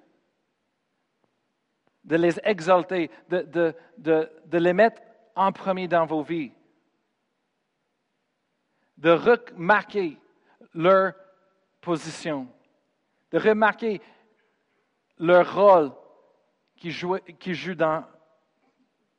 de 2.09 2.15
les 2.17 2.37
exalter, 2.43 3.09
de, 3.29 3.73
de, 3.97 4.57
les 4.57 4.73
mettre 4.73 5.01
en 5.35 5.53
premier 5.53 5.87
dans 5.87 6.05
vos 6.05 6.23
vies, 6.23 6.51
de 8.97 9.11
remarquer 9.11 10.17
leur 10.73 11.13
position, 11.79 12.47
de 13.31 13.39
remarquer 13.39 14.01
leur 15.17 15.55
rôle 15.55 15.91
qui 16.75 16.91
joue, 16.91 17.17
qui 17.39 17.53
joue 17.53 17.75
dans 17.75 18.03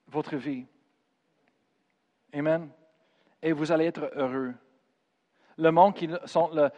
votre 0.06 0.36
vie. 0.36 0.66
Amen 2.34 2.70
et 3.42 3.52
vous 3.52 3.72
allez 3.72 3.86
être 3.86 4.10
heureux. 4.14 4.54
Le 5.56 5.70
monde 5.70 5.94
qui 5.94 6.08
sont 6.26 6.50
le, 6.52 6.70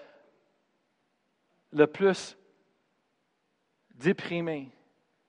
le 1.73 1.87
plus 1.87 2.37
déprimé, 3.95 4.71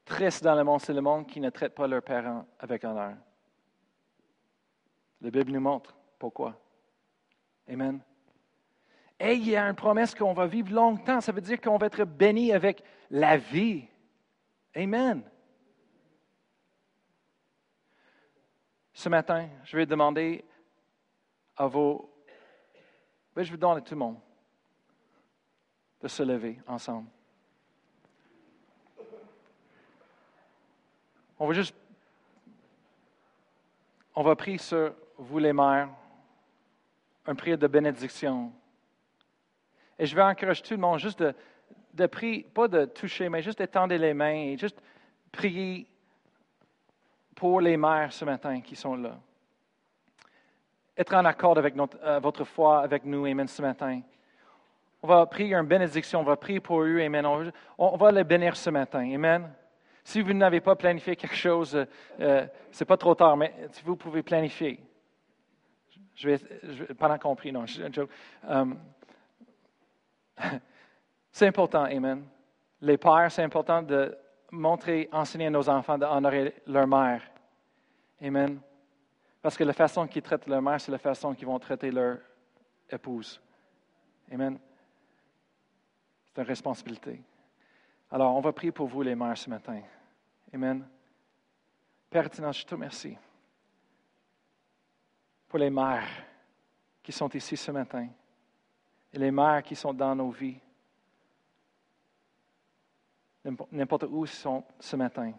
triste 0.06 0.44
dans 0.44 0.56
le 0.56 0.64
monde, 0.64 0.82
c'est 0.82 0.94
le 0.94 1.02
monde 1.02 1.28
qui 1.28 1.40
ne 1.40 1.50
traite 1.50 1.74
pas 1.74 1.88
leurs 1.88 2.04
parents 2.04 2.46
avec 2.60 2.84
honneur. 2.84 3.16
La 5.22 5.30
Bible 5.30 5.52
nous 5.52 5.62
montre 5.62 5.96
pourquoi. 6.20 6.60
Amen. 7.68 8.02
Et 9.20 9.34
il 9.34 9.50
y 9.50 9.56
a 9.56 9.66
une 9.68 9.76
promesse 9.76 10.14
qu'on 10.14 10.34
va 10.34 10.48
vivre 10.48 10.74
longtemps. 10.74 11.22
Ça 11.22 11.32
veut 11.32 11.42
dire 11.42 11.62
qu'on 11.62 11.78
va 11.78 11.88
être 11.88 12.04
béni 12.04 12.52
avec 12.52 12.84
la 13.10 13.38
vie. 13.38 13.88
Amen. 14.76 15.24
Ce 18.92 19.08
matin, 19.08 19.48
je 19.64 19.78
vais 19.78 19.86
demander 19.86 20.44
à 21.56 21.68
vos... 21.68 22.10
Ben, 23.36 23.44
je 23.44 23.52
vous 23.52 23.58
donne 23.58 23.78
à 23.78 23.82
tout 23.82 23.94
le 23.94 24.00
monde 24.00 24.20
de 26.02 26.08
se 26.08 26.22
lever 26.22 26.60
ensemble. 26.68 27.08
On 31.40 31.48
va 31.48 31.54
juste... 31.54 31.76
On 34.16 34.22
va 34.22 34.36
prier 34.36 34.58
sur 34.58 34.94
vous 35.18 35.40
les 35.40 35.54
mères, 35.54 35.90
un 37.26 37.36
prière 37.36 37.58
de 37.58 37.68
bénédiction. 37.68 38.52
Et 39.98 40.06
je 40.06 40.16
vais 40.16 40.22
encourager 40.22 40.62
tout 40.62 40.74
le 40.74 40.80
monde 40.80 41.00
juste 41.00 41.24
de, 41.94 42.06
prier, 42.06 42.44
pas 42.54 42.68
de 42.68 42.86
toucher, 42.86 43.30
mais 43.30 43.42
juste 43.42 43.58
d'étendre 43.58 43.96
les 43.96 44.14
mains 44.14 44.34
et 44.34 44.58
juste 44.58 44.80
prier 45.32 45.88
pour 47.36 47.60
les 47.60 47.76
mères 47.76 48.14
ce 48.14 48.24
matin 48.24 48.62
qui 48.62 48.76
sont 48.76 48.96
là 48.96 49.18
être 50.98 51.14
en 51.14 51.26
accord 51.26 51.58
avec 51.58 51.76
euh, 51.78 52.20
votre 52.20 52.44
foi 52.44 52.82
avec 52.82 53.04
nous, 53.06 53.26
Amen, 53.26 53.48
ce 53.48 53.62
matin. 53.62 54.02
On 55.02 55.08
va 55.08 55.26
prier 55.26 55.54
une 55.56 55.66
bénédiction, 55.66 56.22
on 56.22 56.24
va 56.24 56.36
prier 56.36 56.60
pour 56.60 56.82
eux, 56.82 57.02
Amen. 57.02 57.26
On, 57.78 57.98
va 57.98 58.12
les 58.12 58.24
bénir 58.24 58.56
ce 58.56 58.70
matin, 58.70 59.00
Amen. 59.14 59.52
Si 60.04 60.22
vous 60.22 60.34
n'avez 60.34 60.60
pas 60.60 60.76
planifié 60.76 61.16
quelque 61.16 61.36
chose, 61.36 61.70
ce 61.70 61.88
euh, 62.20 62.46
c'est 62.72 62.86
pas 62.86 62.98
trop 62.98 63.16
tard, 63.16 63.38
mais 63.38 63.54
vous 63.86 63.96
pouvez 63.96 64.22
planifier. 64.22 64.80
Je 66.16 66.30
vais, 66.30 66.40
je 66.64 66.94
pendant 66.94 67.18
compris, 67.18 67.52
non, 67.52 67.66
je, 67.66 68.02
um, 68.48 68.78
c'est 71.32 71.48
important, 71.48 71.86
Amen. 71.86 72.26
Les 72.82 72.98
pères, 72.98 73.32
c'est 73.32 73.44
important 73.44 73.82
de 73.82 74.16
montrer, 74.52 75.08
enseigner 75.12 75.48
à 75.48 75.50
nos 75.50 75.70
enfants 75.70 75.98
d'honorer 75.98 76.54
leur 76.68 76.86
mère. 76.86 77.22
Amen. 78.22 78.60
Parce 79.42 79.58
que 79.58 79.64
la 79.64 79.74
façon 79.74 80.06
qu'ils 80.08 80.22
traitent 80.22 80.48
leur 80.48 80.62
mère, 80.62 80.80
c'est 80.80 80.92
la 80.92 80.98
façon 80.98 81.34
qu'ils 81.34 81.48
vont 81.48 81.60
traiter 81.60 81.92
leur 81.92 82.18
épouse. 82.90 83.42
Amen. 84.32 84.60
C'est 86.26 86.42
une 86.42 86.48
responsabilité. 86.48 87.22
Alors, 88.14 88.36
on 88.36 88.42
va 88.42 88.54
prier 88.54 88.72
pour 88.72 88.86
vous, 88.86 89.02
les 89.02 89.16
mères, 89.16 89.36
ce 89.36 89.50
matin. 89.50 89.82
Amen. 90.54 90.88
Père 92.12 92.30
je 92.32 92.64
te 92.64 92.76
remercie 92.76 93.18
pour 95.48 95.58
les 95.58 95.72
mères 95.72 96.08
qui 97.02 97.12
sont 97.12 97.30
ici 97.30 97.58
ce 97.58 97.72
matin 97.72 98.08
et 99.12 99.18
les 99.18 99.32
mères 99.32 99.64
qui 99.64 99.76
sont 99.76 99.96
dans 99.96 100.16
nos 100.16 100.30
vies, 100.30 100.60
n'importe 103.72 104.04
où 104.04 104.28
sont 104.28 104.64
ce 104.80 104.96
matin. 104.96 105.34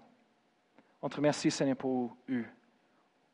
On 1.01 1.09
te 1.09 1.15
remercie, 1.15 1.53
Seigneur, 1.53 1.77
pour 1.77 2.17
eux 2.29 2.45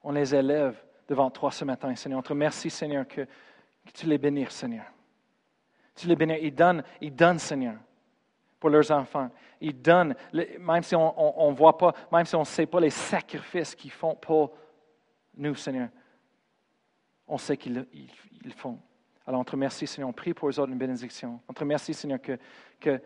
on 0.02 0.12
les 0.12 0.34
élève 0.34 0.84
devant 1.08 1.30
toi 1.30 1.50
ce 1.50 1.64
matin, 1.64 1.94
Seigneur. 1.96 2.18
On 2.18 2.22
te 2.22 2.28
remercie, 2.28 2.68
Seigneur, 2.68 3.08
que, 3.08 3.26
tu 3.94 4.04
les 4.04 4.18
bénis, 4.18 4.50
Seigneur. 4.50 4.84
Tu 5.94 6.08
les 6.08 6.16
bénis. 6.16 6.36
Ils 6.42 6.54
donnent, 6.54 6.84
ils 7.00 7.14
donnent, 7.14 7.38
Seigneur, 7.38 7.76
pour 8.60 8.70
leurs 8.70 8.90
enfants. 8.92 9.30
Ils 9.60 9.80
donnent, 9.80 10.14
même 10.32 10.82
si 10.82 10.94
on 10.94 11.50
ne 11.50 11.56
voit 11.56 11.76
pas, 11.76 11.94
même 12.12 12.26
si 12.26 12.36
on 12.36 12.40
ne 12.40 12.44
sait 12.44 12.66
pas 12.66 12.78
les 12.78 12.90
sacrifices 12.90 13.74
qu'ils 13.74 13.90
font 13.90 14.14
pour 14.14 14.54
nous, 15.36 15.54
Seigneur. 15.54 15.88
On 17.26 17.38
sait 17.38 17.56
qu'ils 17.56 17.86
ils, 18.44 18.52
font. 18.52 18.78
Alors, 19.26 19.40
on 19.40 19.44
te 19.44 19.52
remercie, 19.52 19.86
Seigneur. 19.86 20.10
On 20.10 20.12
prie 20.12 20.34
pour 20.34 20.48
eux 20.48 20.60
autres 20.60 20.70
une 20.70 20.78
bénédiction. 20.78 21.40
On 21.48 21.52
te 21.52 21.60
remercie, 21.60 21.94
Seigneur, 21.94 22.20
que, 22.20 22.38
que 22.78 23.00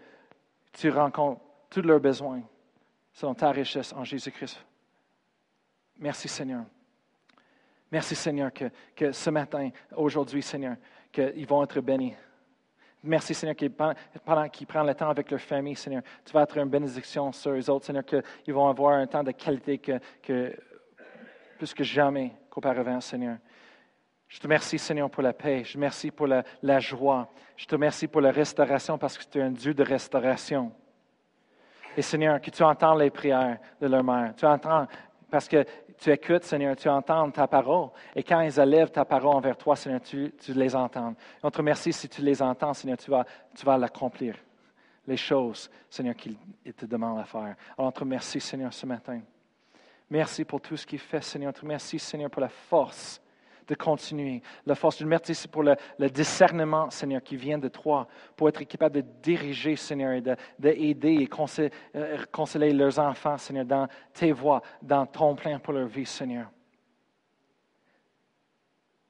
tu 0.73 0.91
rencontres 0.91 1.41
tous 1.71 1.83
leurs 1.83 2.01
besoins 2.01 2.43
selon 3.13 3.35
ta 3.35 3.51
richesse 3.51 3.93
en 3.93 4.03
Jésus-Christ. 4.03 4.65
Merci, 5.99 6.29
Seigneur. 6.29 6.65
Merci 7.95 8.17
Seigneur 8.17 8.51
que, 8.53 9.13
ce 9.13 9.31
matin, 9.31 9.71
aujourd'hui 9.95 10.43
Seigneur, 10.43 10.77
qu'ils 11.13 11.47
vont 11.47 11.63
être 11.63 11.81
bénis. 11.81 12.15
Merci, 13.07 13.35
Seigneur, 13.35 13.55
qu'ils, 13.55 13.71
pendant 13.71 14.49
qu'ils 14.49 14.67
prennent 14.67 14.87
le 14.87 14.95
temps 14.95 15.11
avec 15.11 15.31
leur 15.31 15.41
famille, 15.41 15.77
Seigneur, 15.77 16.03
tu 16.25 16.33
vas 16.33 16.43
être 16.43 16.57
une 16.57 16.69
bénédiction 16.69 17.31
sur 17.33 17.53
eux 17.53 17.71
autres, 17.71 17.87
Seigneur, 17.87 18.05
qu'ils 18.05 18.55
vont 18.55 18.67
avoir 18.67 18.95
un 18.95 19.07
temps 19.07 19.23
de 19.23 19.33
qualité 19.33 19.79
que 19.79 20.57
plus 21.59 21.75
que 21.75 21.85
jamais 21.85 22.33
qu'auparavant, 22.51 23.01
Seigneur. 23.01 23.37
Je 24.29 24.39
te 24.39 24.45
remercie, 24.45 24.79
Seigneur, 24.79 25.11
pour 25.11 25.23
la 25.23 25.33
paix. 25.33 25.63
Je 25.65 25.73
te 25.73 25.79
remercie 25.79 26.11
pour 26.11 26.27
la, 26.27 26.43
la 26.63 26.81
joie. 26.81 27.31
Je 27.57 27.67
te 27.67 27.75
remercie 27.75 28.09
pour 28.09 28.21
la 28.21 28.33
restauration 28.33 28.99
parce 28.99 29.17
que 29.17 29.25
tu 29.25 29.39
es 29.39 29.43
un 29.43 29.51
Dieu 29.51 29.75
de 29.75 29.83
restauration. 29.83 30.73
Et 31.97 32.03
Seigneur, 32.03 32.41
que 32.41 32.51
tu 32.51 32.63
entends 32.63 32.95
les 32.95 33.11
prières 33.11 33.59
de 33.81 33.87
leur 33.87 34.03
mère. 34.03 34.35
Tu 34.37 34.45
entends, 34.45 34.89
parce 35.31 35.49
que 35.49 35.65
tu 35.99 36.11
écoutes, 36.11 36.45
Seigneur, 36.45 36.77
tu 36.77 36.89
entends 36.89 37.31
ta 37.31 37.47
parole. 37.47 37.89
Et 38.15 38.23
quand 38.23 38.41
ils 38.41 38.59
élèvent 38.59 38.91
ta 38.91 39.05
parole 39.05 39.37
envers 39.37 39.57
toi, 39.57 39.77
Seigneur, 39.77 40.01
tu, 40.01 40.33
les 40.49 40.75
entends. 40.75 41.15
on 41.43 41.51
te 41.51 41.59
remercie 41.59 41.93
si 41.93 42.09
tu 42.09 42.23
les 42.23 42.43
entends, 42.43 42.75
Seigneur, 42.75 42.99
tu 42.99 43.11
vas, 43.11 43.25
tu 43.55 43.65
vas 43.65 43.79
l'accomplir. 43.79 44.37
Les 45.07 45.17
choses, 45.17 45.71
Seigneur, 45.91 46.15
qu'ils 46.15 46.37
te 46.77 46.87
demandent 46.87 47.21
à 47.21 47.25
faire. 47.25 47.41
Alors, 47.43 47.57
on 47.79 47.93
te 47.93 48.01
Seigneur, 48.41 48.73
ce 48.73 48.87
matin. 48.87 49.21
Merci 50.09 50.45
pour 50.45 50.61
tout 50.61 50.77
ce 50.77 50.87
qu'il 50.87 50.99
fait, 50.99 51.23
Seigneur. 51.23 51.51
On 51.51 51.53
te 51.53 51.99
Seigneur, 51.99 52.31
pour 52.31 52.41
la 52.41 52.49
force 52.49 53.21
de 53.67 53.75
continuer. 53.75 54.43
La 54.67 54.75
force 54.75 54.99
du 54.99 55.07
merci, 55.07 55.49
pour 55.49 55.63
le, 55.63 55.77
discernement, 56.11 56.91
Seigneur, 56.91 57.23
qui 57.23 57.37
vient 57.37 57.59
de 57.59 57.69
toi, 57.69 58.07
pour 58.37 58.49
être 58.49 58.63
capable 58.65 58.97
de 58.97 59.05
diriger, 59.23 59.77
Seigneur, 59.77 60.13
et 60.13 60.23
d'aider 60.59 61.15
et 61.15 61.71
euh, 61.97 62.25
conseiller 62.31 62.73
leurs 62.73 62.99
enfants, 62.99 63.39
Seigneur, 63.39 63.65
dans 63.65 63.89
tes 64.13 64.33
voies, 64.33 64.63
dans 64.83 65.07
ton 65.07 65.35
plan 65.35 65.59
pour 65.59 65.73
leur 65.73 65.89
vie, 65.89 66.07
Seigneur. 66.07 66.51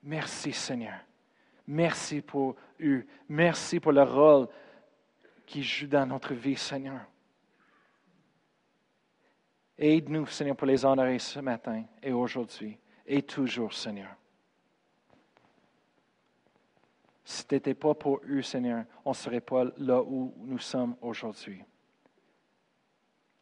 Merci, 0.02 0.52
Seigneur. 0.52 0.98
Merci 1.66 2.20
pour 2.20 2.56
eux. 2.80 3.06
Merci 3.28 3.80
pour 3.80 3.92
le 3.92 4.02
rôle 4.02 4.48
qu'ils 5.46 5.64
jouent 5.64 5.86
dans 5.86 6.06
notre 6.06 6.34
vie, 6.34 6.56
Seigneur. 6.56 7.00
Aide-nous, 9.76 10.26
Seigneur, 10.26 10.56
pour 10.56 10.66
les 10.66 10.84
honorer 10.84 11.18
ce 11.18 11.40
matin 11.40 11.84
et 12.02 12.12
aujourd'hui 12.12 12.78
et 13.06 13.22
toujours, 13.22 13.72
Seigneur. 13.72 14.14
Si 17.24 17.46
tu 17.46 17.54
n'étais 17.54 17.74
pas 17.74 17.94
pour 17.94 18.20
eux, 18.28 18.42
Seigneur, 18.42 18.84
on 19.04 19.10
ne 19.10 19.14
serait 19.14 19.40
pas 19.40 19.64
là 19.78 20.02
où 20.02 20.32
nous 20.38 20.58
sommes 20.58 20.94
aujourd'hui. 21.00 21.62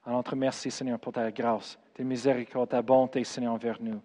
Alors, 0.05 0.25
merci, 0.37 0.71
Seigneur, 0.71 0.99
pour 0.99 1.13
ta 1.13 1.31
grâce, 1.31 1.79
tes 1.95 2.05
miséricordes, 2.05 2.71
ta 2.71 2.83
bonté, 2.83 3.25
Seigneur, 3.25 3.55
envers 3.55 3.81
nous, 3.81 4.01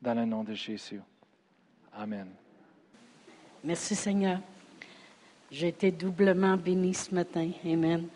dans 0.00 0.14
le 0.14 0.24
nom 0.24 0.42
de 0.42 0.54
Jésus. 0.54 1.00
Amen. 1.92 2.28
Merci, 3.62 3.94
Seigneur. 3.94 4.40
J'ai 5.50 5.68
été 5.68 5.90
doublement 5.90 6.56
béni 6.56 6.94
ce 6.94 7.14
matin. 7.14 7.50
Amen. 7.64 8.08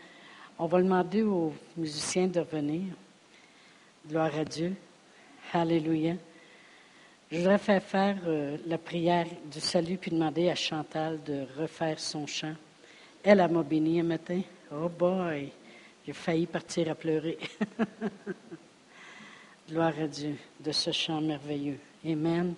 On 0.58 0.66
va 0.66 0.80
demander 0.80 1.22
aux 1.22 1.52
musiciens 1.76 2.28
de 2.28 2.40
venir. 2.40 2.94
Gloire 4.08 4.30
à 4.38 4.44
Dieu. 4.44 4.74
Alléluia. 5.52 6.14
Je 7.34 7.40
voudrais 7.40 7.58
faire 7.58 7.82
faire 7.82 8.16
euh, 8.28 8.56
la 8.64 8.78
prière 8.78 9.26
du 9.50 9.58
salut 9.58 9.98
puis 9.98 10.12
demander 10.12 10.50
à 10.50 10.54
Chantal 10.54 11.20
de 11.24 11.44
refaire 11.58 11.98
son 11.98 12.28
chant. 12.28 12.54
Elle, 13.24 13.40
a 13.40 13.48
m'a 13.48 13.64
béni 13.64 13.98
un 13.98 14.04
matin. 14.04 14.40
Oh 14.70 14.88
boy, 14.88 15.50
j'ai 16.06 16.12
failli 16.12 16.46
partir 16.46 16.92
à 16.92 16.94
pleurer. 16.94 17.36
Gloire 19.68 19.94
à 20.00 20.06
Dieu 20.06 20.36
de 20.60 20.70
ce 20.70 20.92
chant 20.92 21.20
merveilleux. 21.20 21.80
Amen. 22.06 22.54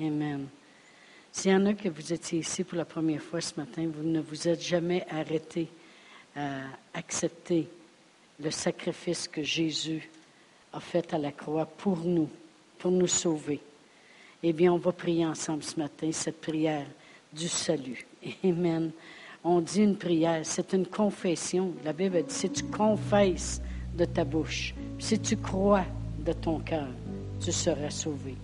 Amen. 0.00 0.48
S'il 1.30 1.52
y 1.52 1.54
en 1.54 1.66
a 1.66 1.74
que 1.74 1.88
vous 1.88 2.12
étiez 2.12 2.40
ici 2.40 2.64
pour 2.64 2.78
la 2.78 2.84
première 2.84 3.22
fois 3.22 3.40
ce 3.40 3.54
matin, 3.56 3.88
vous 3.88 4.02
ne 4.02 4.20
vous 4.20 4.48
êtes 4.48 4.62
jamais 4.62 5.06
arrêté 5.08 5.68
à 6.34 6.62
accepter 6.92 7.68
le 8.40 8.50
sacrifice 8.50 9.28
que 9.28 9.44
Jésus 9.44 10.10
a 10.72 10.80
fait 10.80 11.14
à 11.14 11.18
la 11.18 11.30
croix 11.30 11.66
pour 11.66 11.98
nous, 11.98 12.28
pour 12.80 12.90
nous 12.90 13.06
sauver. 13.06 13.60
Eh 14.44 14.52
bien, 14.52 14.72
on 14.72 14.76
va 14.76 14.90
prier 14.90 15.24
ensemble 15.24 15.62
ce 15.62 15.78
matin 15.78 16.10
cette 16.10 16.40
prière 16.40 16.86
du 17.32 17.46
salut. 17.46 18.04
Amen. 18.44 18.90
On 19.44 19.60
dit 19.60 19.82
une 19.82 19.96
prière, 19.96 20.40
c'est 20.42 20.72
une 20.72 20.86
confession. 20.86 21.72
La 21.84 21.92
Bible 21.92 22.24
dit, 22.24 22.34
si 22.34 22.50
tu 22.50 22.64
confesses 22.64 23.62
de 23.96 24.04
ta 24.04 24.24
bouche, 24.24 24.74
si 24.98 25.16
tu 25.20 25.36
crois 25.36 25.84
de 26.18 26.32
ton 26.32 26.58
cœur, 26.58 26.88
tu 27.40 27.52
seras 27.52 27.90
sauvé. 27.90 28.34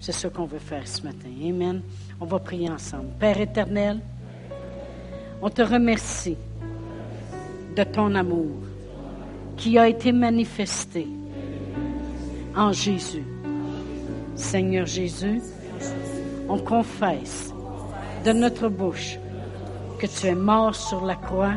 C'est 0.00 0.10
ce 0.10 0.26
qu'on 0.26 0.46
veut 0.46 0.58
faire 0.58 0.86
ce 0.86 1.02
matin. 1.02 1.28
Amen. 1.48 1.80
On 2.20 2.26
va 2.26 2.40
prier 2.40 2.68
ensemble. 2.68 3.10
Père 3.20 3.40
éternel, 3.40 4.00
on 5.40 5.48
te 5.48 5.62
remercie 5.62 6.36
de 7.76 7.84
ton 7.84 8.16
amour 8.16 8.56
qui 9.56 9.78
a 9.78 9.88
été 9.88 10.10
manifesté 10.10 11.06
en 12.56 12.72
Jésus. 12.72 13.22
Seigneur 14.36 14.86
Jésus, 14.86 15.40
on 16.48 16.58
confesse 16.58 17.52
de 18.24 18.32
notre 18.32 18.68
bouche 18.68 19.18
que 19.98 20.06
tu 20.06 20.26
es 20.26 20.34
mort 20.34 20.74
sur 20.74 21.04
la 21.04 21.14
croix 21.14 21.54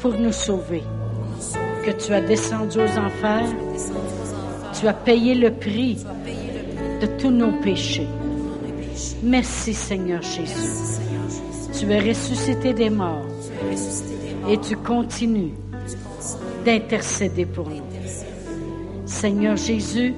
pour 0.00 0.14
nous 0.14 0.32
sauver, 0.32 0.82
que 1.84 1.90
tu 1.90 2.12
as 2.12 2.20
descendu 2.22 2.78
aux 2.78 2.98
enfers, 2.98 3.48
tu 4.78 4.88
as 4.88 4.94
payé 4.94 5.34
le 5.34 5.52
prix 5.52 5.98
de 7.00 7.06
tous 7.18 7.30
nos 7.30 7.52
péchés. 7.60 8.08
Merci 9.22 9.74
Seigneur 9.74 10.22
Jésus. 10.22 11.00
Tu 11.78 11.90
es 11.92 12.08
ressuscité 12.08 12.72
des 12.72 12.90
morts 12.90 13.26
et 14.48 14.58
tu 14.58 14.76
continues 14.76 15.52
d'intercéder 16.64 17.44
pour 17.44 17.68
nous. 17.68 17.82
Seigneur 19.04 19.56
Jésus, 19.56 20.14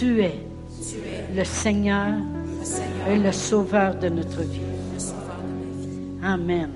tu 0.00 0.22
es 0.22 0.34
le 1.36 1.44
Seigneur 1.44 2.14
et 3.10 3.18
le 3.18 3.32
Sauveur 3.32 3.94
de 3.96 4.08
notre 4.08 4.40
vie. 4.40 4.62
Amen. 6.24 6.70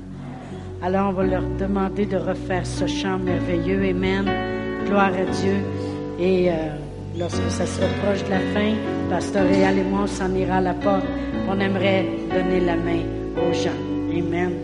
Alors 0.82 1.08
on 1.08 1.12
va 1.12 1.24
leur 1.24 1.42
demander 1.58 2.04
de 2.04 2.18
refaire 2.18 2.66
ce 2.66 2.86
chant 2.86 3.18
merveilleux. 3.18 3.82
Amen. 3.82 4.26
Gloire 4.86 5.12
à 5.14 5.24
Dieu. 5.24 5.56
Et 6.18 6.50
euh, 6.50 6.54
lorsque 7.18 7.50
ça 7.50 7.64
sera 7.64 7.86
proche 8.02 8.24
de 8.24 8.30
la 8.30 8.40
fin, 8.52 8.74
Pasteur 9.08 9.48
Réal 9.48 9.78
et 9.78 9.84
moi, 9.84 10.00
on 10.02 10.06
s'en 10.06 10.34
ira 10.34 10.56
à 10.56 10.60
la 10.60 10.74
porte. 10.74 11.06
On 11.48 11.58
aimerait 11.58 12.06
donner 12.30 12.60
la 12.60 12.76
main 12.76 13.04
aux 13.38 13.54
gens. 13.54 13.80
Amen. 14.10 14.63